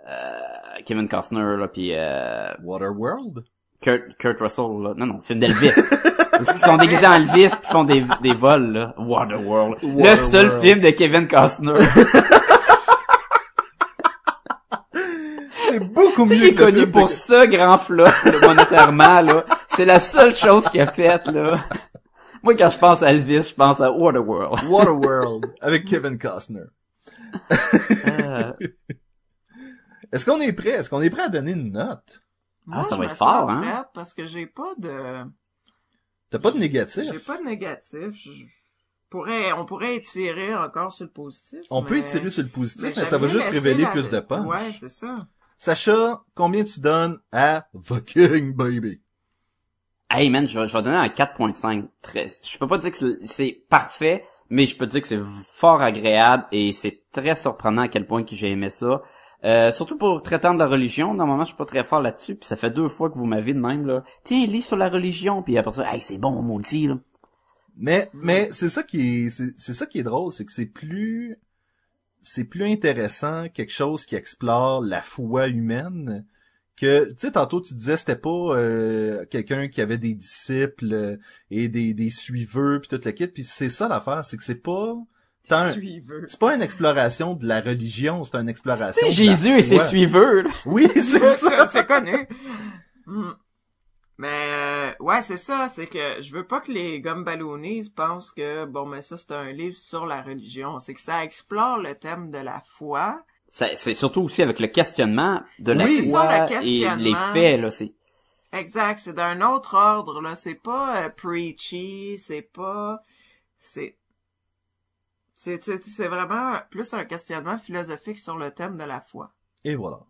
euh, 0.08 0.40
Kevin 0.86 1.08
Costner 1.08 1.56
là 1.58 1.66
puis 1.66 1.90
euh, 1.94 2.52
Waterworld? 2.62 3.44
Kurt, 3.80 4.16
Kurt 4.18 4.38
Russell 4.40 4.64
là. 4.84 4.94
non 4.96 5.06
non, 5.06 5.16
le 5.16 5.20
film 5.22 5.40
d'Elvis. 5.40 5.72
Parce 6.30 6.52
qu'ils 6.52 6.60
sont 6.62 6.76
déguisés 6.76 7.06
en 7.08 7.14
Elvis 7.14 7.48
puis 7.60 7.70
font 7.70 7.82
des, 7.84 8.04
des 8.22 8.32
vols 8.32 8.72
là. 8.72 8.94
Waterworld. 8.98 9.78
Le 9.82 10.14
seul 10.14 10.48
film 10.62 10.78
de 10.78 10.90
Kevin 10.90 11.26
Costner. 11.26 11.72
C'est 15.68 15.80
beaucoup 15.80 16.24
mieux 16.26 16.36
il 16.36 16.44
est 16.44 16.54
connu 16.54 16.86
pour 16.86 17.04
de- 17.04 17.10
ce 17.10 17.46
grand 17.46 17.78
flop, 17.78 18.04
monétairement, 18.42 19.20
là. 19.22 19.44
C'est 19.76 19.84
la 19.84 20.00
seule 20.00 20.34
chose 20.34 20.68
qu'il 20.68 20.80
a 20.80 20.86
faite, 20.86 21.28
là. 21.28 21.64
Moi, 22.42 22.54
quand 22.56 22.70
je 22.70 22.78
pense 22.78 23.02
à 23.02 23.10
Elvis, 23.10 23.48
je 23.50 23.54
pense 23.54 23.80
à 23.80 23.90
Waterworld. 23.92 24.64
Waterworld 24.68 25.52
avec 25.60 25.84
Kevin 25.86 26.18
Costner. 26.18 26.64
Euh, 28.04 28.52
Est-ce 30.12 30.24
qu'on 30.26 30.40
est 30.40 30.52
prêt? 30.52 30.70
Est-ce 30.70 30.90
qu'on 30.90 31.00
est 31.00 31.10
prêt 31.10 31.22
à 31.22 31.28
donner 31.28 31.52
une 31.52 31.72
note? 31.72 32.22
Moi, 32.66 32.84
ça 32.84 32.96
je 32.96 33.00
va 33.00 33.06
être 33.06 33.16
fort, 33.16 33.50
hein? 33.50 33.60
prête 33.62 33.86
Parce 33.94 34.12
que 34.14 34.24
j'ai 34.24 34.46
pas 34.46 34.74
de, 34.78 35.24
T'as 36.30 36.38
pas 36.38 36.50
de 36.50 36.58
négatif? 36.58 37.04
j'ai 37.10 37.18
pas 37.18 37.38
de 37.38 37.44
négatif. 37.44 38.10
Je- 38.14 38.30
je 38.32 38.44
pourrais, 39.08 39.52
on 39.52 39.64
pourrait 39.66 39.96
étirer 39.96 40.54
encore 40.54 40.90
sur 40.92 41.04
le 41.04 41.10
positif. 41.10 41.60
On 41.70 41.82
peut 41.82 41.98
étirer 41.98 42.30
sur 42.30 42.42
le 42.42 42.48
positif, 42.48 42.96
mais, 42.96 43.04
ça 43.04 43.18
va 43.18 43.26
juste 43.26 43.48
révéler 43.50 43.82
la- 43.84 43.90
plus 43.90 44.08
de 44.10 44.20
punch. 44.20 44.46
Ouais, 44.46 44.72
c'est 44.78 44.88
ça. 44.88 45.26
Sacha, 45.58 46.22
combien 46.34 46.64
tu 46.64 46.80
donnes 46.80 47.18
à 47.30 47.66
The 47.88 48.02
King, 48.04 48.54
baby? 48.54 49.00
Hey, 50.12 50.30
man, 50.30 50.46
je 50.46 50.58
vais, 50.58 50.68
je 50.68 50.76
vais 50.76 50.82
donner 50.82 50.96
un 50.96 51.08
4.5. 51.08 51.88
Très, 52.02 52.28
je 52.44 52.58
peux 52.58 52.66
pas 52.66 52.78
dire 52.78 52.92
que 52.92 53.26
c'est- 53.26 53.64
parfait, 53.68 54.24
mais 54.50 54.66
je 54.66 54.76
peux 54.76 54.86
dire 54.86 55.02
que 55.02 55.08
c'est 55.08 55.20
fort 55.52 55.82
agréable 55.82 56.44
et 56.52 56.72
c'est 56.72 57.02
très 57.12 57.34
surprenant 57.34 57.82
à 57.82 57.88
quel 57.88 58.06
point 58.06 58.22
que 58.24 58.34
j'ai 58.36 58.50
aimé 58.50 58.70
ça. 58.70 59.02
Euh, 59.44 59.72
surtout 59.72 59.98
pour 59.98 60.22
traitant 60.22 60.54
de 60.54 60.58
la 60.60 60.68
religion, 60.68 61.14
normalement 61.14 61.42
je 61.42 61.48
suis 61.48 61.56
pas 61.56 61.64
très 61.64 61.82
fort 61.82 62.00
là-dessus, 62.00 62.36
puis 62.36 62.46
ça 62.46 62.54
fait 62.54 62.70
deux 62.70 62.86
fois 62.86 63.10
que 63.10 63.18
vous 63.18 63.24
m'avez 63.26 63.54
de 63.54 63.58
même 63.58 63.86
là. 63.86 64.04
Tiens, 64.22 64.46
lis 64.46 64.62
sur 64.62 64.76
la 64.76 64.88
religion, 64.88 65.42
puis 65.42 65.58
après 65.58 65.72
ça, 65.72 65.92
hey, 65.92 66.00
c'est 66.00 66.18
bon, 66.18 66.40
maudit 66.42 66.86
là. 66.86 66.98
Mais, 67.76 68.08
mais 68.12 68.48
c'est 68.52 68.68
ça 68.68 68.82
qui 68.82 69.24
est, 69.26 69.30
c'est 69.30 69.52
c'est 69.58 69.72
ça 69.72 69.86
qui 69.86 69.98
est 69.98 70.02
drôle, 70.02 70.30
c'est 70.30 70.44
que 70.44 70.52
c'est 70.52 70.66
plus, 70.66 71.38
c'est 72.20 72.44
plus 72.44 72.70
intéressant 72.70 73.48
quelque 73.48 73.72
chose 73.72 74.04
qui 74.04 74.14
explore 74.14 74.82
la 74.82 75.00
foi 75.00 75.48
humaine 75.48 76.24
que, 76.76 77.10
tu 77.10 77.14
sais, 77.18 77.32
tantôt 77.32 77.60
tu 77.60 77.74
disais 77.74 77.96
c'était 77.96 78.16
pas 78.16 78.30
euh, 78.30 79.24
quelqu'un 79.26 79.68
qui 79.68 79.80
avait 79.80 79.98
des 79.98 80.14
disciples 80.14 80.92
euh, 80.92 81.16
et 81.50 81.68
des, 81.68 81.94
des 81.94 82.10
suiveurs 82.10 82.80
puis 82.80 82.88
toute 82.88 83.04
la 83.04 83.12
kit, 83.12 83.26
puis 83.26 83.44
c'est 83.44 83.68
ça 83.68 83.88
l'affaire, 83.88 84.24
c'est 84.24 84.36
que 84.36 84.44
c'est 84.44 84.62
pas 84.62 84.96
c'est 85.48 86.38
pas 86.38 86.54
une 86.54 86.62
exploration 86.62 87.34
de 87.34 87.46
la 87.46 87.60
religion, 87.60 88.24
c'est 88.24 88.36
une 88.36 88.48
exploration. 88.48 89.06
La 89.06 89.12
Jésus 89.12 89.58
et 89.58 89.62
ses 89.62 89.78
suiveurs. 89.78 90.44
là. 90.44 90.50
Oui, 90.66 90.88
c'est 90.94 91.32
ça. 91.34 91.66
c'est 91.66 91.86
connu. 91.86 92.26
Hmm. 93.06 93.32
Mais 94.18 94.28
euh, 94.28 94.92
ouais, 95.00 95.22
c'est 95.22 95.36
ça, 95.36 95.68
c'est 95.68 95.86
que 95.86 96.20
je 96.22 96.34
veux 96.34 96.46
pas 96.46 96.60
que 96.60 96.70
les 96.70 97.00
gumballoonies 97.00 97.90
pensent 97.90 98.30
que 98.30 98.66
bon 98.66 98.86
mais 98.86 99.02
ça 99.02 99.16
c'est 99.16 99.32
un 99.32 99.50
livre 99.50 99.76
sur 99.76 100.06
la 100.06 100.22
religion, 100.22 100.78
c'est 100.78 100.94
que 100.94 101.00
ça 101.00 101.24
explore 101.24 101.78
le 101.78 101.94
thème 101.94 102.30
de 102.30 102.38
la 102.38 102.62
foi. 102.64 103.24
C'est 103.54 103.92
surtout 103.92 104.22
aussi 104.22 104.40
avec 104.42 104.60
le 104.60 104.66
questionnement 104.66 105.42
de 105.58 105.72
la 105.72 105.84
Oui, 105.84 106.08
foi 106.08 106.22
ça, 106.22 106.46
le 106.46 106.66
et 106.66 106.88
les 106.96 107.14
faits 107.34 107.60
là. 107.60 107.70
C'est 107.70 107.94
Exact, 108.54 108.98
c'est 108.98 109.12
d'un 109.12 109.42
autre 109.42 109.74
ordre 109.74 110.22
là, 110.22 110.34
c'est 110.36 110.54
pas 110.54 111.04
euh, 111.04 111.10
preachy, 111.10 112.18
c'est 112.18 112.40
pas 112.42 113.02
c'est 113.58 113.98
c'est 115.34 115.62
c'est 115.82 116.08
vraiment 116.08 116.56
plus 116.70 116.94
un 116.94 117.04
questionnement 117.04 117.58
philosophique 117.58 118.18
sur 118.18 118.36
le 118.38 118.50
thème 118.50 118.78
de 118.78 118.84
la 118.84 119.00
foi, 119.02 119.32
Et 119.64 119.74
voilà. 119.74 120.00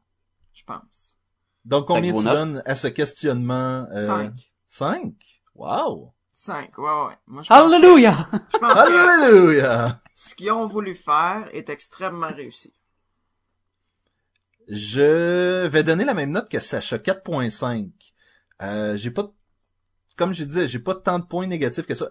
je 0.52 0.62
pense. 0.64 1.16
Donc 1.64 1.86
combien 1.88 2.14
tu 2.14 2.22
donnes 2.22 2.62
à 2.64 2.74
ce 2.76 2.86
questionnement? 2.88 3.86
Euh, 3.92 4.06
Cinq. 4.06 4.52
Cinq? 4.68 5.42
Wow! 5.56 6.12
Cinq, 6.32 6.78
ouais 6.78 6.84
ouais. 6.84 7.18
Moi 7.26 7.42
je 7.42 7.48
pense, 7.48 7.70
que, 7.70 7.74
Alléluia. 7.74 8.12
je 8.52 8.58
pense 8.58 8.72
que 8.74 9.22
Alléluia! 9.24 10.00
ce 10.14 10.34
qu'ils 10.36 10.52
ont 10.52 10.66
voulu 10.66 10.94
faire 10.94 11.48
est 11.52 11.68
extrêmement 11.70 12.28
réussi. 12.28 12.72
Je 14.74 15.66
vais 15.66 15.82
donner 15.84 16.04
la 16.06 16.14
même 16.14 16.30
note 16.30 16.48
que 16.48 16.58
Sacha, 16.58 16.96
4.5. 16.96 17.90
Euh, 18.62 18.96
j'ai 18.96 19.10
pas, 19.10 19.24
de- 19.24 19.32
comme 20.16 20.32
je 20.32 20.44
disais, 20.44 20.66
j'ai 20.66 20.78
pas 20.78 20.94
tant 20.94 21.18
de 21.18 21.26
points 21.26 21.46
négatifs 21.46 21.86
que 21.86 21.94
ça. 21.94 22.08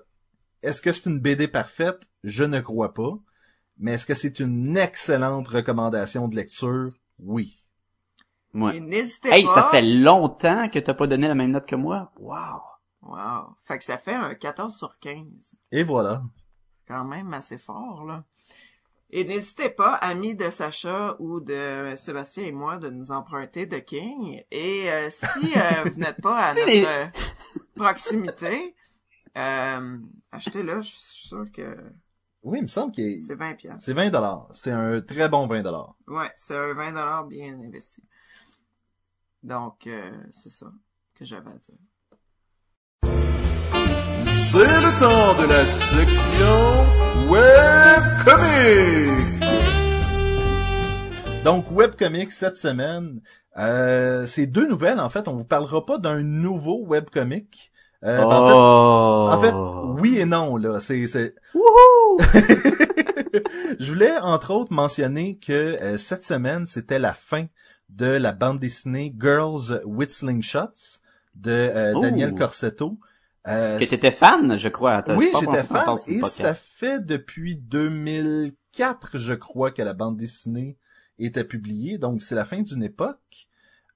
Est-ce 0.61 0.79
que 0.79 0.91
c'est 0.91 1.07
une 1.09 1.19
BD 1.19 1.47
parfaite? 1.47 2.03
Je 2.23 2.43
ne 2.43 2.59
crois 2.59 2.93
pas. 2.93 3.13
Mais 3.79 3.93
est-ce 3.93 4.05
que 4.05 4.13
c'est 4.13 4.39
une 4.39 4.77
excellente 4.77 5.47
recommandation 5.47 6.27
de 6.27 6.35
lecture? 6.35 6.93
Oui. 7.17 7.57
Ouais. 8.53 8.77
Et 8.77 8.79
n'hésitez 8.79 9.29
Hey, 9.29 9.45
pas. 9.45 9.55
ça 9.55 9.63
fait 9.71 9.81
longtemps 9.81 10.67
que 10.67 10.77
t'as 10.77 10.93
pas 10.93 11.07
donné 11.07 11.27
la 11.27 11.33
même 11.35 11.49
note 11.51 11.65
que 11.65 11.75
moi. 11.75 12.11
Wow. 12.19 12.61
Wow. 13.01 13.55
Fait 13.65 13.79
que 13.79 13.83
ça 13.83 13.97
fait 13.97 14.13
un 14.13 14.35
14 14.35 14.77
sur 14.77 14.99
15. 14.99 15.55
Et 15.71 15.81
voilà. 15.81 16.21
quand 16.87 17.05
même 17.05 17.33
assez 17.33 17.57
fort, 17.57 18.05
là. 18.05 18.23
Et 19.13 19.25
n'hésitez 19.25 19.69
pas, 19.69 19.95
amis 19.95 20.35
de 20.35 20.49
Sacha 20.49 21.15
ou 21.19 21.41
de 21.41 21.93
Sébastien 21.97 22.45
et 22.45 22.51
moi, 22.53 22.77
de 22.77 22.89
nous 22.89 23.11
emprunter 23.11 23.65
de 23.65 23.77
King. 23.77 24.41
Et 24.51 24.89
euh, 24.89 25.09
si 25.09 25.51
euh, 25.57 25.83
vous 25.85 25.99
n'êtes 25.99 26.21
pas 26.21 26.37
à 26.37 26.53
notre 26.53 26.87
euh, 26.87 27.05
proximité, 27.75 28.73
euh, 29.37 29.97
achetez-le, 30.31 30.81
je 30.81 30.87
suis 30.87 31.27
sûr 31.27 31.45
que 31.53 31.75
Oui, 32.43 32.59
il 32.59 32.63
me 32.63 32.67
semble 32.69 32.93
que 32.95 33.19
c'est 33.19 33.35
20 33.35 33.55
pièces. 33.55 33.73
c'est 33.81 33.93
20 33.93 34.11
dollars. 34.11 34.49
C'est 34.53 34.71
un 34.71 35.01
très 35.01 35.27
bon 35.27 35.45
20 35.45 35.61
dollars. 35.61 35.93
Ouais, 36.07 36.31
c'est 36.37 36.55
un 36.57 36.73
20 36.73 37.27
bien 37.27 37.59
investi. 37.59 38.01
Donc, 39.43 39.87
euh, 39.87 40.09
c'est 40.31 40.51
ça 40.51 40.71
que 41.15 41.25
j'avais 41.25 41.49
à 41.49 41.57
dire. 41.57 41.75
C'est 44.51 44.57
le 44.57 44.99
temps 44.99 45.33
de 45.41 45.47
la 45.47 45.63
section 45.79 46.83
webcomics. 47.31 49.39
Donc 51.45 51.71
webcomics 51.71 52.33
cette 52.33 52.57
semaine, 52.57 53.21
euh, 53.57 54.25
c'est 54.25 54.47
deux 54.47 54.67
nouvelles 54.67 54.99
en 54.99 55.07
fait. 55.07 55.29
On 55.29 55.37
vous 55.37 55.45
parlera 55.45 55.85
pas 55.85 55.99
d'un 55.99 56.21
nouveau 56.21 56.83
webcomic. 56.85 57.71
Euh, 58.03 58.17
ben, 58.17 58.25
en 58.25 58.47
fait, 58.49 58.53
oh. 58.53 59.29
en 59.31 59.39
fait, 59.39 59.53
oui 60.01 60.17
et 60.17 60.25
non 60.25 60.57
là. 60.57 60.81
C'est 60.81 61.07
c'est. 61.07 61.33
Je 63.79 63.89
voulais 63.89 64.17
entre 64.17 64.53
autres 64.53 64.73
mentionner 64.73 65.37
que 65.37 65.53
euh, 65.53 65.95
cette 65.95 66.25
semaine 66.25 66.65
c'était 66.65 66.99
la 66.99 67.13
fin 67.13 67.45
de 67.87 68.07
la 68.07 68.33
bande 68.33 68.59
dessinée 68.59 69.15
Girls 69.17 69.79
with 69.85 70.11
Slingshots 70.11 70.99
de 71.35 71.51
euh, 71.51 71.93
Oh. 71.95 72.01
Daniel 72.01 72.35
Corsetto. 72.35 72.97
Euh, 73.47 73.79
Que 73.79 73.85
t'étais 73.85 74.11
fan, 74.11 74.57
je 74.57 74.69
crois. 74.69 75.03
Oui, 75.15 75.29
j'étais 75.39 75.63
fan 75.63 75.97
et 76.07 76.19
podcast. 76.19 76.41
ça 76.41 76.53
fait 76.53 77.03
depuis 77.03 77.55
2004, 77.55 79.17
je 79.17 79.33
crois, 79.33 79.71
que 79.71 79.81
la 79.81 79.93
bande 79.93 80.17
dessinée 80.17 80.77
était 81.19 81.43
publiée. 81.43 81.97
Donc, 81.97 82.21
c'est 82.21 82.35
la 82.35 82.45
fin 82.45 82.61
d'une 82.61 82.83
époque. 82.83 83.47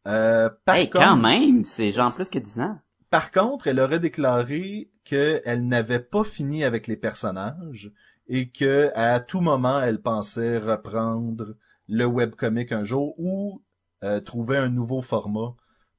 Euh, 0.08 0.50
par, 0.66 0.76
Hey, 0.76 0.90
contre, 0.90 1.06
quand 1.06 1.18
même, 1.18 1.64
c'est 1.64 1.92
genre 1.92 2.14
plus 2.14 2.30
que 2.30 2.40
10 2.40 2.60
ans. 2.62 2.80
par 3.10 3.32
contre, 3.32 3.68
elle 3.68 3.80
aurait 3.80 4.00
déclaré 4.00 4.92
qu'elle 5.04 5.68
n'avait 5.68 6.00
pas 6.00 6.24
fini 6.24 6.64
avec 6.64 6.88
les 6.88 6.96
personnages 6.98 7.92
et 8.28 8.50
que 8.50 8.90
à 8.96 9.20
tout 9.20 9.42
moment, 9.42 9.80
elle 9.82 10.02
pensait 10.02 10.58
reprendre 10.58 11.56
le 11.88 12.06
webcomic 12.06 12.72
un 12.72 12.84
jour 12.84 13.14
ou 13.20 13.62
euh, 14.04 14.20
trouver 14.20 14.58
un 14.58 14.70
nouveau 14.70 15.02
format 15.02 15.56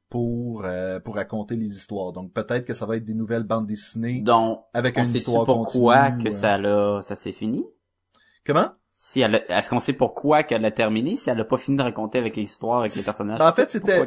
pour 0.09 0.65
euh, 0.65 1.01
pour 1.01 1.17
raconter 1.17 1.57
les 1.57 1.67
histoires. 1.77 2.13
Donc 2.13 2.33
peut-être 2.33 2.65
que 2.65 2.75
ça 2.75 2.87
va 2.87 2.97
être 2.97 3.05
des 3.05 3.15
nouvelles 3.15 3.43
bandes 3.43 3.67
dessinées 3.67 4.21
Donc, 4.21 4.63
avec 4.73 4.97
on 4.97 5.01
une 5.01 5.07
sait-tu 5.07 5.19
histoire 5.19 5.45
pourquoi 5.45 6.11
continue, 6.11 6.25
que 6.25 6.29
ouais. 6.29 6.35
ça 6.35 6.59
l'a, 6.59 7.01
ça 7.03 7.17
s'est 7.17 7.33
fini? 7.33 7.65
Comment? 8.45 8.71
Si 8.93 9.21
elle 9.21 9.35
a- 9.35 9.59
est-ce 9.59 9.69
qu'on 9.69 9.81
sait 9.81 9.93
pourquoi 9.93 10.43
qu'elle 10.43 10.65
a 10.65 10.71
terminé? 10.71 11.17
Si 11.17 11.29
elle 11.29 11.41
a 11.41 11.45
pas 11.45 11.59
fini 11.59 11.77
de 11.77 11.83
raconter 11.83 12.19
avec 12.19 12.37
l'histoire, 12.37 12.81
avec 12.81 12.95
les 12.95 13.03
personnages? 13.03 13.39
Ben, 13.39 13.49
en 13.49 13.53
fait, 13.53 13.71
c'était? 13.71 14.03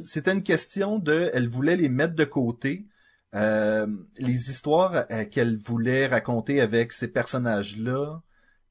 C'était 0.00 0.32
une 0.32 0.42
question 0.42 0.98
de, 0.98 1.30
elle 1.32 1.48
voulait 1.48 1.76
les 1.76 1.88
mettre 1.88 2.14
de 2.14 2.24
côté. 2.24 2.86
Euh, 3.34 3.86
les 4.18 4.50
histoires 4.50 5.06
euh, 5.10 5.24
qu'elle 5.24 5.56
voulait 5.58 6.06
raconter 6.06 6.60
avec 6.60 6.92
ces 6.92 7.08
personnages-là 7.08 8.20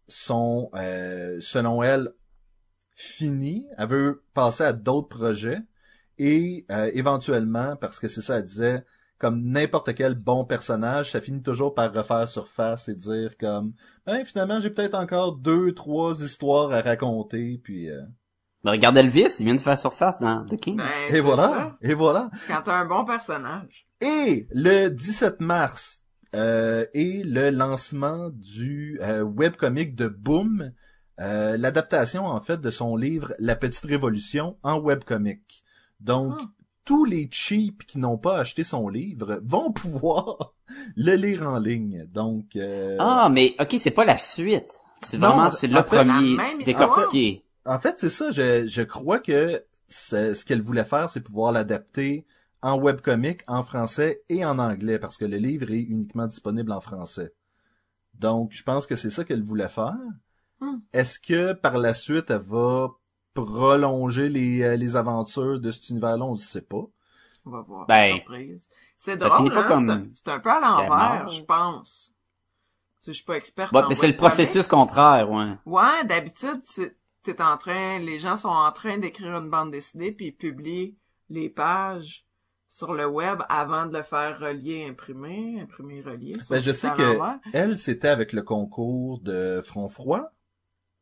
sont, 0.07 0.69
euh, 0.75 1.37
selon 1.41 1.81
elle, 1.81 2.13
finies. 2.95 3.67
Elle 3.77 3.87
veut 3.89 4.23
passer 4.33 4.63
à 4.63 4.73
d'autres 4.73 5.09
projets 5.09 5.59
et 6.17 6.65
euh, 6.71 6.89
éventuellement, 6.93 7.75
parce 7.75 7.99
que 7.99 8.07
c'est 8.07 8.21
ça, 8.21 8.37
elle 8.37 8.43
disait, 8.43 8.85
comme 9.17 9.41
n'importe 9.43 9.93
quel 9.95 10.15
bon 10.15 10.45
personnage, 10.45 11.11
ça 11.11 11.21
finit 11.21 11.41
toujours 11.41 11.73
par 11.73 11.93
refaire 11.93 12.27
surface 12.27 12.89
et 12.89 12.95
dire 12.95 13.37
comme, 13.37 13.73
ben 14.05 14.23
finalement 14.25 14.59
j'ai 14.59 14.69
peut-être 14.69 14.95
encore 14.95 15.37
deux, 15.37 15.73
trois 15.73 16.21
histoires 16.21 16.71
à 16.71 16.81
raconter, 16.81 17.59
puis 17.63 17.89
euh, 17.89 18.01
Ben, 18.63 18.71
regarde 18.71 18.97
Elvis, 18.97 19.37
il 19.39 19.45
vient 19.45 19.55
de 19.55 19.61
faire 19.61 19.77
surface 19.77 20.19
dans 20.19 20.45
The 20.45 20.57
King. 20.57 20.77
Ben, 20.77 20.85
et 21.09 21.19
voilà, 21.21 21.47
ça. 21.47 21.77
et 21.81 21.93
voilà. 21.93 22.29
Quand 22.47 22.61
t'as 22.63 22.77
un 22.77 22.85
bon 22.85 23.05
personnage. 23.05 23.87
Et 24.01 24.47
le 24.51 24.89
17 24.89 25.39
mars 25.39 26.01
euh, 26.35 26.85
est 26.93 27.25
le 27.25 27.49
lancement 27.49 28.29
du 28.33 28.99
euh, 29.01 29.23
webcomic 29.23 29.95
de 29.95 30.09
Boom, 30.09 30.73
euh, 31.21 31.55
l'adaptation 31.55 32.25
en 32.25 32.41
fait 32.41 32.59
de 32.59 32.69
son 32.69 32.97
livre 32.97 33.33
La 33.39 33.55
Petite 33.55 33.85
Révolution 33.85 34.57
en 34.61 34.77
webcomic. 34.77 35.63
Donc 35.99 36.33
Ah. 36.37 36.45
tous 36.85 37.05
les 37.05 37.27
cheap 37.31 37.85
qui 37.85 37.97
n'ont 37.97 38.17
pas 38.17 38.37
acheté 38.37 38.63
son 38.63 38.87
livre 38.89 39.39
vont 39.43 39.71
pouvoir 39.73 40.53
le 40.95 41.15
lire 41.15 41.43
en 41.43 41.57
ligne. 41.59 42.05
Donc 42.11 42.55
euh, 42.55 42.97
Ah, 42.99 43.29
mais 43.31 43.55
ok, 43.59 43.75
c'est 43.79 43.91
pas 43.91 44.05
la 44.05 44.17
suite. 44.17 44.79
C'est 45.01 45.17
Non, 45.17 45.27
vraiment, 45.29 45.51
c'est 45.51 45.67
le 45.67 45.75
fait, 45.83 46.03
premier 46.03 46.37
décortiqué. 46.65 47.43
En 47.65 47.79
fait, 47.79 47.95
c'est 47.99 48.09
ça. 48.09 48.31
Je, 48.31 48.65
je 48.67 48.81
crois 48.81 49.19
que 49.19 49.63
c'est- 49.87 50.33
ce 50.35 50.45
qu'elle 50.45 50.61
voulait 50.61 50.83
faire, 50.85 51.09
c'est 51.09 51.21
pouvoir 51.21 51.51
l'adapter 51.51 52.25
en 52.61 52.79
webcomic, 52.79 53.41
en 53.47 53.61
français 53.61 54.23
et 54.29 54.43
en 54.45 54.57
anglais, 54.57 54.97
parce 54.97 55.17
que 55.17 55.25
le 55.25 55.37
livre 55.37 55.69
est 55.71 55.81
uniquement 55.81 56.25
disponible 56.25 56.71
en 56.71 56.81
français. 56.81 57.33
Donc, 58.15 58.53
je 58.53 58.63
pense 58.63 58.87
que 58.87 58.95
c'est 58.95 59.09
ça 59.11 59.23
qu'elle 59.23 59.43
voulait 59.43 59.67
faire. 59.69 59.93
Hmm. 60.59 60.77
Est-ce 60.93 61.19
que 61.19 61.53
par 61.53 61.77
la 61.77 61.93
suite, 61.93 62.29
elle 62.31 62.41
va 62.41 62.89
prolonger 63.35 64.29
les, 64.29 64.63
euh, 64.63 64.75
les 64.75 64.95
aventures 64.95 65.59
de 65.59 65.69
cet 65.69 65.89
univers-là? 65.89 66.25
On 66.25 66.33
ne 66.33 66.37
sait 66.37 66.61
pas. 66.63 66.83
On 67.45 67.51
va 67.51 67.61
voir. 67.61 67.85
Ben, 67.85 68.15
surprise. 68.15 68.67
C'est 68.97 69.17
drôle, 69.17 69.53
pas 69.53 69.65
hein, 69.65 69.67
comme 69.67 69.87
c'est 69.87 69.93
un- 69.93 70.07
C'est 70.15 70.27
un 70.29 70.39
peu 70.39 70.49
à 70.49 70.59
l'envers, 70.59 71.29
je 71.29 71.43
pense. 71.43 72.13
Tu 73.01 73.05
sais, 73.05 73.11
je 73.11 73.17
suis 73.17 73.25
pas 73.25 73.35
experte 73.37 73.71
Bon, 73.71 73.83
en 73.83 73.89
mais 73.89 73.93
c'est 73.93 74.07
le 74.07 74.15
processus 74.15 74.65
contraire, 74.67 75.29
ouais. 75.29 75.53
Ouais, 75.67 76.03
d'habitude, 76.05 76.63
tu 76.73 76.89
t'es 77.21 77.39
en 77.41 77.57
train, 77.57 77.99
les 77.99 78.17
gens 78.17 78.37
sont 78.37 78.49
en 78.49 78.71
train 78.71 78.97
d'écrire 78.97 79.35
une 79.37 79.49
bande 79.49 79.69
dessinée 79.71 80.11
puis 80.11 80.27
ils 80.27 80.35
publient 80.35 80.95
les 81.29 81.49
pages 81.49 82.25
sur 82.67 82.93
le 82.93 83.07
web 83.07 83.41
avant 83.49 83.85
de 83.85 83.97
le 83.97 84.03
faire 84.03 84.39
relier, 84.39 84.87
imprimer, 84.89 85.59
imprimer, 85.61 86.01
relier. 86.01 86.33
Ben, 86.49 86.59
je 86.59 86.71
sais 86.71 86.89
que 86.91 87.17
elle, 87.53 87.77
c'était 87.77 88.07
avec 88.07 88.33
le 88.33 88.41
concours 88.41 89.19
de 89.19 89.61
Front 89.63 89.89
Froid. 89.89 90.31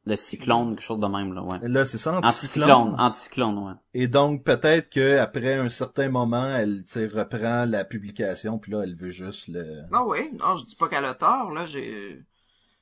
Le 0.06 0.18
cyclone, 0.18 0.76
quelque 0.76 0.84
chose 0.84 1.00
de 1.00 1.08
même, 1.08 1.34
là, 1.34 1.44
ouais. 1.44 1.60
Là, 1.62 1.86
c'est 1.86 1.98
ça, 1.98 2.20
Anticyclone, 2.22 2.96
anticyclone, 3.00 3.58
ouais. 3.58 3.74
Et 3.94 4.08
donc 4.08 4.44
peut-être 4.44 4.90
que 4.90 5.18
après 5.18 5.54
un 5.54 5.70
certain 5.70 6.10
moment, 6.10 6.50
elle 6.50 6.84
tu 6.84 6.94
sais, 6.94 7.08
reprend 7.08 7.64
la 7.66 7.86
publication, 7.86 8.58
puis 8.58 8.74
là 8.74 8.82
elle 8.84 8.96
veut 8.96 9.12
juste 9.12 9.48
le. 9.48 9.84
Ah 9.94 10.04
oui, 10.06 10.30
non, 10.34 10.58
je 10.58 10.66
dis 10.66 10.76
pas 10.76 10.90
qu'elle 10.90 11.06
a 11.06 11.14
tort, 11.14 11.52
là, 11.52 11.66
j'ai... 11.66 12.20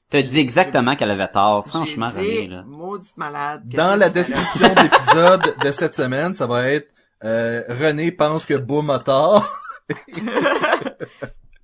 T'as 0.09 0.23
dit 0.23 0.39
exactement 0.39 0.95
qu'elle 0.95 1.11
avait 1.11 1.31
tort, 1.31 1.65
franchement, 1.65 2.09
dit, 2.09 2.17
René, 2.17 2.47
là. 2.47 2.63
maudite 2.63 3.15
malade. 3.17 3.63
Dans 3.65 3.97
la 3.97 4.09
description 4.09 4.67
d'épisode 4.73 5.55
de 5.63 5.71
cette 5.71 5.93
semaine, 5.93 6.33
ça 6.33 6.47
va 6.47 6.69
être 6.69 6.91
euh, 7.23 7.63
René 7.69 8.11
pense 8.11 8.45
que 8.45 8.55
Boom 8.55 8.89
a 8.89 8.99
tort. 8.99 9.47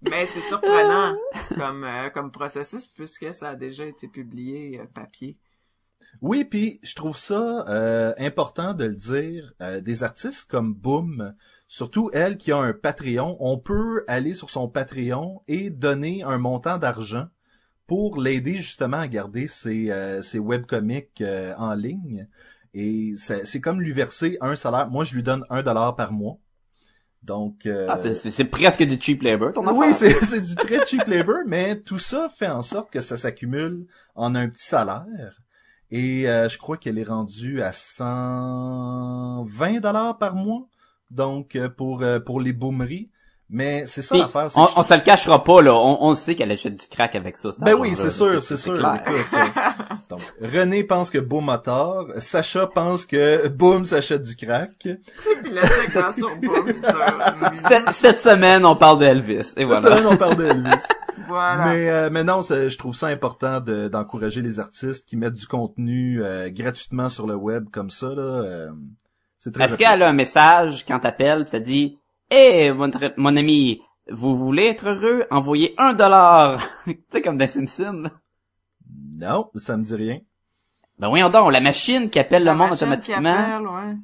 Mais 0.02 0.26
c'est 0.28 0.42
surprenant 0.42 1.18
comme, 1.56 1.84
euh, 1.84 2.10
comme 2.12 2.32
processus 2.32 2.86
puisque 2.86 3.34
ça 3.34 3.50
a 3.50 3.56
déjà 3.56 3.86
été 3.86 4.08
publié 4.08 4.80
euh, 4.80 4.86
papier. 4.94 5.38
Oui, 6.22 6.46
puis 6.46 6.80
je 6.84 6.96
trouve 6.96 7.18
ça 7.18 7.66
euh, 7.70 8.14
important 8.18 8.74
de 8.74 8.86
le 8.86 8.96
dire. 8.96 9.54
euh, 9.62 9.82
des 9.82 10.04
artistes 10.04 10.50
comme 10.50 10.74
Boom, 10.74 11.34
surtout 11.68 12.10
elle 12.14 12.38
qui 12.38 12.52
a 12.52 12.58
un 12.58 12.74
Patreon, 12.74 13.38
on 13.40 13.58
peut 13.58 14.04
aller 14.08 14.34
sur 14.34 14.50
son 14.50 14.68
Patreon 14.68 15.42
et 15.48 15.70
donner 15.70 16.24
un 16.24 16.38
montant 16.38 16.78
d'argent 16.78 17.28
pour 17.86 18.20
l'aider 18.22 18.56
justement 18.58 18.98
à 18.98 19.08
garder 19.08 19.48
ses, 19.48 19.92
euh, 19.92 20.22
ses 20.22 20.40
webcomics 20.40 21.22
euh, 21.22 21.54
en 21.58 21.74
ligne. 21.74 22.28
Et 22.74 23.14
c'est 23.18 23.46
c'est 23.46 23.62
comme 23.62 23.80
lui 23.82 23.94
verser 23.94 24.38
un 24.42 24.56
salaire. 24.56 24.90
Moi, 24.90 25.04
je 25.04 25.16
lui 25.16 25.24
donne 25.24 25.44
un 25.50 25.64
dollar 25.64 25.96
par 25.96 26.12
mois. 26.12 26.36
Donc, 27.24 27.66
euh, 27.66 27.88
Ah, 27.90 27.98
c'est- 28.14 28.44
presque 28.46 28.84
du 28.84 29.00
cheap 29.02 29.22
labor, 29.24 29.52
ton 29.54 29.64
oui, 29.74 29.88
c'est 29.94 30.42
du 30.42 30.56
très 30.56 30.86
cheap 30.86 31.06
labor, 31.08 31.40
mais 31.48 31.80
tout 31.80 31.98
ça 32.00 32.30
fait 32.30 32.48
en 32.48 32.62
sorte 32.62 32.92
que 32.92 33.02
ça 33.02 33.18
s'accumule 33.18 33.88
en 34.16 34.36
un 34.36 34.48
petit 34.50 34.66
salaire. 34.66 35.40
Et 35.92 36.28
euh, 36.28 36.50
je 36.50 36.58
crois 36.58 36.78
qu'elle 36.78 36.98
est 36.98 37.04
rendue 37.04 37.62
à 37.62 37.72
120 37.72 39.80
dollars 39.80 40.18
par 40.18 40.36
mois, 40.36 40.68
donc 41.12 41.56
euh, 41.56 41.70
pour 41.70 42.02
euh, 42.02 42.20
pour 42.20 42.42
les 42.42 42.54
boomeries. 42.54 43.10
Mais 43.50 43.86
c'est 43.88 44.02
ça 44.02 44.18
l'affaire. 44.18 44.52
c'est 44.52 44.60
on, 44.60 44.68
on 44.76 44.84
se 44.84 44.94
le 44.94 45.00
cachera 45.00 45.42
pas, 45.44 45.62
là. 45.62 45.74
On, 45.74 45.98
on 46.02 46.14
sait 46.14 46.36
qu'elle 46.36 46.52
achète 46.52 46.76
du 46.82 46.88
crack 46.88 47.16
avec 47.16 47.38
ça. 47.38 47.50
Ben 47.60 47.76
oui, 47.76 47.94
c'est 47.96 48.10
sûr, 48.10 48.42
c'est 48.42 48.58
sûr. 48.58 48.78
clair. 48.78 49.02
Écoute, 49.08 49.26
euh, 49.34 49.96
donc, 50.10 50.20
René 50.42 50.84
pense 50.84 51.10
que 51.10 51.18
Boom 51.18 51.48
a 51.50 51.58
tort. 51.58 52.08
Sacha 52.18 52.68
pense 52.68 53.06
que 53.06 53.48
Boom 53.48 53.86
s'achète 53.86 54.24
du 54.24 54.36
crack. 54.36 54.72
Tu 54.80 55.00
sais, 55.18 55.30
segment 55.92 56.12
sur 56.12 56.36
Boom 56.42 56.74
Cette, 57.56 57.92
cette 57.94 58.22
semaine, 58.22 58.66
on 58.66 58.76
parle 58.76 59.00
de 59.00 59.06
Elvis. 59.06 59.34
Et 59.36 59.44
Cette 59.46 59.66
voilà. 59.66 59.96
semaine, 59.96 60.08
on 60.12 60.18
parle 60.18 60.36
d'Elvis. 60.36 60.84
Voilà. 61.30 61.66
Mais, 61.66 61.90
euh, 61.90 62.10
mais 62.10 62.24
non, 62.24 62.40
je 62.42 62.78
trouve 62.78 62.96
ça 62.96 63.08
important 63.08 63.60
de- 63.60 63.90
d'encourager 63.90 64.42
les 64.42 64.62
artistes 64.62 65.06
qui 65.06 65.18
mettent 65.18 65.34
du 65.34 65.46
contenu 65.46 66.24
euh, 66.24 66.50
gratuitement 66.50 67.10
sur 67.10 67.28
le 67.28 67.36
web 67.36 67.66
comme 67.70 67.90
ça. 67.90 68.08
Là, 68.08 68.22
euh, 68.22 68.70
c'est 69.38 69.54
très 69.54 69.66
Est-ce 69.66 69.76
qu'elle 69.78 70.04
a 70.04 70.08
un 70.08 70.14
message 70.14 70.86
quand 70.88 71.00
t'appelles 71.00 71.44
pis 71.44 71.52
ça 71.52 71.60
dit 71.60 71.98
Hey, 72.30 72.72
mon, 72.72 72.92
mon 73.18 73.36
ami, 73.38 73.82
vous 74.10 74.36
voulez 74.36 74.66
être 74.68 74.90
heureux? 74.90 75.26
Envoyez 75.32 75.74
un 75.78 75.94
dollar. 75.94 76.62
tu 76.86 76.98
sais, 77.10 77.22
comme 77.22 77.38
dans 77.38 77.48
Simpson. 77.48 78.02
là. 78.04 78.12
Non, 79.20 79.50
ça 79.56 79.78
me 79.78 79.84
dit 79.84 79.96
rien. 79.96 80.20
Ben 81.00 81.10
voyons 81.10 81.30
donc, 81.30 81.52
la 81.52 81.62
machine 81.62 82.10
qui 82.10 82.20
appelle 82.20 82.44
La 82.44 82.54
le 82.54 82.58
monde 82.58 82.70
machine 82.72 82.78
qui 82.80 82.84
automatiquement. 83.12 83.34
appelle, 83.34 83.68
ouais. 83.68 83.96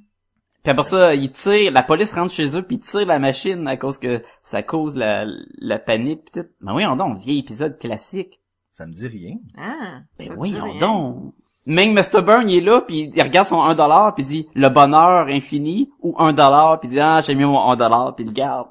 Puis 0.63 0.71
après 0.71 0.83
ça, 0.83 1.15
ils 1.15 1.31
tirent, 1.31 1.71
la 1.71 1.83
police 1.83 2.13
rentre 2.13 2.31
chez 2.33 2.55
eux 2.57 2.61
puis 2.63 2.77
ils 2.77 2.79
tirent 2.79 3.05
la 3.05 3.19
machine 3.19 3.67
à 3.67 3.75
cause 3.77 3.97
que 3.97 4.21
ça 4.41 4.63
cause 4.63 4.95
la, 4.95 5.25
la 5.57 5.79
panique 5.79 6.25
pis 6.25 6.39
tout. 6.41 6.47
Ben 6.61 6.71
voyons 6.71 6.95
donc, 6.95 7.17
vieil 7.19 7.39
épisode 7.39 7.77
classique. 7.79 8.39
Ça 8.71 8.85
me 8.85 8.93
dit 8.93 9.07
rien. 9.07 9.35
Ah, 9.57 10.01
Ben 10.17 10.33
voyons 10.33 10.63
rien. 10.63 10.79
donc. 10.79 11.33
Même 11.65 11.93
Mr. 11.93 12.21
Burn, 12.21 12.49
il 12.49 12.57
est 12.57 12.61
là, 12.61 12.81
puis 12.81 13.09
il 13.15 13.21
regarde 13.21 13.47
son 13.47 13.61
1 13.63 13.75
dollar, 13.75 14.13
puis 14.13 14.23
il 14.23 14.27
dit 14.27 14.49
le 14.53 14.67
bonheur 14.69 15.27
infini 15.27 15.91
ou 16.01 16.15
1 16.19 16.33
dollar, 16.33 16.79
puis 16.79 16.89
il 16.89 16.93
dit 16.93 16.99
ah 16.99 17.21
j'ai 17.21 17.35
mis 17.35 17.45
mon 17.45 17.71
1 17.71 17.75
dollar, 17.77 18.15
puis 18.15 18.25
il 18.25 18.27
le 18.27 18.33
garde. 18.33 18.67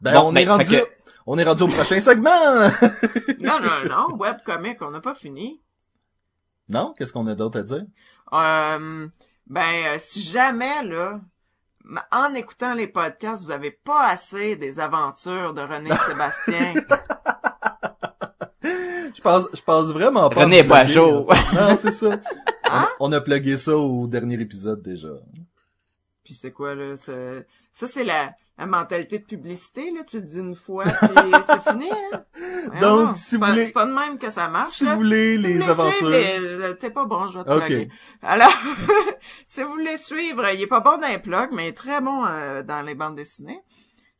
Ben, 0.00 0.14
Bon, 0.14 0.28
on 0.28 0.32
ben, 0.32 0.40
est 0.46 0.50
rendu, 0.50 0.64
que- 0.66 0.88
on 1.26 1.38
est 1.38 1.44
rendu 1.44 1.62
au 1.64 1.68
prochain 1.68 2.00
segment. 2.00 2.30
Non, 3.40 3.58
non, 3.60 3.88
non, 3.88 4.16
webcomic, 4.16 4.80
on 4.82 4.90
n'a 4.90 5.00
pas 5.00 5.14
fini. 5.14 5.60
non, 6.68 6.94
qu'est-ce 6.96 7.12
qu'on 7.12 7.26
a 7.26 7.34
d'autre 7.34 7.58
à 7.58 7.62
dire? 7.64 7.84
Euh, 8.32 9.08
ben, 9.48 9.84
euh, 9.86 9.96
si 9.98 10.22
jamais, 10.22 10.82
là, 10.84 11.20
en 12.12 12.32
écoutant 12.34 12.74
les 12.74 12.86
podcasts, 12.86 13.42
vous 13.44 13.50
avez 13.50 13.72
pas 13.72 14.08
assez 14.08 14.54
des 14.56 14.78
aventures 14.80 15.54
de 15.54 15.60
René 15.62 15.90
Sébastien, 16.06 16.74
Je 19.14 19.20
pense, 19.20 19.46
je 19.52 19.60
pense 19.62 19.86
vraiment 19.92 20.28
pas. 20.30 20.42
René 20.44 20.62
là. 20.62 21.34
Non, 21.54 21.76
c'est 21.76 21.92
ça. 21.92 22.20
Hein? 22.74 22.88
On 23.00 23.12
a 23.12 23.20
plugué 23.20 23.58
ça 23.58 23.76
au 23.76 24.06
dernier 24.06 24.40
épisode 24.40 24.80
déjà. 24.82 25.08
Puis 26.24 26.32
c'est 26.34 26.52
quoi, 26.52 26.74
là? 26.74 26.96
c'est- 26.96 27.46
Ça, 27.70 27.86
c'est 27.86 28.04
la, 28.04 28.32
la 28.56 28.64
mentalité 28.66 29.18
de 29.18 29.24
publicité, 29.24 29.90
là. 29.90 30.04
Tu 30.06 30.16
le 30.20 30.22
dis 30.22 30.38
une 30.38 30.54
fois, 30.54 30.84
puis 30.84 31.10
c'est 31.46 31.70
fini, 31.70 31.90
hein? 31.90 32.22
Donc, 32.80 33.18
si 33.18 33.36
vous 33.36 33.44
voulez- 33.44 33.66
C'est 33.66 33.72
pas 33.74 33.84
de 33.84 33.92
même 33.92 34.18
que 34.18 34.30
ça 34.30 34.48
marche, 34.48 34.76
Si 34.78 34.84
là. 34.84 34.92
vous 34.92 34.96
voulez 34.98 35.36
Si 35.36 35.42
les 35.42 35.52
vous 35.54 35.58
voulez 35.60 35.70
aventures... 35.70 36.08
les- 36.08 36.78
T'es 36.78 36.88
pas 36.90 37.04
bon, 37.04 37.28
je 37.28 37.38
vais 37.40 37.44
te 37.44 37.50
Ok. 37.50 37.64
plugger. 37.66 37.88
Alors, 38.22 38.52
si 39.46 39.62
vous 39.62 39.70
voulez 39.72 39.98
suivre, 39.98 40.46
il 40.54 40.62
est 40.62 40.66
pas 40.66 40.80
bon 40.80 40.96
dans 40.98 41.08
les 41.08 41.18
plugs, 41.18 41.50
mais 41.52 41.64
il 41.66 41.68
est 41.68 41.76
très 41.76 42.00
bon 42.00 42.24
euh, 42.26 42.62
dans 42.62 42.80
les 42.80 42.94
bandes 42.94 43.16
dessinées. 43.16 43.60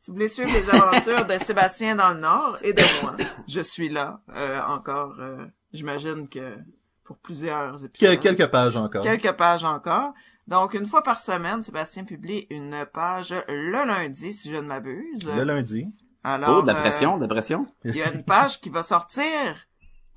Si 0.03 0.11
vous 0.11 0.15
voulez 0.15 0.27
suivre 0.27 0.51
les 0.51 0.69
aventures 0.69 1.25
de 1.25 1.37
Sébastien 1.41 1.95
dans 1.95 2.09
le 2.11 2.19
Nord 2.19 2.57
et 2.61 2.73
de 2.73 2.81
moi, 3.01 3.15
je 3.47 3.61
suis 3.61 3.87
là 3.87 4.19
euh, 4.35 4.59
encore. 4.67 5.15
euh, 5.21 5.45
J'imagine 5.71 6.27
que 6.27 6.57
pour 7.05 7.17
plusieurs 7.19 7.85
épisodes. 7.85 8.19
quelques 8.19 8.47
pages 8.47 8.75
encore. 8.75 9.01
Quelques 9.01 9.31
pages 9.31 9.63
encore. 9.63 10.13
Donc, 10.45 10.73
une 10.73 10.85
fois 10.85 11.03
par 11.03 11.21
semaine, 11.21 11.63
Sébastien 11.63 12.03
publie 12.03 12.47
une 12.49 12.85
page 12.93 13.33
le 13.47 13.85
lundi, 13.85 14.33
si 14.33 14.51
je 14.51 14.57
ne 14.57 14.67
m'abuse. 14.67 15.25
Le 15.25 15.45
lundi. 15.45 15.87
Alors, 16.21 16.57
Oh, 16.57 16.61
de 16.63 16.67
la 16.67 16.75
euh, 16.75 16.81
pression, 16.81 17.15
de 17.15 17.21
la 17.21 17.27
pression. 17.29 17.65
il 17.85 17.95
y 17.95 18.03
a 18.03 18.11
une 18.11 18.23
page 18.23 18.59
qui 18.59 18.69
va 18.69 18.83
sortir. 18.83 19.31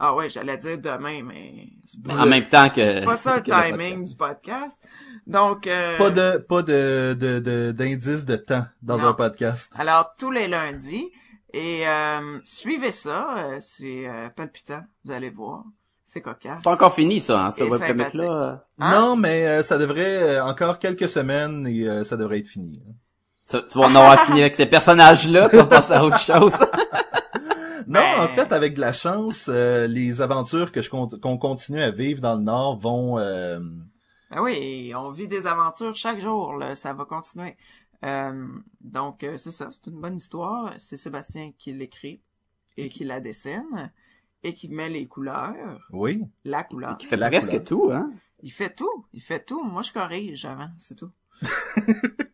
Ah 0.00 0.16
ouais, 0.16 0.28
j'allais 0.28 0.58
dire 0.58 0.78
demain, 0.78 1.22
mais 1.22 1.68
En 2.10 2.26
même 2.26 2.48
temps 2.48 2.68
que... 2.70 3.04
pas 3.04 3.16
ça 3.16 3.36
le 3.36 3.42
timing 3.44 3.98
podcast. 3.98 4.08
du 4.10 4.16
podcast. 4.16 4.88
Donc, 5.26 5.66
euh, 5.66 5.98
Pas 5.98 6.10
de 6.10 6.38
pas 6.38 6.62
de 6.62 7.16
de 7.18 7.40
de- 7.40 7.72
d'indice 7.72 8.24
de, 8.24 8.36
temps 8.36 8.64
dans 8.82 8.98
Non. 8.98 9.08
un 9.08 9.12
podcast. 9.14 9.72
alors 9.76 10.14
tous 10.18 10.30
les 10.30 10.46
lundis 10.46 11.10
et 11.52 11.86
euh, 11.88 12.38
suivez 12.44 12.92
ça, 12.92 13.28
euh, 13.38 13.56
c'est 13.60 14.06
euh, 14.06 14.28
palpitant, 14.28 14.82
vous 15.04 15.12
allez 15.12 15.30
voir, 15.30 15.64
c'est 16.04 16.20
cocasse. 16.20 16.58
C'est 16.58 16.64
pas 16.64 16.74
encore 16.74 16.94
fini, 16.94 17.18
ça, 17.20 17.46
hein, 17.46 17.50
ce 17.50 17.64
webcomic-là. 17.64 18.64
Hein? 18.78 18.90
Non, 19.00 19.16
mais 19.16 19.46
euh, 19.46 19.62
ça 19.62 19.78
devrait 19.78 20.22
euh, 20.22 20.44
encore 20.44 20.78
quelques 20.78 21.08
semaines 21.08 21.66
et 21.66 21.88
euh, 21.88 22.04
ça 22.04 22.16
devrait 22.16 22.38
être 22.38 22.46
fini. 22.46 22.80
Tu, 23.48 23.56
tu 23.68 23.78
vas 23.78 23.86
en 23.86 23.94
avoir 23.96 24.20
fini 24.26 24.40
avec 24.42 24.54
ces 24.54 24.66
personnages-là, 24.66 25.48
tu 25.48 25.56
vas 25.56 25.64
passer 25.64 25.92
à 25.94 26.04
autre 26.04 26.20
chose. 26.20 26.52
Non, 27.88 28.00
Mais- 28.00 28.24
en 28.24 28.28
fait, 28.28 28.52
avec 28.52 28.74
de 28.74 28.80
la 28.80 28.92
chance, 28.92 29.48
euh, 29.48 29.86
les 29.86 30.20
aventures 30.20 30.72
que 30.72 30.82
je 30.82 30.90
con- 30.90 31.06
qu'on 31.22 31.38
continue 31.38 31.80
à 31.80 31.92
vivre 31.92 32.20
dans 32.20 32.34
le 32.34 32.42
Nord 32.42 32.78
vont 32.80 33.16
euh, 33.20 33.60
Ben 34.30 34.42
oui, 34.42 34.92
on 34.96 35.10
vit 35.10 35.28
des 35.28 35.46
aventures 35.46 35.94
chaque 35.94 36.20
jour, 36.20 36.54
là, 36.54 36.74
ça 36.74 36.92
va 36.92 37.04
continuer. 37.04 37.56
Euh, 38.04 38.46
donc 38.80 39.24
euh, 39.24 39.38
c'est 39.38 39.52
ça, 39.52 39.68
c'est 39.70 39.90
une 39.90 40.00
bonne 40.00 40.16
histoire. 40.16 40.74
C'est 40.78 40.96
Sébastien 40.96 41.52
qui 41.58 41.72
l'écrit 41.72 42.20
et 42.76 42.88
qui 42.88 43.04
la 43.04 43.20
dessine 43.20 43.92
et 44.42 44.52
qui 44.52 44.68
met 44.68 44.88
les 44.88 45.06
couleurs, 45.06 45.88
oui. 45.92 46.22
la 46.44 46.62
couleur. 46.62 46.98
Qui 46.98 47.06
fait 47.06 47.16
La 47.16 47.28
presque 47.28 47.50
couleur. 47.50 47.64
tout, 47.64 47.90
hein? 47.92 48.12
Il 48.42 48.52
fait 48.52 48.74
tout, 48.74 49.06
il 49.12 49.22
fait 49.22 49.44
tout. 49.44 49.64
Moi 49.64 49.82
je 49.82 49.92
corrige 49.92 50.44
avant, 50.44 50.68
c'est 50.76 50.96
tout. 50.96 51.10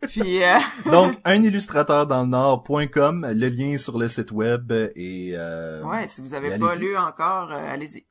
Puis 0.09 0.43
euh, 0.43 0.59
Donc, 0.91 1.19
un 1.25 1.43
illustrateur 1.43 2.07
dans 2.07 2.23
le 2.23 2.29
Nord.com, 2.29 3.27
le 3.35 3.49
lien 3.49 3.71
est 3.71 3.79
sur 3.79 3.99
le 3.99 4.09
site 4.09 4.31
web 4.33 4.73
et 4.73 5.33
euh, 5.35 5.83
ouais, 5.83 6.07
si 6.07 6.21
vous 6.21 6.35
et 6.35 6.37
avez 6.37 6.59
pas 6.59 6.75
lu 6.77 6.97
encore, 6.97 7.53
euh, 7.53 7.73
allez-y. 7.73 8.05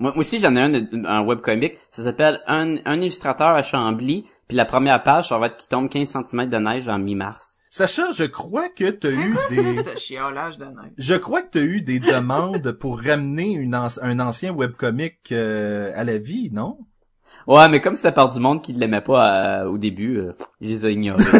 Moi, 0.00 0.16
aussi, 0.16 0.40
j'en 0.40 0.56
ai 0.56 0.60
un, 0.62 1.04
un 1.04 1.22
webcomic. 1.24 1.74
Ça 1.90 2.02
s'appelle 2.02 2.40
un, 2.48 2.76
un 2.84 3.00
illustrateur 3.00 3.48
à 3.48 3.62
Chambly. 3.62 4.26
Puis 4.48 4.56
la 4.56 4.64
première 4.64 5.02
page, 5.04 5.28
ça 5.28 5.38
va 5.38 5.46
être 5.46 5.56
qu'il 5.56 5.68
tombe 5.68 5.88
15 5.88 6.08
cm 6.28 6.48
de 6.50 6.56
neige 6.56 6.88
en 6.88 6.98
mi-mars. 6.98 7.58
Sacha, 7.72 8.10
je 8.10 8.24
crois 8.24 8.68
que 8.68 8.90
tu 8.90 9.06
as 9.06 9.10
C'est 9.10 9.16
eu 9.16 9.32
quoi 9.32 9.42
des 9.48 9.96
chiolage 9.96 10.58
de 10.58 10.64
neige? 10.64 10.92
je 10.98 11.14
crois 11.14 11.42
que 11.42 11.50
tu 11.52 11.58
as 11.58 11.62
eu 11.62 11.82
des 11.82 12.00
demandes 12.00 12.72
pour 12.72 13.00
ramener 13.00 13.52
une 13.52 13.76
an- 13.76 13.86
un 14.02 14.18
ancien 14.18 14.50
webcomic 14.52 15.30
euh, 15.30 15.92
à 15.94 16.02
la 16.02 16.18
vie, 16.18 16.50
non? 16.52 16.78
Ouais, 17.46 17.68
mais 17.68 17.80
comme 17.80 17.94
c'était 17.94 18.10
par 18.10 18.30
du 18.30 18.40
monde 18.40 18.60
qui 18.60 18.72
l'aimait 18.72 19.00
pas 19.00 19.60
euh, 19.62 19.64
au 19.66 19.78
début, 19.78 20.18
euh, 20.18 20.32
je 20.60 20.68
les 20.68 20.86
ai 20.86 20.92
ignorés. 20.94 21.22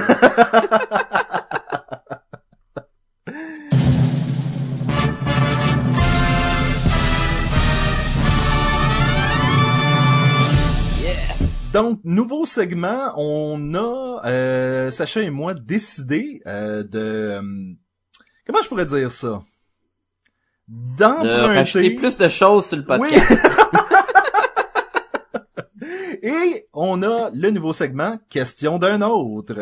Donc, 11.73 12.01
nouveau 12.03 12.45
segment, 12.47 13.13
on 13.17 13.75
a, 13.75 14.23
euh, 14.25 14.91
Sacha 14.91 15.23
et 15.23 15.31
moi, 15.31 15.55
décidé 15.55 16.43
euh, 16.47 16.83
de... 16.83 16.99
euh, 16.99 17.41
comment 18.45 18.61
je 18.61 18.69
pourrais 18.69 18.87
dire 18.87 19.13
ça? 19.13 19.41
de 20.67 20.97
D'emprunter... 20.97 21.91
plus 21.95 22.17
de 22.17 22.29
choses 22.29 22.67
sur 22.67 22.77
le 22.77 22.85
podcast. 22.85 23.33
Et 26.23 26.67
on 26.73 27.03
a 27.03 27.31
le 27.33 27.51
nouveau 27.51 27.73
segment, 27.73 28.19
question 28.29 28.79
d'un 28.79 29.01
autre. 29.03 29.55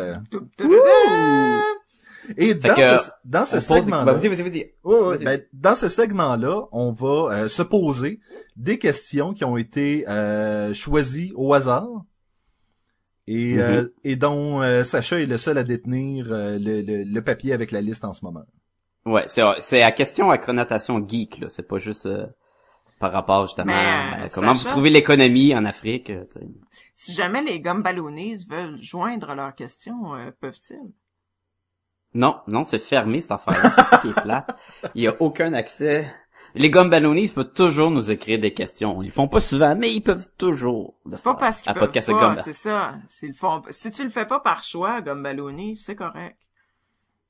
Et 2.36 2.54
dans 2.54 2.74
que, 2.74 2.96
ce, 2.98 3.10
dans 3.24 3.44
ce 3.44 3.60
segment-là... 3.60 4.12
Vas-y, 4.12 4.28
vas-y, 4.28 4.42
vas-y. 4.42 4.72
Ouais, 4.84 5.00
ouais, 5.00 5.16
Vas-y. 5.16 5.24
ben, 5.24 5.42
dans 5.52 5.74
ce 5.74 5.88
segment-là, 5.88 6.62
on 6.72 6.90
va 6.92 7.32
euh, 7.44 7.48
se 7.48 7.62
poser 7.62 8.20
des 8.56 8.78
questions 8.78 9.32
qui 9.32 9.44
ont 9.44 9.56
été 9.56 10.08
euh, 10.08 10.74
choisies 10.74 11.32
au 11.36 11.54
hasard 11.54 11.88
et, 13.26 13.54
Mhm. 13.54 13.60
euh, 13.60 13.88
et 14.04 14.16
dont 14.16 14.62
euh, 14.62 14.82
Sacha 14.82 15.20
est 15.20 15.26
le 15.26 15.36
seul 15.38 15.58
à 15.58 15.64
détenir 15.64 16.26
euh, 16.32 16.58
le, 16.58 16.82
le- 16.82 17.04
le 17.04 17.22
papier 17.22 17.52
avec 17.52 17.70
la 17.72 17.80
liste 17.80 18.04
en 18.04 18.12
ce 18.12 18.24
moment. 18.24 18.44
Ouais, 19.06 19.24
c'est 19.28 19.42
c'est 19.60 19.82
à 19.82 19.92
question 19.92 20.30
à 20.30 20.38
connotation 20.38 21.06
geek 21.06 21.38
là, 21.38 21.48
c'est 21.48 21.66
pas 21.66 21.78
juste 21.78 22.06
euh, 22.06 22.26
par 22.98 23.12
rapport 23.12 23.46
justement 23.46 23.66
Mais, 23.66 24.24
à 24.24 24.28
comment 24.28 24.52
Sacha- 24.54 24.64
vous 24.64 24.68
trouvez 24.70 24.90
l'économie 24.90 25.54
en 25.54 25.64
Afrique. 25.64 26.06
tu 26.06 26.12
sais. 26.12 26.46
Si 26.94 27.12
jamais 27.14 27.42
les 27.42 27.60
gommes 27.60 27.82
ballonnies 27.82 28.44
veulent 28.50 28.78
joindre 28.82 29.34
leurs 29.34 29.54
questions, 29.54 30.14
euh, 30.14 30.30
peuvent-ils? 30.40 30.92
Non, 32.18 32.40
non, 32.48 32.64
c'est 32.64 32.80
fermé 32.80 33.20
cette 33.20 33.30
affaire. 33.30 33.60
c'est 33.62 33.84
ça 33.84 33.98
qui 33.98 34.08
est 34.08 34.22
plate. 34.22 34.60
Il 34.96 35.02
y 35.02 35.06
a 35.06 35.14
aucun 35.20 35.52
accès. 35.52 36.12
Les 36.56 36.68
gommes 36.68 36.90
ballonnistes 36.90 37.34
peuvent 37.34 37.52
toujours 37.52 37.92
nous 37.92 38.10
écrire 38.10 38.40
des 38.40 38.52
questions. 38.52 39.02
Ils 39.02 39.06
le 39.06 39.12
font 39.12 39.28
pas 39.28 39.40
souvent, 39.40 39.76
mais 39.76 39.92
ils 39.94 40.00
peuvent 40.00 40.26
toujours. 40.36 40.96
C'est 41.12 41.22
pas 41.22 41.34
parce 41.34 41.62
qu'ils 41.62 41.72
peuvent 41.72 41.80
podcast 41.80 42.10
pas, 42.10 42.36
c'est 42.38 42.54
ça. 42.54 42.94
S'ils 43.06 43.34
font, 43.34 43.62
si 43.70 43.92
tu 43.92 44.02
le 44.02 44.10
fais 44.10 44.24
pas 44.24 44.40
par 44.40 44.64
choix, 44.64 45.00
gomme 45.00 45.22
ballonnie, 45.22 45.76
c'est 45.76 45.94
correct. 45.94 46.36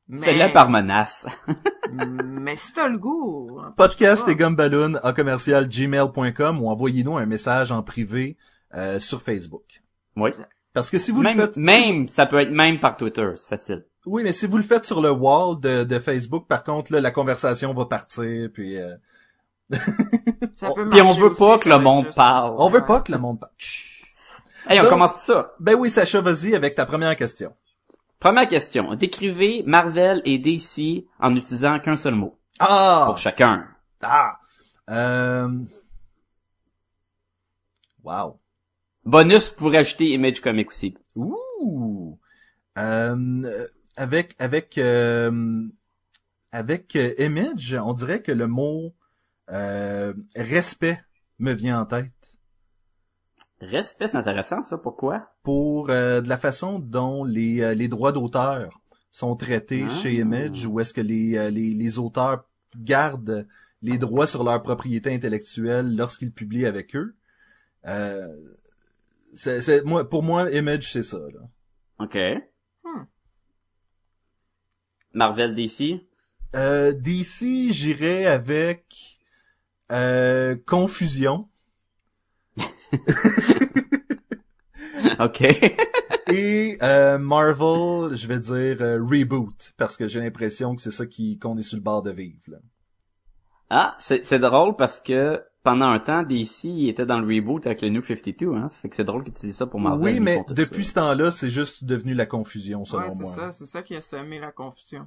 Mais, 0.08 0.22
Fais-le 0.22 0.50
par 0.54 0.70
menace. 0.70 1.26
mais 1.92 2.56
si 2.56 2.72
t'as 2.72 2.88
le 2.88 2.96
goût. 2.96 3.60
hein, 3.62 3.74
Podcast 3.76 4.26
et 4.26 4.36
gumballoon 4.36 4.94
à 5.02 5.12
commercial 5.12 5.68
gmail.com 5.68 6.62
ou 6.62 6.70
envoyez-nous 6.70 7.18
un 7.18 7.26
message 7.26 7.72
en 7.72 7.82
privé 7.82 8.38
euh, 8.74 8.98
sur 8.98 9.20
Facebook. 9.20 9.82
oui. 10.16 10.30
Parce 10.74 10.90
que 10.90 10.98
si 10.98 11.10
vous 11.10 11.22
Même, 11.22 11.38
le 11.38 11.46
faites, 11.46 11.56
même, 11.56 12.08
ça 12.08 12.26
peut 12.26 12.40
être 12.40 12.50
même 12.50 12.78
par 12.80 12.96
Twitter, 12.96 13.26
c'est 13.36 13.48
facile. 13.48 13.84
oui, 14.06 14.22
mais 14.22 14.32
si 14.32 14.46
vous 14.46 14.56
le 14.58 14.62
faites 14.62 14.84
sur 14.84 15.00
le 15.00 15.10
wall 15.10 15.58
de, 15.60 15.84
de 15.84 15.98
Facebook, 15.98 16.46
par 16.46 16.62
contre, 16.62 16.92
là, 16.92 17.00
la 17.00 17.10
conversation 17.10 17.72
va 17.74 17.86
partir, 17.86 18.48
puis 18.52 18.76
euh, 18.78 18.94
Ça 20.56 20.70
peut 20.74 20.88
Puis 20.90 21.00
on 21.00 21.12
veut 21.14 21.30
aussi, 21.30 21.40
pas 21.40 21.58
que 21.58 21.68
le 21.68 21.78
monde 21.78 22.04
juste- 22.04 22.16
parle. 22.16 22.54
on 22.58 22.68
veut 22.68 22.80
Ouais. 22.80 22.86
pas 22.86 23.00
que 23.00 23.12
le 23.12 23.18
monde 23.18 23.40
parle. 23.40 23.52
Chut. 23.56 24.04
Hey, 24.68 24.78
on 24.78 24.82
Donc- 24.82 24.90
commence 24.92 25.16
ça. 25.16 25.54
Ben 25.60 25.74
oui, 25.74 25.88
Sacha, 25.90 26.20
vas-y 26.20 26.54
avec 26.54 26.74
ta 26.74 26.84
première 26.86 27.16
question. 27.16 27.54
Première 28.20 28.48
question. 28.48 28.94
Décrivez 28.94 29.62
Marvel 29.66 30.20
et 30.24 30.38
DC 30.38 31.06
en 31.20 31.30
n'utilisant 31.30 31.78
qu'un 31.80 31.96
seul 31.96 32.14
mot. 32.14 32.38
Ah! 32.58 33.04
Pour 33.06 33.16
chacun. 33.18 33.66
Ah! 34.02 34.32
Euh... 34.90 35.48
Wow. 38.04 38.37
Bonus, 39.08 39.48
vous 39.48 39.56
pourrez 39.56 39.78
ajouter 39.78 40.10
Image 40.10 40.42
Comic 40.42 40.68
aussi. 40.68 40.94
Ouh! 41.16 42.18
Euh, 42.76 43.66
avec, 43.96 44.36
avec, 44.38 44.76
euh, 44.76 45.62
avec 46.52 46.94
euh, 46.94 47.14
Image, 47.18 47.74
on 47.82 47.94
dirait 47.94 48.20
que 48.20 48.32
le 48.32 48.46
mot 48.46 48.94
euh, 49.50 50.12
respect 50.36 51.00
me 51.38 51.54
vient 51.54 51.80
en 51.80 51.86
tête. 51.86 52.12
Respect, 53.62 54.08
c'est 54.08 54.18
intéressant, 54.18 54.62
ça. 54.62 54.76
Pourquoi? 54.76 55.32
Pour 55.42 55.88
euh, 55.88 56.20
de 56.20 56.28
la 56.28 56.36
façon 56.36 56.78
dont 56.78 57.24
les, 57.24 57.62
euh, 57.62 57.72
les 57.72 57.88
droits 57.88 58.12
d'auteur 58.12 58.68
sont 59.10 59.36
traités 59.36 59.86
Ah. 59.86 59.88
chez 59.88 60.16
Image, 60.16 60.66
où 60.66 60.80
est-ce 60.80 60.92
que 60.92 61.00
les, 61.00 61.50
les, 61.50 61.72
les 61.72 61.98
auteurs 61.98 62.44
gardent 62.76 63.48
les 63.80 63.96
droits 63.96 64.26
sur 64.26 64.44
leur 64.44 64.62
propriété 64.62 65.14
intellectuelle 65.14 65.96
lorsqu'ils 65.96 66.32
publient 66.32 66.66
avec 66.66 66.94
eux. 66.94 67.16
Euh, 67.86 68.28
c'est, 69.38 69.60
c'est- 69.60 69.82
moi, 69.84 70.08
pour 70.08 70.24
moi, 70.24 70.50
Image, 70.50 70.90
c'est 70.92 71.04
ça. 71.04 71.18
Là. 71.18 71.40
OK. 72.00 72.18
Hmm. 72.84 73.04
Marvel 75.12 75.54
DC. 75.54 76.00
Euh, 76.56 76.92
DC, 76.92 77.70
j'irais 77.70 78.26
avec 78.26 79.20
euh, 79.92 80.56
confusion 80.66 81.48
OK. 85.20 85.42
et 86.32 86.78
euh, 86.82 87.18
Marvel, 87.18 88.14
je 88.16 88.26
vais 88.26 88.38
dire 88.38 88.82
euh, 88.82 88.98
reboot 89.00 89.72
parce 89.76 89.96
que 89.96 90.08
j'ai 90.08 90.18
l'impression 90.20 90.74
que 90.74 90.82
c'est 90.82 90.90
ça 90.90 91.06
qui 91.06 91.38
qu'on 91.38 91.56
est 91.58 91.62
sur 91.62 91.76
le 91.76 91.82
bord 91.82 92.02
de 92.02 92.10
vivre. 92.10 92.42
Là. 92.48 92.58
ah, 93.70 93.96
c'est 94.00 94.24
c'est 94.24 94.38
drôle 94.40 94.74
parce 94.74 95.00
que 95.00 95.40
pendant 95.62 95.88
un 95.90 95.98
temps, 95.98 96.22
DC 96.22 96.64
il 96.64 96.88
était 96.88 97.04
dans 97.06 97.20
le 97.20 97.26
reboot 97.26 97.66
avec 97.66 97.82
le 97.82 97.88
New 97.90 98.02
52, 98.02 98.54
hein. 98.54 98.68
Ça 98.68 98.78
fait 98.78 98.88
que 98.88 98.96
c'est 98.96 99.04
drôle 99.04 99.24
que 99.24 99.30
tu 99.30 99.46
dis 99.46 99.52
ça 99.52 99.66
pour 99.66 99.80
Marvel. 99.80 100.14
oui, 100.14 100.20
mais 100.20 100.42
depuis 100.48 100.84
ça. 100.84 100.90
ce 100.90 100.94
temps-là, 100.94 101.30
c'est 101.30 101.50
juste 101.50 101.84
devenu 101.84 102.14
la 102.14 102.26
confusion, 102.26 102.84
selon 102.84 103.02
Ouais, 103.02 103.10
c'est 103.10 103.22
moi. 103.22 103.30
ça, 103.32 103.52
c'est 103.52 103.66
ça 103.66 103.82
qui 103.82 103.94
a 103.96 104.00
semé 104.00 104.38
la 104.38 104.52
confusion. 104.52 105.06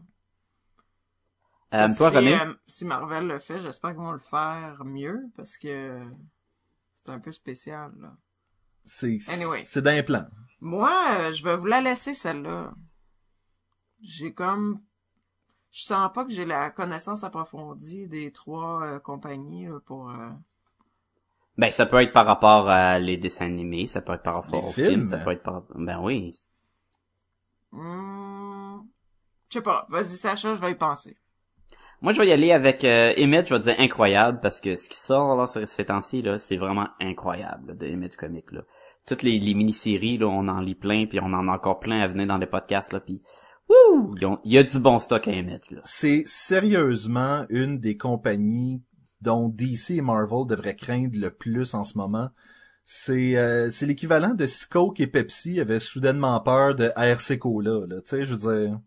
Euh, 1.73 1.87
toi, 1.95 2.09
si, 2.11 2.17
René? 2.17 2.33
euh, 2.39 2.53
si 2.67 2.85
Marvel 2.85 3.27
le 3.27 3.39
fait, 3.39 3.61
j'espère 3.61 3.91
qu'ils 3.91 3.99
vont 3.99 4.11
le 4.11 4.19
faire 4.19 4.83
mieux, 4.83 5.21
parce 5.37 5.57
que 5.57 5.99
c'est 6.95 7.09
un 7.11 7.19
peu 7.19 7.31
spécial, 7.31 7.91
là. 7.99 8.15
C'est 8.83 9.17
Anyway. 9.29 9.61
c'est 9.63 9.81
d'un 9.81 10.01
plan. 10.03 10.25
Moi, 10.59 10.91
euh, 11.19 11.31
je 11.31 11.43
vais 11.43 11.55
vous 11.55 11.67
la 11.67 11.81
laisser, 11.81 12.13
celle-là. 12.13 12.73
J'ai 14.01 14.33
comme... 14.33 14.81
Je 15.71 15.83
sens 15.83 16.11
pas 16.13 16.25
que 16.25 16.31
j'ai 16.31 16.45
la 16.45 16.69
connaissance 16.69 17.23
approfondie 17.23 18.07
des 18.07 18.31
trois 18.31 18.83
euh, 18.83 18.99
compagnies 18.99 19.67
là, 19.67 19.79
pour... 19.85 20.09
euh, 20.09 20.29
Ben, 21.57 21.71
ça 21.71 21.85
peut 21.85 22.01
être 22.01 22.11
par 22.13 22.25
rapport 22.25 22.69
à 22.69 22.99
les 22.99 23.17
dessins 23.17 23.45
animés, 23.45 23.85
ça 23.87 24.01
peut 24.01 24.13
être 24.13 24.23
par 24.23 24.35
rapport 24.35 24.61
Les 24.61 24.67
aux 24.67 24.71
films. 24.71 24.89
films, 24.89 25.07
ça 25.07 25.17
peut 25.17 25.31
être 25.31 25.43
par... 25.43 25.63
Ben 25.75 25.99
oui. 26.01 26.33
hmm, 27.71 28.79
Je 29.49 29.53
sais 29.53 29.61
pas. 29.61 29.85
Vas-y, 29.89 30.17
Sacha, 30.17 30.55
je 30.55 30.61
vais 30.61 30.71
y 30.71 30.75
penser. 30.75 31.15
Moi, 32.01 32.13
je 32.13 32.19
vais 32.19 32.27
y 32.27 32.31
aller 32.31 32.51
avec 32.51 32.83
euh, 32.83 33.13
Image, 33.17 33.47
je 33.49 33.53
vais 33.55 33.59
dire 33.59 33.75
incroyable, 33.79 34.39
parce 34.41 34.59
que 34.59 34.75
ce 34.75 34.89
qui 34.89 34.97
sort 34.97 35.35
là 35.35 35.45
ces 35.45 35.67
ces 35.67 35.85
temps-ci, 35.85 36.21
là, 36.23 36.39
c'est 36.39 36.57
vraiment 36.57 36.87
incroyable 36.99 37.67
là, 37.69 37.73
de 37.75 37.87
Image 37.87 38.15
Comics. 38.17 38.51
Là. 38.51 38.61
Toutes 39.05 39.21
les, 39.21 39.37
les 39.39 39.53
mini-séries, 39.53 40.17
là, 40.17 40.25
on 40.27 40.47
en 40.47 40.59
lit 40.61 40.75
plein, 40.75 41.05
puis 41.05 41.19
on 41.21 41.25
en 41.33 41.47
a 41.47 41.51
encore 41.51 41.79
plein 41.79 42.01
à 42.01 42.07
venir 42.07 42.25
dans 42.27 42.37
les 42.37 42.47
podcasts, 42.47 42.91
là, 42.91 42.99
puis 42.99 43.21
wouh! 43.71 44.15
Il 44.43 44.51
y 44.51 44.57
a 44.57 44.63
du 44.63 44.79
bon 44.79 44.99
stock 44.99 45.27
à 45.27 45.31
Image, 45.31 45.69
là. 45.71 45.81
C'est 45.85 46.23
sérieusement 46.27 47.45
une 47.49 47.79
des 47.79 47.97
compagnies 47.97 48.81
dont 49.21 49.47
DC 49.49 49.91
et 49.91 50.01
Marvel 50.01 50.45
devraient 50.47 50.75
craindre 50.75 51.17
le 51.17 51.29
plus 51.29 51.73
en 51.73 51.83
ce 51.83 51.97
moment. 51.97 52.29
C'est 52.85 53.37
euh, 53.37 53.69
c'est 53.69 53.85
l'équivalent 53.85 54.33
de 54.33 54.45
si 54.47 54.67
Coke 54.67 54.99
et 54.99 55.07
Pepsi 55.07 55.59
avaient 55.59 55.79
soudainement 55.79 56.39
peur 56.39 56.75
de 56.75 56.89
ARC 56.95 57.37
Cola. 57.37 57.85
Là. 57.87 58.01
Tu 58.01 58.09
sais, 58.09 58.25
je 58.25 58.33
veux 58.35 58.67
dire... 58.67 58.79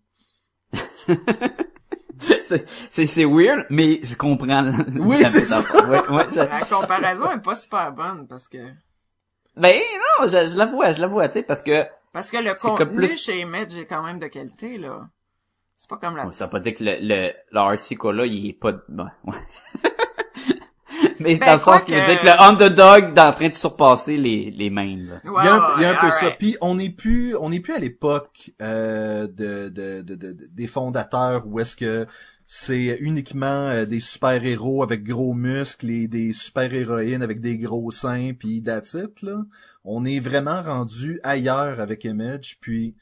C'est- 2.47 2.67
c'est 2.91 3.07
c'est 3.07 3.25
weird, 3.25 3.65
mais 3.71 4.01
je 4.03 4.15
comprends. 4.15 4.71
Oui, 5.01 5.19
la 5.21 5.31
c'est 5.31 5.43
métaphore. 5.43 5.89
Ouais, 5.89 6.09
ouais, 6.17 6.25
je- 6.31 6.37
La 6.41 6.61
comparaison 6.61 7.31
est 7.33 7.41
pas 7.43 7.55
super 7.57 7.93
bonne, 7.93 8.27
parce 8.29 8.49
que... 8.49 8.59
Ben 9.57 9.75
non, 10.21 10.29
je, 10.29 10.51
je 10.51 10.57
l'avoue, 10.57 10.83
je 10.95 11.01
l'avoue, 11.01 11.23
tu 11.27 11.33
sais, 11.33 11.43
parce 11.43 11.63
que 11.63 11.85
Parce 12.15 12.31
que 12.31 12.39
le 12.39 12.55
contenu 12.55 12.95
plus- 12.97 13.19
chez 13.19 13.41
Image 13.41 13.75
est 13.77 13.85
quand 13.87 14.03
même 14.03 14.19
de 14.19 14.29
qualité, 14.29 14.79
là. 14.79 15.07
C'est 15.77 15.91
pas 15.91 15.97
comme 15.99 16.17
la... 16.17 16.27
Ouais, 16.27 16.33
ça 16.33 16.45
veut 16.47 16.51
pas 16.51 16.61
dire 16.61 16.73
que 16.75 16.83
le, 16.85 16.97
le, 17.03 17.33
le 17.53 17.59
RC 17.75 17.97
Cola, 17.97 18.25
il 18.25 18.47
est 18.49 18.53
pas... 18.55 18.73
de- 18.73 18.83
ben, 18.89 19.11
ouais. 19.27 19.35
Mais 21.21 21.37
Ben, 21.37 21.47
dans 21.47 21.53
le 21.55 21.59
sens 21.59 21.85
qui 21.85 21.93
veut 21.93 22.01
que- 22.01 22.07
dire 22.11 22.21
que 22.21 22.27
le 22.27 22.41
underdog 22.41 23.05
est 23.17 23.21
en 23.21 23.33
train 23.33 23.49
de 23.49 23.55
surpasser 23.55 24.17
les, 24.17 24.51
les 24.51 24.71
mains, 24.71 24.97
là. 24.97 25.21
Il 25.25 25.31
y 25.31 25.49
a 25.49 25.55
un, 25.55 25.77
il 25.77 25.83
y 25.83 25.85
a 25.85 25.91
un 25.91 25.95
ouais, 25.95 26.01
peu 26.01 26.11
ça. 26.11 26.31
Puis 26.31 26.57
on 26.61 26.75
n'est 26.77 26.91
plus, 26.91 27.37
on 27.37 27.51
n'est 27.51 27.61
plus 27.61 27.75
à 27.75 27.79
l'époque 27.79 28.53
euh, 28.63 29.27
de, 29.27 29.69
de, 29.69 30.03
de, 30.03 30.15
de- 30.15 30.33
de- 30.33 30.47
des 30.51 30.67
fondateurs 30.67 31.47
où 31.47 31.61
est-ce 31.61 31.77
que 31.77 32.07
c'est 32.47 32.99
uniquement 33.01 33.69
euh, 33.69 33.87
des 33.87 34.01
super-héros 34.01 34.83
avec 34.83 35.03
gros 35.03 35.35
muscles 35.35 35.91
et 35.91 36.09
des 36.09 36.33
super-héroïnes 36.33 37.23
avec 37.23 37.41
des 37.41 37.59
gros 37.59 37.91
seins 37.91 38.33
puis 38.39 38.63
that's 38.63 38.95
it, 38.95 39.23
là. 39.23 39.43
On 39.85 40.05
est 40.05 40.21
vraiment 40.21 40.63
rendu 40.63 41.21
ailleurs 41.23 41.81
avec 41.81 42.05
Image 42.05 42.59
puis 42.61 42.95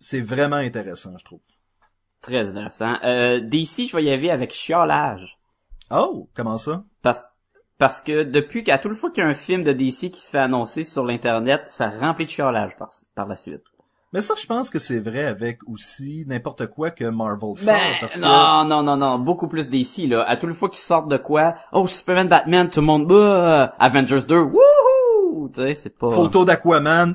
c'est 0.00 0.20
vraiment 0.20 0.56
intéressant, 0.56 1.16
je 1.18 1.24
trouve. 1.24 1.40
Très 2.20 2.48
intéressant. 2.48 2.96
Euh, 3.04 3.40
DC, 3.40 3.88
je 3.88 3.96
vais 3.96 4.04
y 4.04 4.10
aller 4.10 4.30
avec 4.30 4.52
chiolage. 4.52 5.38
Oh, 5.90 6.28
comment 6.34 6.58
ça? 6.58 6.84
Parce, 7.02 7.22
parce 7.78 8.02
que 8.02 8.22
depuis 8.22 8.64
qu'à 8.64 8.78
toute 8.78 8.94
fois 8.94 9.10
qu'il 9.10 9.22
y 9.22 9.26
a 9.26 9.30
un 9.30 9.34
film 9.34 9.62
de 9.62 9.72
DC 9.72 10.10
qui 10.10 10.20
se 10.20 10.30
fait 10.30 10.38
annoncer 10.38 10.84
sur 10.84 11.04
l'internet, 11.04 11.64
ça 11.68 11.88
remplit 11.88 12.26
de 12.26 12.30
chiolage 12.30 12.76
par, 12.76 12.88
par 13.14 13.26
la 13.26 13.36
suite. 13.36 13.64
Mais 14.12 14.20
ça, 14.20 14.34
je 14.40 14.46
pense 14.46 14.70
que 14.70 14.78
c'est 14.78 15.00
vrai 15.00 15.24
avec 15.24 15.58
aussi 15.66 16.24
n'importe 16.28 16.66
quoi 16.68 16.90
que 16.92 17.04
Marvel 17.04 17.56
sort. 17.56 17.74
Ben, 17.74 17.80
parce 18.00 18.14
que- 18.14 18.20
non, 18.20 18.64
non, 18.64 18.82
non, 18.82 18.96
non, 18.96 19.18
beaucoup 19.18 19.48
plus 19.48 19.68
DC, 19.68 20.06
là. 20.06 20.22
À 20.22 20.36
toute 20.36 20.52
fois 20.52 20.68
qu'ils 20.68 20.78
sortent 20.78 21.08
de 21.08 21.16
quoi, 21.16 21.54
oh, 21.72 21.86
Superman, 21.86 22.28
Batman, 22.28 22.70
tout 22.70 22.80
le 22.80 22.86
monde, 22.86 23.08
bah, 23.08 23.74
Avengers 23.78 24.22
2, 24.28 24.38
wouhou! 24.38 24.93
Tu 25.48 25.60
sais, 25.60 25.74
c'est 25.74 25.96
pas... 25.98 26.10
Photo 26.10 26.44
d'Aquaman. 26.44 27.14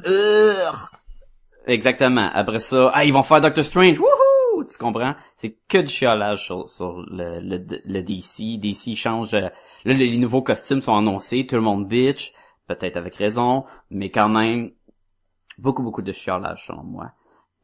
Exactement. 1.65 2.30
Après 2.34 2.59
ça, 2.59 2.91
ah, 2.93 3.05
ils 3.05 3.13
vont 3.13 3.23
faire 3.23 3.41
Doctor 3.41 3.63
Strange. 3.63 3.99
Wouhou! 3.99 4.63
Tu 4.65 4.77
comprends? 4.77 5.15
C'est 5.36 5.57
que 5.67 5.80
du 5.80 5.88
chiolage 5.91 6.45
sur, 6.45 6.67
sur 6.67 6.99
le, 7.09 7.39
le, 7.39 7.65
le 7.86 8.01
DC. 8.01 8.59
DC 8.59 8.95
change. 8.95 9.34
euh, 9.34 9.41
Là, 9.41 9.93
les, 9.93 10.07
les 10.07 10.17
nouveaux 10.17 10.41
costumes 10.41 10.82
sont 10.82 10.95
annoncés. 10.95 11.45
Tout 11.45 11.55
le 11.55 11.61
monde 11.61 11.88
bitch. 11.88 12.34
Peut-être 12.67 12.97
avec 12.97 13.15
raison. 13.15 13.65
Mais 13.89 14.09
quand 14.09 14.30
même, 14.30 14.71
beaucoup, 15.57 15.84
beaucoup 15.84 16.01
de 16.01 16.11
chiolage, 16.11 16.65
selon 16.67 16.84
moi. 16.84 17.11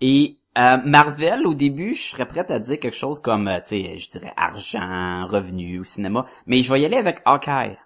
Et 0.01 0.38
euh, 0.57 0.78
Marvel, 0.86 1.45
au 1.47 1.53
début, 1.53 1.95
je 1.95 2.01
serais 2.11 2.28
prête 2.28 2.49
à 2.51 2.59
dire 2.59 2.80
quelque 2.80 2.95
chose 2.95 3.20
comme, 3.20 3.47
euh, 3.47 3.59
tu 3.59 3.82
sais, 3.84 3.97
je 3.97 4.09
dirais 4.09 4.34
argent, 4.38 5.26
revenu 5.28 5.80
au 5.80 5.84
cinéma. 5.84 6.26
Mais 6.47 6.63
je 6.63 6.72
vais 6.72 6.82
y 6.82 6.86
aller 6.86 6.97
avec 6.97 7.22
Hawkeye 7.26 7.78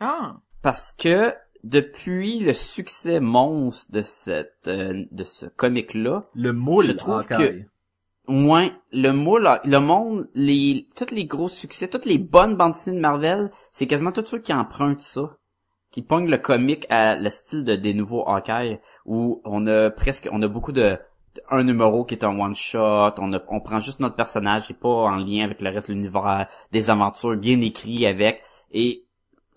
Ah! 0.00 0.36
parce 0.60 0.90
que 0.92 1.32
depuis 1.64 2.38
le 2.40 2.52
succès 2.52 3.20
monstre 3.20 3.92
de 3.92 4.00
cette 4.02 4.66
euh, 4.68 5.04
de 5.10 5.22
ce 5.24 5.46
comic 5.46 5.94
là 5.94 6.26
Le 6.34 6.52
moule 6.52 6.84
Je 6.84 6.92
trouve 6.92 7.26
moins 8.28 8.68
le 8.92 9.10
moule 9.12 9.48
le 9.64 9.78
monde 9.78 10.28
les 10.34 10.86
tous 10.96 11.14
les 11.14 11.24
gros 11.24 11.48
succès 11.48 11.88
toutes 11.88 12.04
les 12.04 12.18
bonnes 12.18 12.56
bandes 12.56 12.72
dessinées 12.72 12.96
de 12.96 13.00
Marvel 13.00 13.50
c'est 13.72 13.86
quasiment 13.86 14.12
tous 14.12 14.26
ceux 14.26 14.38
qui 14.38 14.52
empruntent 14.52 15.00
ça 15.00 15.38
qui 15.90 16.02
pognent 16.02 16.30
le 16.30 16.36
comic 16.36 16.86
à 16.90 17.16
le 17.16 17.30
style 17.30 17.64
de 17.64 17.74
des 17.74 17.94
nouveaux 17.94 18.28
Hawkeye 18.28 18.80
où 19.06 19.40
on 19.44 19.66
a 19.66 19.90
presque 19.90 20.28
on 20.30 20.42
a 20.42 20.48
beaucoup 20.48 20.72
de 20.72 20.98
de- 21.34 21.42
un 21.50 21.64
numéro 21.64 22.04
qui 22.04 22.14
est 22.16 22.24
un 22.24 22.38
one 22.38 22.54
shot 22.54 23.14
on 23.18 23.32
a, 23.32 23.40
on 23.48 23.60
prend 23.60 23.78
juste 23.80 24.00
notre 24.00 24.16
personnage 24.16 24.70
et 24.70 24.74
pas 24.74 24.88
en 24.88 25.16
lien 25.16 25.44
avec 25.44 25.62
le 25.62 25.70
reste 25.70 25.88
de 25.88 25.94
l'univers 25.94 26.48
des 26.70 26.90
aventures 26.90 27.34
bien 27.36 27.58
écrites 27.62 28.04
avec 28.04 28.42
et 28.72 29.07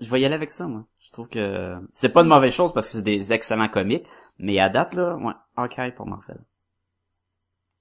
je 0.01 0.09
vais 0.09 0.19
y 0.19 0.25
aller 0.25 0.35
avec 0.35 0.51
ça, 0.51 0.67
moi. 0.67 0.85
Je 0.99 1.11
trouve 1.11 1.29
que 1.29 1.77
c'est 1.93 2.09
pas 2.09 2.21
une 2.21 2.27
mauvaise 2.27 2.51
chose 2.51 2.73
parce 2.73 2.87
que 2.87 2.97
c'est 2.97 3.03
des 3.03 3.31
excellents 3.31 3.69
comics, 3.69 4.05
mais 4.39 4.59
à 4.59 4.67
date, 4.67 4.95
là, 4.95 5.15
ouais, 5.15 5.33
Hawkeye 5.55 5.93
pour 5.93 6.07
Marvel. 6.07 6.43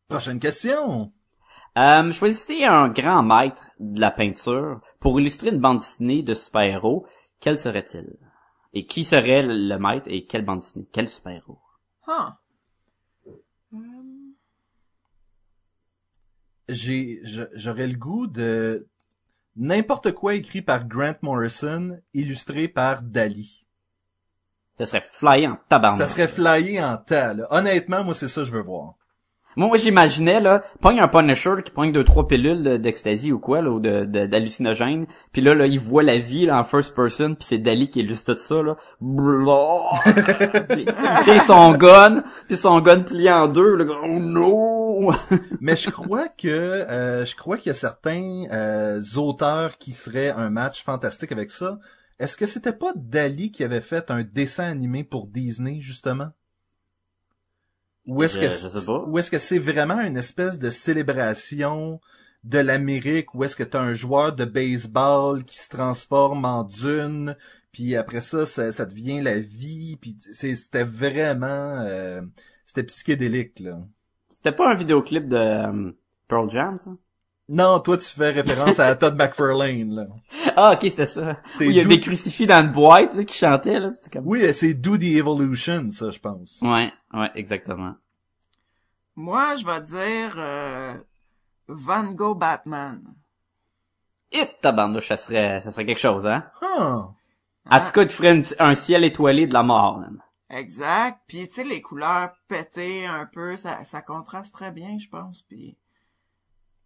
Prochaine 0.09 0.39
question. 0.39 1.13
Euh, 1.79 2.13
choisissez 2.13 2.65
un 2.65 2.89
grand 2.89 3.23
maître 3.23 3.71
de 3.79 4.01
la 4.01 4.11
peinture 4.11 4.81
pour 4.99 5.19
illustrer 5.19 5.49
une 5.49 5.61
bande 5.61 5.79
dessinée 5.79 6.23
de 6.23 6.35
super-héros. 6.35 7.07
Quel 7.41 7.59
serait-il? 7.59 8.19
Et 8.75 8.87
qui 8.87 9.03
serait 9.05 9.43
le 9.43 9.77
maître 9.79 10.09
et 10.09 10.27
quelle 10.27 10.45
bande 10.45 10.61
dessinée? 10.61 10.89
Quel 10.93 11.09
super-héros? 11.09 11.59
Ah! 12.07 12.39
J'ai, 16.69 17.21
j'aurais 17.55 17.87
le 17.87 17.97
goût 17.97 18.27
de 18.27 18.89
n'importe 19.57 20.13
quoi 20.13 20.35
écrit 20.35 20.63
par 20.63 20.87
Grant 20.87 21.15
Morrison, 21.23 21.99
illustré 22.15 22.69
par 22.69 23.03
Dali. 23.03 23.67
Ça 24.79 24.87
serait 24.87 25.03
flyé 25.03 25.47
en 25.47 25.59
tabarnak. 25.69 25.99
Ça 26.01 26.07
serait 26.07 26.29
flyé 26.29 26.83
en 26.83 26.97
tas, 26.97 27.35
là. 27.35 27.47
Honnêtement, 27.51 28.03
moi, 28.05 28.15
c'est 28.15 28.29
ça 28.29 28.41
que 28.41 28.47
je 28.47 28.53
veux 28.53 28.63
voir. 28.63 28.95
Moi, 29.57 29.77
j'imaginais, 29.79 30.41
là, 30.41 30.63
pogne 30.81 31.01
un 31.01 31.09
Punisher 31.09 31.57
là, 31.57 31.63
qui 31.63 31.73
pogne 31.73 31.91
deux, 31.91 32.05
trois 32.05 32.29
pilules 32.29 32.63
de- 32.63 32.77
d'ecstasy 32.77 33.33
ou 33.33 33.41
quoi, 33.41 33.61
là, 33.61 33.71
ou 33.71 33.81
d'hallucinogène, 33.81 35.07
puis 35.33 35.43
là, 35.43 35.55
là, 35.57 35.67
il 35.67 35.81
voit 35.81 36.05
la 36.05 36.19
vie, 36.19 36.47
là, 36.47 36.57
en 36.59 36.63
first 36.65 36.95
person, 36.95 37.35
puis 37.35 37.45
c'est 37.45 37.59
Dali 37.59 37.91
qui 37.91 37.99
illustre 38.01 38.35
tout 38.35 38.39
ça, 38.41 38.63
là. 38.63 38.77
Blah. 39.01 39.81
Puis, 40.69 40.85
tu 40.85 41.25
sais, 41.25 41.41
son 41.41 41.73
gun, 41.73 42.23
puis 42.47 42.57
son 42.57 42.81
gun 42.81 43.01
plié 43.01 43.33
en 43.33 43.49
deux, 43.49 43.75
le 43.75 43.85
gars, 43.85 43.97
oh 44.05 44.07
no! 44.21 44.80
Mais 45.61 45.77
je 45.77 45.91
crois 45.91 46.29
que 46.29 46.49
euh, 46.49 47.25
je 47.25 47.37
crois 47.37 47.57
qu'il 47.57 47.69
y 47.69 47.71
a 47.71 47.75
certains 47.75 48.45
euh, 48.51 49.03
auteurs 49.17 49.79
qui 49.79 49.93
seraient 49.93 50.31
un 50.31 50.51
match 50.51 50.83
fantastique 50.83 51.33
avec 51.33 51.51
ça. 51.51 51.79
Est-ce 52.19 52.37
que 52.37 52.47
c'était 52.47 52.73
pas 52.73 52.93
Dali 52.97 53.51
qui 53.51 53.65
avait 53.65 53.81
fait 53.81 54.11
un 54.11 54.23
dessin 54.23 54.65
animé 54.65 55.05
pour 55.05 55.27
Disney 55.27 55.81
justement? 55.81 56.31
Ou 58.07 58.23
est-ce 58.23 58.39
que 58.39 58.49
ou 59.11 59.19
est-ce 59.19 59.39
c'est 59.39 59.59
vraiment 59.59 60.01
une 60.01 60.17
espèce 60.17 60.59
de 60.59 60.71
célébration 60.71 62.01
de 62.45 62.59
l'Amérique 62.59 63.35
où 63.35 63.45
est-ce 63.45 63.57
que 63.57 63.63
t'as 63.63 63.81
un 63.81 63.93
joueur 63.93 64.35
de 64.35 64.45
baseball 64.47 65.45
qui 65.45 65.59
se 65.59 65.69
transforme 65.69 66.45
en 66.47 66.65
dune 66.65 67.37
puis 67.73 67.97
après 67.97 68.23
ça 68.23 68.47
ça, 68.47 68.73
ça 68.73 68.87
devient 68.87 69.21
la 69.21 69.39
vie 69.39 69.97
puis 70.01 70.19
c'est- 70.33 70.55
c'était 70.57 70.85
vraiment 70.85 71.81
euh, 71.81 72.23
c'était 72.65 72.83
psychédélique 72.85 73.61
là. 73.61 73.79
C'était 74.43 74.57
pas 74.57 74.71
un 74.71 74.75
vidéoclip 74.75 75.29
de 75.29 75.37
euh, 75.37 75.93
Pearl 76.27 76.51
Jam, 76.51 76.79
ça? 76.79 76.91
Non, 77.49 77.81
toi 77.81 77.99
tu 77.99 78.07
fais 78.07 78.31
référence 78.31 78.79
à 78.79 78.95
Todd 78.95 79.17
McFarlane 79.17 79.95
là. 79.95 80.07
Ah, 80.57 80.73
ok, 80.75 80.79
c'était 80.83 81.05
ça. 81.07 81.37
Où 81.59 81.63
il 81.63 81.73
y 81.73 81.81
a 81.81 81.83
Do- 81.83 81.89
des 81.89 82.01
crucifix 82.01 82.47
dans 82.47 82.65
une 82.65 82.73
boîte, 82.73 83.15
là, 83.15 83.25
qui 83.25 83.37
chantaient, 83.37 83.81
là. 83.81 83.91
Comme... 84.13 84.23
Oui, 84.27 84.55
c'est 84.55 84.73
Do 84.75 84.97
the 84.97 85.03
Evolution, 85.03 85.91
ça, 85.91 86.11
je 86.11 86.19
pense. 86.21 86.61
Ouais, 86.63 86.93
ouais, 87.13 87.31
exactement. 87.35 87.95
Moi, 89.17 89.57
je 89.57 89.67
vais 89.67 89.81
dire 89.81 90.35
euh, 90.39 90.95
Van 91.69 92.05
Gogh 92.05 92.39
Batman. 92.39 93.03
Et 94.33 94.49
tabarnouche, 94.63 95.09
ça 95.09 95.17
serait, 95.17 95.61
ça 95.61 95.73
serait 95.73 95.85
quelque 95.85 95.99
chose, 95.99 96.25
hein? 96.27 96.45
Huh. 96.63 97.03
En 97.71 97.81
tout 97.81 97.93
cas, 97.93 98.07
tu 98.07 98.15
ferais 98.17 98.33
une- 98.37 98.45
un 98.61 98.75
ciel 98.77 99.03
étoilé 99.05 99.47
de 99.49 99.53
la 99.55 99.65
mort, 99.65 99.99
man. 99.99 100.23
Exact. 100.51 101.21
Puis 101.29 101.47
tu 101.49 101.55
sais 101.55 101.65
les 101.65 101.81
couleurs 101.81 102.33
pétées 102.49 103.07
un 103.07 103.27
peu, 103.27 103.57
ça, 103.57 103.85
ça 103.85 104.03
contraste 104.03 104.53
très 104.53 104.71
bien, 104.73 104.99
je 104.99 105.09
pense. 105.09 105.43
Puis 105.43 105.77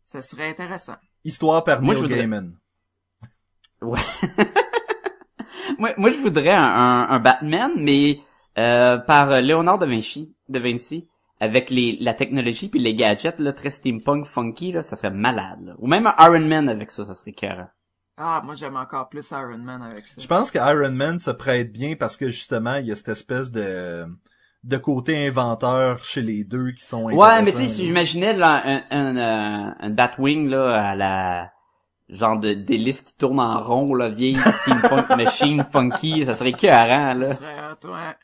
ça 0.04 0.20
serait 0.22 0.48
intéressant. 0.50 0.96
Histoire 1.24 1.64
par 1.64 1.80
Moi, 1.82 1.94
Neil 1.94 2.02
je 2.02 2.02
voudrais- 2.06 2.20
Gaiman. 2.20 2.56
Ouais. 3.82 4.00
moi, 5.78 5.90
moi, 5.96 6.10
je 6.10 6.18
voudrais 6.20 6.52
un, 6.54 6.62
un, 6.62 7.08
un 7.10 7.18
Batman, 7.20 7.72
mais 7.76 8.20
euh, 8.58 8.98
par 8.98 9.28
Léonard 9.40 9.78
de 9.78 9.86
Vinci, 9.86 10.34
de 10.48 10.58
Vinci, 10.58 11.06
avec 11.40 11.68
les, 11.70 11.96
la 12.00 12.14
technologie 12.14 12.68
puis 12.68 12.80
les 12.80 12.94
gadgets 12.94 13.40
là, 13.40 13.52
très 13.52 13.70
steampunk 13.70 14.24
funky, 14.26 14.72
là, 14.72 14.82
ça 14.82 14.96
serait 14.96 15.10
malade. 15.10 15.60
là. 15.64 15.74
Ou 15.78 15.86
même 15.86 16.06
un 16.06 16.14
Iron 16.18 16.46
Man 16.46 16.68
avec 16.68 16.90
ça, 16.90 17.04
ça 17.04 17.14
serait 17.14 17.32
cœur. 17.32 17.68
Ah, 18.16 18.42
moi 18.44 18.54
j'aime 18.54 18.76
encore 18.76 19.08
plus 19.08 19.28
Iron 19.32 19.58
Man 19.58 19.82
avec 19.82 20.06
ça. 20.06 20.20
Je 20.20 20.26
pense 20.26 20.50
que 20.50 20.58
Iron 20.58 20.92
Man 20.92 21.18
se 21.18 21.30
prête 21.30 21.72
bien 21.72 21.96
parce 21.96 22.16
que 22.16 22.28
justement, 22.28 22.76
il 22.76 22.86
y 22.86 22.92
a 22.92 22.96
cette 22.96 23.08
espèce 23.08 23.50
de 23.50 24.06
de 24.62 24.76
côté 24.78 25.26
inventeur 25.26 26.02
chez 26.04 26.22
les 26.22 26.44
deux 26.44 26.70
qui 26.72 26.84
sont 26.84 27.02
Ouais, 27.02 27.42
mais 27.42 27.52
tu 27.52 27.58
sais, 27.58 27.68
si 27.68 27.86
j'imaginais 27.86 28.32
là, 28.32 28.62
un, 28.64 28.82
un, 28.90 29.76
un 29.78 29.90
Batwing 29.90 30.48
là 30.48 30.90
à 30.90 30.94
la 30.94 31.50
genre 32.08 32.38
de 32.38 32.54
d'hélice 32.54 33.02
qui 33.02 33.16
tourne 33.16 33.40
en 33.40 33.58
rond, 33.60 33.94
là, 33.94 34.08
vieille 34.08 34.38
steampunk 34.62 35.08
machine 35.16 35.64
funky, 35.70 36.24
ça 36.24 36.34
serait 36.34 36.50
écœurant, 36.50 37.14
là. 37.14 37.28
Ça 37.28 37.34
serait 37.34 37.92
ouais. 37.92 38.16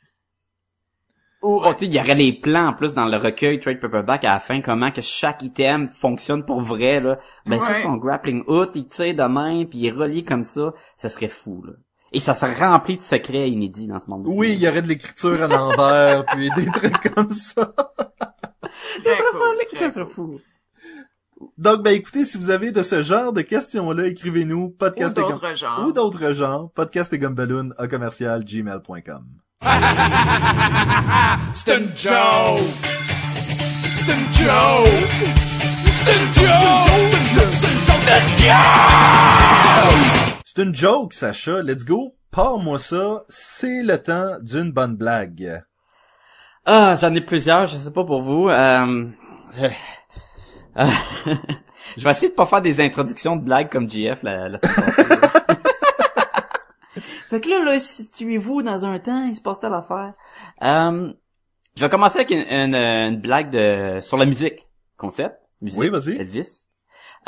Ou, 1.43 1.62
oh, 1.64 1.72
tu 1.72 1.80
sais, 1.80 1.86
il 1.86 1.95
y 1.95 1.99
aurait 2.01 2.14
les 2.14 2.32
plans 2.38 2.68
en 2.68 2.72
plus 2.74 2.93
dans 2.93 3.07
le 3.07 3.16
recueil 3.16 3.59
Trade 3.61 3.80
Paperback 3.80 4.24
à 4.24 4.32
la 4.34 4.38
fin, 4.41 4.61
comment 4.61 4.91
que 4.91 5.01
chaque 5.01 5.43
item 5.43 5.88
fonctionne 5.88 6.45
pour 6.45 6.61
vrai, 6.61 7.01
là. 7.01 7.18
Ben 7.47 7.59
ça, 7.61 7.72
Ouais. 7.72 7.78
son 7.78 7.97
grappling 7.97 8.45
hook, 8.47 8.70
il 8.74 8.86
tire 8.88 9.14
de 9.14 9.22
main, 9.24 9.64
puis 9.64 9.78
il 9.78 9.86
est 9.86 9.91
relié 9.91 10.22
comme 10.22 10.45
ça, 10.45 10.74
ça 10.99 11.09
serait 11.09 11.28
fou, 11.28 11.62
là. 11.66 11.72
Et 12.12 12.20
ça 12.20 12.34
serait 12.34 12.55
rempli 12.66 12.97
de 12.97 13.01
secrets 13.01 13.49
inédits 13.49 13.86
dans 13.86 14.01
ce 14.01 14.07
monde 14.11 14.26
Oui, 14.26 14.53
il 14.53 14.59
y 14.59 14.68
aurait 14.68 14.82
de 14.82 14.88
l'écriture 14.88 15.43
à 15.43 15.47
l'envers, 15.47 16.26
puis 16.26 16.51
des 16.57 16.66
trucs 16.72 17.14
comme 17.14 17.30
ça. 17.30 17.72
Très 17.74 19.16
cool, 19.32 19.57
ça 19.72 19.76
très 19.78 19.91
serait 19.93 20.05
fou. 20.07 20.41
Donc, 21.57 21.82
ben 21.82 21.93
écoutez, 21.95 22.26
si 22.26 22.36
vous 22.36 22.51
avez 22.51 22.70
de 22.70 22.82
ce 22.82 23.01
genre 23.01 23.32
de 23.32 23.41
questions-là, 23.41 24.09
écrivez-nous 24.09 24.64
Ou 24.64 24.70
podcast 24.70 25.16
et 25.16 25.22
d'autres 25.22 25.55
genres. 25.57 25.86
ou 25.86 25.93
d'autres 25.93 26.32
genres, 26.32 26.70
podcast 26.72 27.11
et 27.14 27.18
gumballoon 27.18 27.70
à 27.78 27.88
commercial 27.88 28.45
gmail.com. 28.45 29.24
C'est 31.54 31.76
une 31.78 31.94
joke! 31.94 32.61
C'est 33.94 34.12
une 34.14 34.32
joke! 34.32 35.11
C'est 35.92 36.16
une 36.16 36.32
joke! 36.32 36.88
C'est 36.96 37.12
une 37.12 38.38
joke! 38.38 38.56
C'est 40.44 40.62
une 40.62 40.74
joke, 40.74 41.12
Sacha. 41.12 41.61
Let's 41.62 41.84
go. 41.84 42.14
Pars-moi 42.30 42.78
ça. 42.78 43.24
C'est 43.28 43.82
le 43.82 43.98
temps 44.02 44.36
d'une 44.40 44.72
bonne 44.72 44.96
blague. 44.96 45.62
Ah, 46.64 46.94
j'en 47.00 47.14
ai 47.14 47.20
plusieurs, 47.20 47.66
je 47.66 47.76
sais 47.76 47.92
pas 47.92 48.04
pour 48.04 48.22
vous. 48.22 48.48
Euh... 48.48 49.06
je- 49.56 49.66
euh, 50.78 50.86
je 51.98 52.04
vais 52.04 52.11
essayer 52.11 52.28
de 52.30 52.34
pas 52.34 52.46
faire 52.46 52.62
des 52.62 52.80
introductions 52.80 53.36
de 53.36 53.42
blagues 53.44 53.70
comme 53.70 53.90
GF 53.90 54.22
la, 54.22 54.48
la 54.48 54.56
semaine 54.58 54.74
passée. 54.86 55.04
fait 57.31 57.41
que 57.41 57.49
là, 57.49 57.62
là, 57.62 57.78
situez-vous 57.78 58.62
dans 58.62 58.85
un 58.85 58.99
temps, 58.99 59.24
il 59.24 59.37
se 59.37 59.41
passe 59.41 59.61
telle 59.61 59.72
affaire. 59.72 60.14
Euh, 60.64 61.12
je 61.76 61.81
vais 61.81 61.89
commencer 61.89 62.18
avec 62.18 62.33
une, 62.33 62.41
une, 62.41 62.74
une 62.74 63.20
blague 63.20 63.51
de 63.51 64.01
sur 64.03 64.16
la 64.16 64.26
musique. 64.26 64.66
Concept. 64.97 65.39
Musique. 65.62 65.78
Oui, 65.78 65.89
vas-y. 65.91 66.16
Elvis. 66.16 66.64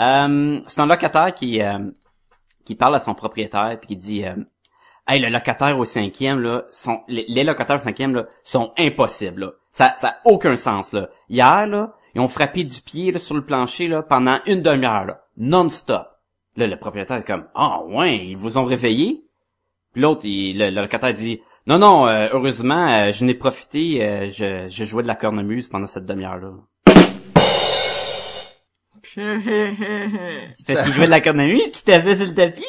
Euh, 0.00 0.61
c'est 0.66 0.80
un 0.80 0.86
locataire 0.86 1.32
qui 1.32 1.62
euh, 1.62 1.78
qui 2.64 2.74
parle 2.74 2.96
à 2.96 2.98
son 2.98 3.14
propriétaire 3.14 3.78
puis 3.78 3.86
qui 3.86 3.96
dit 3.96 4.24
euh, 4.26 4.34
Hey, 5.07 5.20
le 5.20 5.28
locataire 5.28 5.78
au 5.78 5.84
cinquième, 5.84 6.40
là, 6.40 6.64
sont, 6.72 7.03
les, 7.07 7.44
locataires 7.44 7.76
au 7.76 7.84
cinquième, 7.84 8.12
là, 8.12 8.26
sont 8.42 8.72
impossibles, 8.76 9.42
là. 9.42 9.53
Ça, 9.70 9.94
ça 9.94 10.09
a 10.09 10.16
aucun 10.24 10.57
sens, 10.57 10.92
là. 10.92 11.11
Hier, 11.28 11.68
là, 11.68 11.94
ils 12.16 12.20
ont 12.20 12.28
frappé 12.28 12.64
du 12.64 12.80
pied, 12.80 13.12
là, 13.12 13.20
sur 13.20 13.36
le 13.36 13.44
plancher, 13.44 13.86
là, 13.86 14.03
pendant 14.03 14.40
une 14.46 14.62
demi-heure, 14.62 15.05
là. 15.05 15.24
Non-stop. 15.36 16.09
Là, 16.57 16.66
le 16.66 16.76
propriétaire 16.76 17.18
est 17.18 17.24
comme, 17.24 17.46
ah, 17.55 17.82
ouais, 17.84 18.18
ils 18.18 18.36
vous 18.36 18.59
ont 18.59 18.64
réveillé? 18.64 19.24
Puis 19.93 20.03
l'autre, 20.03 20.22
il- 20.24 20.59
le, 20.59 20.70
le 20.70 20.80
locataire 20.82 21.12
dit, 21.14 21.40
non, 21.66 21.78
non, 21.78 22.07
euh, 22.07 22.28
heureusement, 22.32 22.88
euh, 23.09 23.12
je 23.12 23.24
n'ai 23.24 23.34
profité, 23.34 24.05
euh, 24.05 24.30
je, 24.30 24.66
je 24.68 24.84
jouais 24.84 25.03
de 25.03 25.09
la 25.09 25.14
cornemuse 25.14 25.68
pendant 25.68 25.86
cette 25.86 26.07
demi-heure-là. 26.07 26.51
Parce 30.66 30.82
qu'il 30.84 30.93
jouait 30.95 31.07
de 31.07 31.11
la 31.11 31.20
cornemuse 31.20 31.70
qui 31.70 31.84
t'avait 31.84 32.16
sur 32.16 32.26
le 32.26 32.34
tapis. 32.34 32.62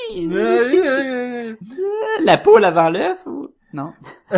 La 2.23 2.37
poule 2.37 2.65
avant 2.65 2.89
l'œuf 2.89 3.25
ou... 3.25 3.49
Non. 3.73 3.93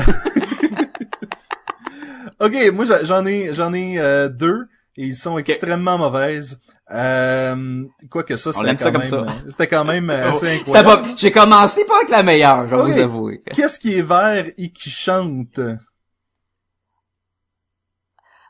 ok, 2.39 2.71
moi 2.73 2.85
j'en 3.03 3.25
ai 3.25 3.53
j'en 3.53 3.73
ai 3.73 3.99
euh, 3.99 4.29
deux 4.29 4.67
et 4.97 5.05
ils 5.07 5.15
sont 5.15 5.37
extrêmement 5.37 5.97
mauvaises. 5.97 6.59
Euh, 6.91 7.83
quoique 8.11 8.37
ça, 8.37 8.51
On 8.51 8.53
c'était 8.63 8.69
quand 8.75 8.77
ça 8.77 8.91
comme 8.91 9.01
même, 9.01 9.09
ça. 9.09 9.15
euh, 9.17 9.49
c'était 9.49 9.67
quand 9.67 9.85
même 9.85 10.09
euh, 10.09 10.29
assez 10.29 10.57
C'était 10.57 10.77
incroyable. 10.77 11.03
pas... 11.09 11.15
J'ai 11.17 11.31
commencé 11.31 11.85
pas 11.85 11.95
avec 11.97 12.09
la 12.09 12.23
meilleure, 12.23 12.67
je 12.67 12.75
vais 12.75 12.81
vous 12.83 12.99
avouer. 12.99 13.43
Qu'est-ce 13.53 13.79
qui 13.79 13.97
est 13.97 14.01
vert 14.03 14.45
et 14.57 14.71
qui 14.71 14.89
chante? 14.91 15.59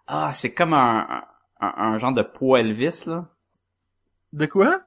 Ah, 0.08 0.32
c'est 0.34 0.54
comme 0.54 0.74
un, 0.74 1.24
un, 1.62 1.74
un 1.78 1.98
genre 1.98 2.14
de 2.14 2.22
poids 2.22 2.60
Elvis, 2.60 3.04
là. 3.08 3.28
De 4.34 4.46
quoi? 4.46 4.82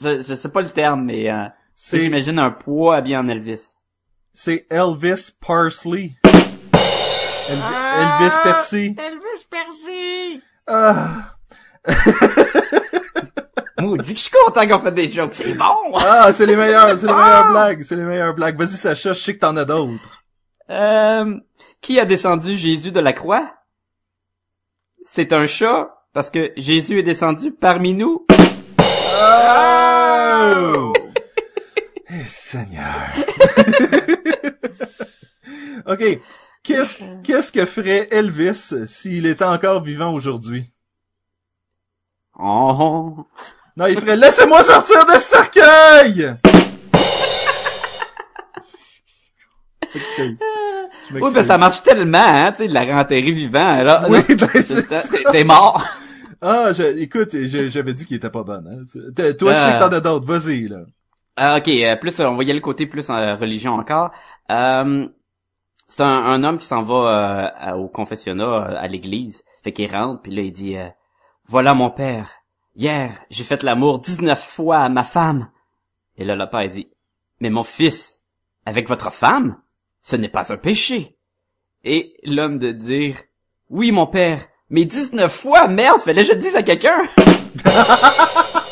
Je, 0.00 0.22
je 0.22 0.34
sais 0.34 0.50
pas 0.50 0.60
le 0.60 0.68
terme, 0.70 1.04
mais 1.06 1.30
euh, 1.30 1.48
j'imagine 1.90 2.38
un 2.38 2.50
poids 2.50 2.96
habillé 2.96 3.16
en 3.16 3.28
Elvis. 3.28 3.70
c'est 4.34 4.66
Elvis 4.70 5.32
Parsley. 5.40 6.12
Elvi- 7.48 7.62
Ah! 7.62 8.18
Elvis 8.20 8.36
Percy. 8.42 8.96
Elvis 8.98 9.44
Percy! 9.50 10.42
Ah. 10.66 11.34
Moi, 13.78 13.98
dit 13.98 14.14
que 14.14 14.18
je 14.18 14.24
suis 14.24 14.30
content 14.44 14.66
qu'on 14.66 14.80
fait 14.80 14.92
des 14.92 15.12
jokes. 15.12 15.34
C'est 15.34 15.52
bon! 15.54 15.94
Ah, 15.96 16.32
c'est 16.32 16.46
les 16.46 16.56
meilleurs, 16.56 16.98
c'est 16.98 17.06
les 17.06 17.12
Ah! 17.12 17.22
meilleures 17.24 17.50
blagues, 17.50 17.82
c'est 17.82 17.94
les 17.96 18.04
meilleures 18.04 18.34
blagues. 18.34 18.58
Vas-y 18.58 18.76
Sacha, 18.76 19.12
je 19.12 19.20
sais 19.20 19.34
que 19.34 19.40
t'en 19.40 19.56
as 19.56 19.64
d'autres. 19.64 20.22
Euh, 20.70 21.36
qui 21.80 22.00
a 22.00 22.04
descendu 22.04 22.56
Jésus 22.56 22.90
de 22.90 22.98
la 23.00 23.12
croix? 23.12 23.52
C'est 25.04 25.32
un 25.32 25.46
chat, 25.46 25.90
parce 26.12 26.30
que 26.30 26.52
Jésus 26.56 26.98
est 26.98 27.02
descendu 27.04 27.52
parmi 27.52 27.94
nous. 27.94 28.26
Oh! 29.22 30.92
Eh, 32.10 32.24
Seigneur. 32.26 33.06
ok. 35.86 36.18
Qu'est-ce, 36.66 36.96
qu'est-ce 37.22 37.52
que 37.52 37.64
ferait 37.64 38.08
Elvis 38.10 38.74
s'il 38.86 39.26
était 39.26 39.44
encore 39.44 39.82
vivant 39.82 40.12
aujourd'hui? 40.12 40.64
Oh. 42.38 43.26
Non, 43.76 43.86
il 43.86 43.98
ferait 44.00 44.16
Laissez-moi 44.16 44.62
sortir 44.62 45.06
de 45.06 45.12
ce 45.12 45.20
cercueil! 45.20 46.34
Excuse. 49.94 50.40
Oui, 51.14 51.32
ben 51.32 51.42
ça 51.42 51.56
marche 51.56 51.82
tellement, 51.82 52.18
hein, 52.18 52.50
tu 52.52 52.58
sais, 52.58 52.68
de 52.68 52.74
la 52.74 52.84
renterrer 52.84 53.30
vivant. 53.30 53.82
Là, 53.82 54.04
Oui, 54.08 54.18
là, 54.28 54.46
ben, 54.52 55.32
t'es- 55.32 55.44
mort. 55.44 55.82
Ah, 56.42 56.72
je, 56.72 56.82
écoute, 56.98 57.30
je- 57.32 57.68
j'avais 57.68 57.94
dit 57.94 58.04
qu'il 58.04 58.16
était 58.16 58.28
pas 58.28 58.42
bon. 58.42 58.62
Hein. 58.66 58.82
Toi, 59.38 59.54
je 59.54 59.58
sais 59.58 59.72
que 59.72 59.78
t'en 59.88 59.92
as 59.96 60.00
d'autres. 60.00 60.26
Vas-y, 60.26 60.68
là. 60.68 60.80
Ah, 61.36 61.56
ok, 61.58 61.68
euh, 61.68 61.96
plus 61.96 62.18
euh, 62.20 62.28
on 62.28 62.34
va 62.34 62.42
y 62.42 62.46
aller 62.46 62.54
le 62.54 62.60
côté 62.60 62.86
plus 62.86 63.08
en 63.08 63.36
religion 63.36 63.72
encore. 63.74 64.10
Euh, 64.50 65.06
c'est 65.88 66.02
un, 66.02 66.42
homme 66.42 66.58
qui 66.58 66.66
s'en 66.66 66.82
va 66.82 67.52
euh, 67.68 67.76
au 67.76 67.88
confessionnat 67.88 68.44
euh, 68.44 68.76
à 68.76 68.88
l'église. 68.88 69.44
Fait 69.62 69.72
qu'il 69.72 69.90
rentre, 69.90 70.22
puis 70.22 70.34
là 70.34 70.42
il 70.42 70.52
dit 70.52 70.76
euh, 70.76 70.88
Voilà 71.44 71.74
mon 71.74 71.90
père, 71.90 72.30
hier 72.74 73.12
j'ai 73.30 73.44
fait 73.44 73.62
l'amour 73.62 74.00
19 74.00 74.40
fois 74.40 74.78
à 74.78 74.88
ma 74.88 75.04
femme. 75.04 75.50
Et 76.16 76.24
là 76.24 76.34
le 76.34 76.48
père 76.48 76.68
dit 76.68 76.90
Mais 77.40 77.50
mon 77.50 77.62
fils, 77.62 78.20
avec 78.64 78.88
votre 78.88 79.12
femme, 79.12 79.60
ce 80.02 80.16
n'est 80.16 80.28
pas 80.28 80.52
un 80.52 80.56
péché. 80.56 81.18
Et 81.84 82.14
l'homme 82.24 82.58
de 82.58 82.72
dire 82.72 83.16
Oui 83.70 83.92
mon 83.92 84.06
père, 84.06 84.44
mais 84.70 84.84
19 84.84 85.32
fois, 85.32 85.68
merde, 85.68 86.00
fallait 86.00 86.22
que 86.22 86.28
je 86.28 86.32
le 86.32 86.38
dise 86.38 86.56
à 86.56 86.62
quelqu'un. 86.62 87.02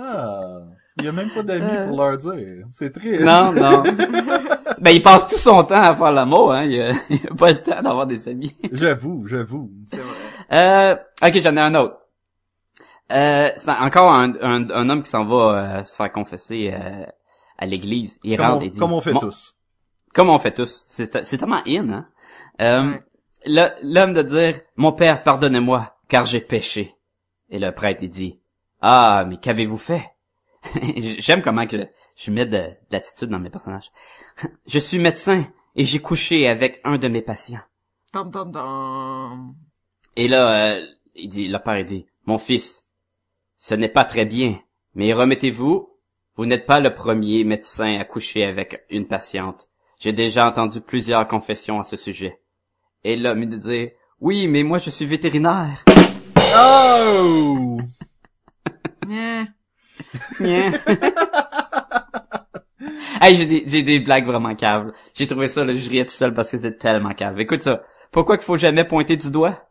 Ah, 0.00 0.60
il 0.98 1.04
y 1.04 1.08
a 1.08 1.12
même 1.12 1.30
pas 1.30 1.42
d'amis 1.42 1.86
pour 1.88 1.96
leur 1.96 2.16
dire. 2.18 2.66
C'est 2.72 2.92
triste. 2.92 3.22
Non, 3.22 3.52
non. 3.52 3.82
ben, 4.80 4.90
il 4.90 5.02
passe 5.02 5.26
tout 5.28 5.36
son 5.36 5.64
temps 5.64 5.80
à 5.82 5.94
faire 5.94 6.12
l'amour, 6.12 6.52
hein. 6.52 6.64
Il 6.64 6.80
a, 6.80 6.92
il 7.10 7.26
a 7.30 7.34
pas 7.34 7.52
le 7.52 7.60
temps 7.60 7.80
d'avoir 7.82 8.06
des 8.06 8.28
amis. 8.28 8.54
J'avoue, 8.72 9.26
j'avoue. 9.26 9.70
C'est 9.86 9.96
vrai. 9.98 10.16
Euh, 10.52 10.96
ok, 11.28 11.40
j'en 11.40 11.56
ai 11.56 11.60
un 11.60 11.74
autre. 11.74 11.96
Euh, 13.10 13.50
c'est 13.56 13.70
encore 13.70 14.12
un, 14.12 14.34
un, 14.42 14.70
un 14.70 14.90
homme 14.90 15.02
qui 15.02 15.08
s'en 15.10 15.24
va 15.24 15.78
euh, 15.78 15.82
se 15.82 15.96
faire 15.96 16.12
confesser 16.12 16.70
euh, 16.74 17.04
à 17.58 17.66
l'église. 17.66 18.18
Il 18.22 18.36
Comme 18.36 18.46
rentre 18.46 18.62
on, 18.62 18.66
et 18.66 18.70
dit... 18.70 18.78
comme 18.78 18.92
on 18.92 19.00
fait 19.00 19.14
tous. 19.14 19.54
Comme 20.14 20.28
on 20.30 20.38
fait 20.38 20.52
tous. 20.52 20.70
C'est 20.88 21.24
c'est 21.24 21.38
tellement 21.38 21.62
in, 21.66 21.88
hein. 21.90 22.06
Euh, 22.60 22.82
Ouais. 22.90 23.02
le- 23.46 23.70
L'homme 23.82 24.12
de 24.14 24.22
dire, 24.22 24.56
mon 24.76 24.92
père, 24.92 25.22
pardonnez-moi, 25.22 25.96
car 26.08 26.26
j'ai 26.26 26.40
péché. 26.40 26.94
Et 27.50 27.58
le 27.58 27.70
prêtre, 27.72 28.02
il 28.02 28.10
dit, 28.10 28.40
Ah, 28.82 29.24
mais 29.26 29.36
qu'avez-vous 29.38 29.78
fait? 29.78 30.02
J'aime 31.18 31.42
comment 31.42 31.66
que 31.66 31.88
je 32.16 32.30
mets 32.30 32.46
de, 32.46 32.58
de 32.58 32.76
l'attitude 32.90 33.28
dans 33.28 33.38
mes 33.38 33.50
personnages. 33.50 33.90
Je 34.66 34.78
suis 34.78 34.98
médecin 34.98 35.44
et 35.76 35.84
j'ai 35.84 36.00
couché 36.00 36.48
avec 36.48 36.80
un 36.84 36.98
de 36.98 37.08
mes 37.08 37.22
patients. 37.22 37.60
Tom, 38.12 38.30
tom, 38.30 38.50
tom. 38.52 39.54
Et 40.16 40.26
là, 40.26 40.74
euh, 40.74 40.86
il 41.14 41.28
dit, 41.28 41.46
le 41.48 41.58
père 41.58 41.78
il 41.78 41.84
dit, 41.84 42.06
mon 42.26 42.38
fils, 42.38 42.88
ce 43.56 43.74
n'est 43.74 43.88
pas 43.88 44.04
très 44.04 44.24
bien, 44.24 44.58
mais 44.94 45.12
remettez-vous, 45.12 45.88
vous 46.36 46.46
n'êtes 46.46 46.66
pas 46.66 46.80
le 46.80 46.92
premier 46.94 47.44
médecin 47.44 47.98
à 47.98 48.04
coucher 48.04 48.44
avec 48.44 48.84
une 48.90 49.06
patiente. 49.06 49.68
J'ai 50.00 50.12
déjà 50.12 50.46
entendu 50.46 50.80
plusieurs 50.80 51.26
confessions 51.28 51.78
à 51.78 51.82
ce 51.82 51.96
sujet. 51.96 52.40
Et 53.04 53.16
là, 53.16 53.32
il 53.32 53.38
me 53.38 53.46
dit, 53.46 53.90
oui, 54.20 54.48
mais 54.48 54.62
moi 54.62 54.78
je 54.78 54.90
suis 54.90 55.06
vétérinaire. 55.06 55.84
Oh! 56.56 57.78
Yeah. 59.08 59.46
Hey, 63.20 63.36
j'ai 63.36 63.46
des, 63.46 63.64
j'ai 63.66 63.82
des 63.82 63.98
blagues 63.98 64.26
vraiment 64.26 64.54
caves. 64.54 64.92
J'ai 65.14 65.26
trouvé 65.26 65.48
ça, 65.48 65.64
là, 65.64 65.74
je 65.74 65.90
riais 65.90 66.06
tout 66.06 66.12
seul 66.12 66.32
parce 66.32 66.50
que 66.50 66.56
c'était 66.56 66.76
tellement 66.76 67.12
cave. 67.14 67.40
Écoute 67.40 67.62
ça. 67.62 67.82
Pourquoi 68.12 68.36
qu'il 68.36 68.46
faut 68.46 68.56
jamais 68.56 68.84
pointer 68.84 69.16
du 69.16 69.30
doigt? 69.30 69.68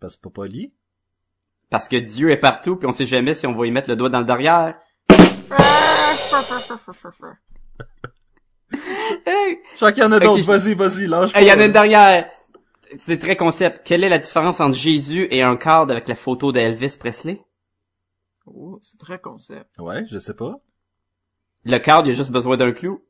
Parce 0.00 0.16
que 0.16 0.22
pas 0.22 0.30
poli. 0.30 0.72
Parce 1.70 1.88
que 1.88 1.96
Dieu 1.96 2.30
est 2.30 2.36
partout 2.36 2.76
puis 2.76 2.88
on 2.88 2.92
sait 2.92 3.06
jamais 3.06 3.34
si 3.34 3.46
on 3.46 3.52
va 3.52 3.66
y 3.66 3.70
mettre 3.70 3.88
le 3.88 3.96
doigt 3.96 4.08
dans 4.08 4.20
le 4.20 4.26
derrière. 4.26 4.74
Hey, 9.26 9.58
Je 9.72 9.76
crois 9.76 9.90
qu'il 9.92 10.02
y 10.02 10.06
en 10.06 10.12
a 10.12 10.20
d'autres. 10.20 10.44
Vas-y, 10.44 10.74
vas-y, 10.74 11.06
lâche 11.06 11.34
Hey, 11.34 11.44
Il 11.44 11.48
y 11.48 11.52
en 11.52 11.58
a 11.58 11.64
une 11.64 11.72
derrière. 11.72 12.30
C'est 12.98 13.18
très 13.18 13.36
concept. 13.36 13.82
Quelle 13.84 14.04
est 14.04 14.08
la 14.08 14.18
différence 14.18 14.60
entre 14.60 14.76
Jésus 14.76 15.26
et 15.30 15.42
un 15.42 15.56
cadre 15.56 15.92
avec 15.92 16.06
la 16.08 16.14
photo 16.14 16.52
d'Elvis 16.52 16.96
Presley? 16.98 17.40
Oh, 18.46 18.78
c'est 18.82 18.98
très 18.98 19.18
concept. 19.18 19.78
Ouais, 19.78 20.04
je 20.06 20.18
sais 20.18 20.34
pas. 20.34 20.60
Le 21.64 21.78
cadre, 21.78 22.08
il 22.08 22.12
a 22.12 22.14
juste 22.14 22.32
besoin 22.32 22.56
d'un 22.56 22.72
clou. 22.72 23.04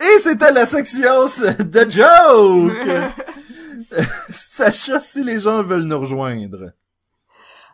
Et 0.00 0.18
c'était 0.20 0.52
la 0.52 0.66
section 0.66 1.26
de 1.26 1.90
joke! 1.90 2.88
Sacha, 4.30 5.00
si 5.00 5.22
les 5.22 5.38
gens 5.38 5.62
veulent 5.62 5.84
nous 5.84 5.98
rejoindre. 5.98 6.72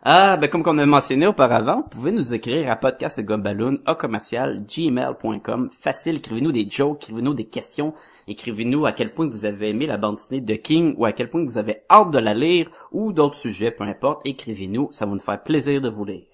Ah, 0.05 0.35
ben 0.35 0.49
comme 0.49 0.63
qu'on 0.63 0.77
a 0.79 0.85
mentionné 0.85 1.27
auparavant, 1.27 1.83
vous 1.83 1.87
pouvez 1.87 2.11
nous 2.11 2.33
écrire 2.33 2.69
à 2.69 2.75
podcastgumballoon 2.75 3.77
à 3.85 3.95
commercial 3.95 4.59
gmail.com. 4.65 5.69
Facile, 5.71 6.17
écrivez-nous 6.17 6.51
des 6.51 6.69
jokes, 6.69 7.03
écrivez-nous 7.03 7.33
des 7.33 7.47
questions, 7.47 7.93
écrivez-nous 8.27 8.85
à 8.85 8.91
quel 8.91 9.13
point 9.13 9.29
vous 9.29 9.45
avez 9.45 9.69
aimé 9.69 9.87
la 9.87 9.95
bande 9.95 10.17
dessinée 10.17 10.41
de 10.41 10.55
King 10.55 10.93
ou 10.97 11.05
à 11.05 11.13
quel 11.13 11.29
point 11.29 11.45
vous 11.45 11.57
avez 11.57 11.83
hâte 11.89 12.11
de 12.11 12.19
la 12.19 12.33
lire 12.33 12.69
ou 12.91 13.13
d'autres 13.13 13.37
sujets, 13.37 13.71
peu 13.71 13.85
importe, 13.85 14.23
écrivez-nous, 14.25 14.91
ça 14.91 15.05
va 15.05 15.13
nous 15.13 15.19
faire 15.19 15.41
plaisir 15.41 15.79
de 15.79 15.87
vous 15.87 16.03
lire. 16.03 16.27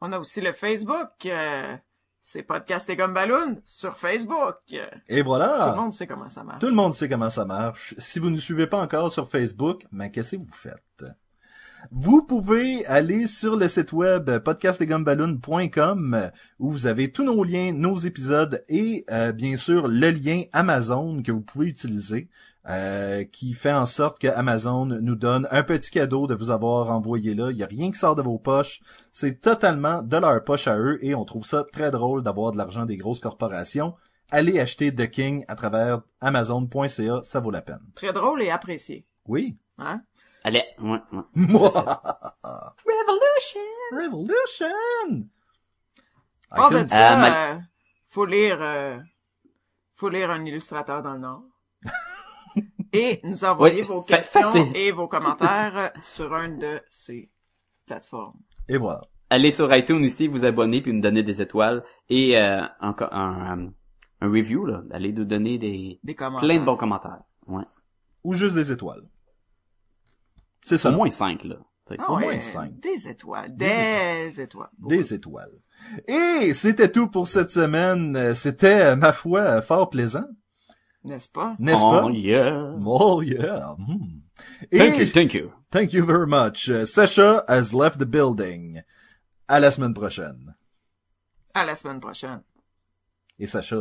On 0.00 0.10
a 0.10 0.18
aussi 0.18 0.40
le 0.40 0.50
Facebook. 0.50 1.26
euh, 1.26 1.76
c'est 2.20 2.42
Podcast 2.42 2.90
et 2.90 2.96
Gumballoon 2.96 3.60
sur 3.64 3.96
Facebook. 3.96 4.56
Et 5.08 5.22
voilà. 5.22 5.60
Tout 5.62 5.76
le 5.76 5.82
monde 5.82 5.92
sait 5.92 6.08
comment 6.08 6.28
ça 6.28 6.42
marche. 6.42 6.58
Tout 6.58 6.66
le 6.66 6.72
monde 6.72 6.92
sait 6.92 7.08
comment 7.08 7.30
ça 7.30 7.44
marche. 7.44 7.94
Si 7.98 8.18
vous 8.18 8.30
ne 8.30 8.34
nous 8.34 8.40
suivez 8.40 8.66
pas 8.66 8.80
encore 8.80 9.12
sur 9.12 9.30
Facebook, 9.30 9.84
mais 9.92 10.10
qu'est-ce 10.10 10.34
que 10.34 10.40
vous 10.40 10.52
faites? 10.52 11.04
Vous 11.90 12.22
pouvez 12.22 12.84
aller 12.86 13.26
sur 13.26 13.56
le 13.56 13.68
site 13.68 13.92
web 13.92 14.38
podcastdesgumballoons.com 14.38 16.30
où 16.58 16.70
vous 16.70 16.86
avez 16.86 17.12
tous 17.12 17.24
nos 17.24 17.44
liens, 17.44 17.72
nos 17.72 17.96
épisodes 17.96 18.64
et 18.68 19.04
euh, 19.10 19.32
bien 19.32 19.56
sûr 19.56 19.86
le 19.88 20.10
lien 20.10 20.42
Amazon 20.52 21.22
que 21.22 21.32
vous 21.32 21.42
pouvez 21.42 21.66
utiliser 21.66 22.28
euh, 22.68 23.24
qui 23.24 23.52
fait 23.52 23.72
en 23.72 23.84
sorte 23.84 24.18
que 24.18 24.28
Amazon 24.28 24.86
nous 24.86 25.16
donne 25.16 25.46
un 25.50 25.62
petit 25.62 25.90
cadeau 25.90 26.26
de 26.26 26.34
vous 26.34 26.50
avoir 26.50 26.90
envoyé 26.90 27.34
là. 27.34 27.50
Il 27.50 27.56
n'y 27.56 27.62
a 27.62 27.66
rien 27.66 27.90
qui 27.90 27.98
sort 27.98 28.14
de 28.14 28.22
vos 28.22 28.38
poches. 28.38 28.80
C'est 29.12 29.42
totalement 29.42 30.02
de 30.02 30.16
leur 30.16 30.42
poche 30.44 30.66
à 30.66 30.78
eux 30.78 30.98
et 31.04 31.14
on 31.14 31.26
trouve 31.26 31.44
ça 31.44 31.64
très 31.72 31.90
drôle 31.90 32.22
d'avoir 32.22 32.52
de 32.52 32.56
l'argent 32.56 32.86
des 32.86 32.96
grosses 32.96 33.20
corporations. 33.20 33.94
Allez 34.30 34.58
acheter 34.58 34.94
The 34.94 35.10
King 35.10 35.44
à 35.48 35.54
travers 35.54 36.00
Amazon.ca, 36.22 37.20
ça 37.22 37.40
vaut 37.40 37.50
la 37.50 37.60
peine. 37.60 37.82
Très 37.94 38.14
drôle 38.14 38.42
et 38.42 38.50
apprécié. 38.50 39.06
Oui. 39.26 39.58
Hein? 39.78 40.02
Allez, 40.44 40.62
ouais, 40.78 40.98
ouais. 41.12 41.22
Moi. 41.34 41.70
Revolution! 42.84 43.60
Revolution! 43.92 45.28
Hors 46.50 46.70
de 46.70 46.86
ça, 46.86 47.14
Euh, 47.14 47.16
mal- 47.20 47.32
euh, 47.56 47.60
faut 48.04 48.26
lire, 48.26 48.58
euh, 48.60 48.98
faut 49.90 50.08
lire 50.08 50.30
un 50.30 50.44
illustrateur 50.44 51.02
dans 51.02 51.14
le 51.14 51.18
Nord. 51.20 51.42
Et 52.92 53.20
nous 53.24 53.44
envoyer 53.44 53.80
Oui, 53.80 53.88
vos 53.88 54.02
questions 54.02 54.42
facile. 54.42 54.76
et 54.76 54.92
vos 54.92 55.08
commentaires 55.08 55.76
euh, 55.76 55.88
sur 56.04 56.32
une 56.36 56.58
de 56.58 56.80
ces 56.90 57.28
plateformes. 57.86 58.38
Et 58.68 58.76
voilà. 58.76 59.00
Allez 59.30 59.50
sur 59.50 59.74
iTunes 59.74 60.04
aussi, 60.04 60.28
vous 60.28 60.44
abonner 60.44 60.80
puis 60.80 60.92
nous 60.92 61.00
donner 61.00 61.22
des 61.24 61.42
étoiles 61.42 61.82
et 62.08 62.38
euh, 62.38 62.62
encore 62.80 63.12
un, 63.12 63.72
un 64.20 64.28
review 64.30 64.64
là. 64.66 64.82
Allez 64.92 65.12
nous 65.12 65.24
donner 65.24 65.58
des 65.58 65.98
Des 66.04 66.14
commentaires. 66.14 66.46
plein 66.48 66.60
de 66.60 66.64
bons 66.64 66.76
commentaires. 66.76 67.18
Ouais. 67.48 67.64
Ou 68.22 68.34
juste 68.34 68.54
des 68.54 68.70
étoiles. 68.70 69.02
C'est 70.64 70.78
ça. 70.78 70.90
Au 70.90 70.96
moins 70.96 71.10
cinq 71.10 71.44
là. 71.44 71.56
Ah 71.98 72.10
Au 72.10 72.16
ouais, 72.16 72.22
moins 72.24 72.40
cinq. 72.40 72.80
Des 72.80 73.08
étoiles. 73.08 73.54
Des 73.54 74.40
étoiles. 74.40 74.70
Des 74.78 75.12
étoiles. 75.14 75.52
Et 76.08 76.54
c'était 76.54 76.90
tout 76.90 77.08
pour 77.08 77.28
cette 77.28 77.50
semaine. 77.50 78.32
C'était, 78.34 78.80
euh, 78.80 78.96
ma 78.96 79.12
foi, 79.12 79.40
euh, 79.40 79.62
fort 79.62 79.90
plaisant. 79.90 80.24
N'est-ce 81.04 81.28
pas? 81.28 81.54
N'est-ce 81.58 81.82
oh, 81.84 81.90
pas? 81.90 82.10
yeah. 82.10 82.74
Oh 82.84 83.20
yeah. 83.22 83.76
Hmm. 83.76 84.22
Et 84.72 84.78
Thank 84.78 84.98
you, 84.98 85.06
thank 85.06 85.34
you. 85.34 85.52
thank 85.70 85.92
you 85.92 86.04
very 86.04 86.26
much. 86.26 86.70
Euh, 86.70 86.86
Sacha 86.86 87.44
has 87.46 87.74
left 87.74 87.98
the 87.98 88.06
building. 88.06 88.80
À 89.46 89.60
la 89.60 89.70
semaine 89.70 89.92
prochaine. 89.92 90.54
À 91.52 91.66
la 91.66 91.76
semaine 91.76 92.00
prochaine. 92.00 92.40
Et 93.38 93.46
Sacha. 93.46 93.76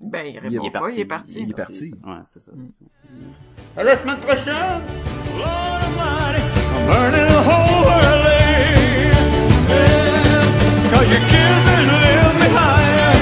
Ben, 0.00 0.26
il 0.26 0.38
répond 0.38 0.62
il 0.62 0.66
est 0.66 0.70
pas, 0.70 0.80
parti. 0.80 0.94
il 0.96 1.00
est 1.00 1.04
parti. 1.06 1.38
Il 1.40 1.50
est 1.50 1.54
parti. 1.54 1.90
Ouais, 2.04 2.12
mm. 2.12 2.24
c'est 2.26 2.40
ça. 2.40 2.52
À 3.76 3.82
la 3.82 3.96
semaine 3.96 4.18
prochaine! 4.18 4.82
Cause 10.90 11.08
you 11.08 11.20
killed 11.28 11.68
and 11.76 11.86
left 11.86 12.40
me 12.40 12.48
higher 12.48 13.14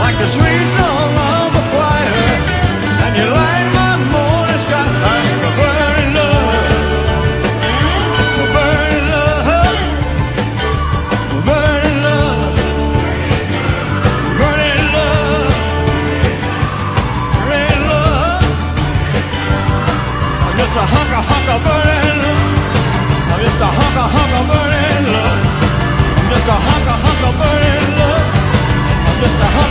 like 0.00 0.18
the 0.18 0.28
sweet 0.28 0.75
the 29.38 29.46
whole 29.48 29.65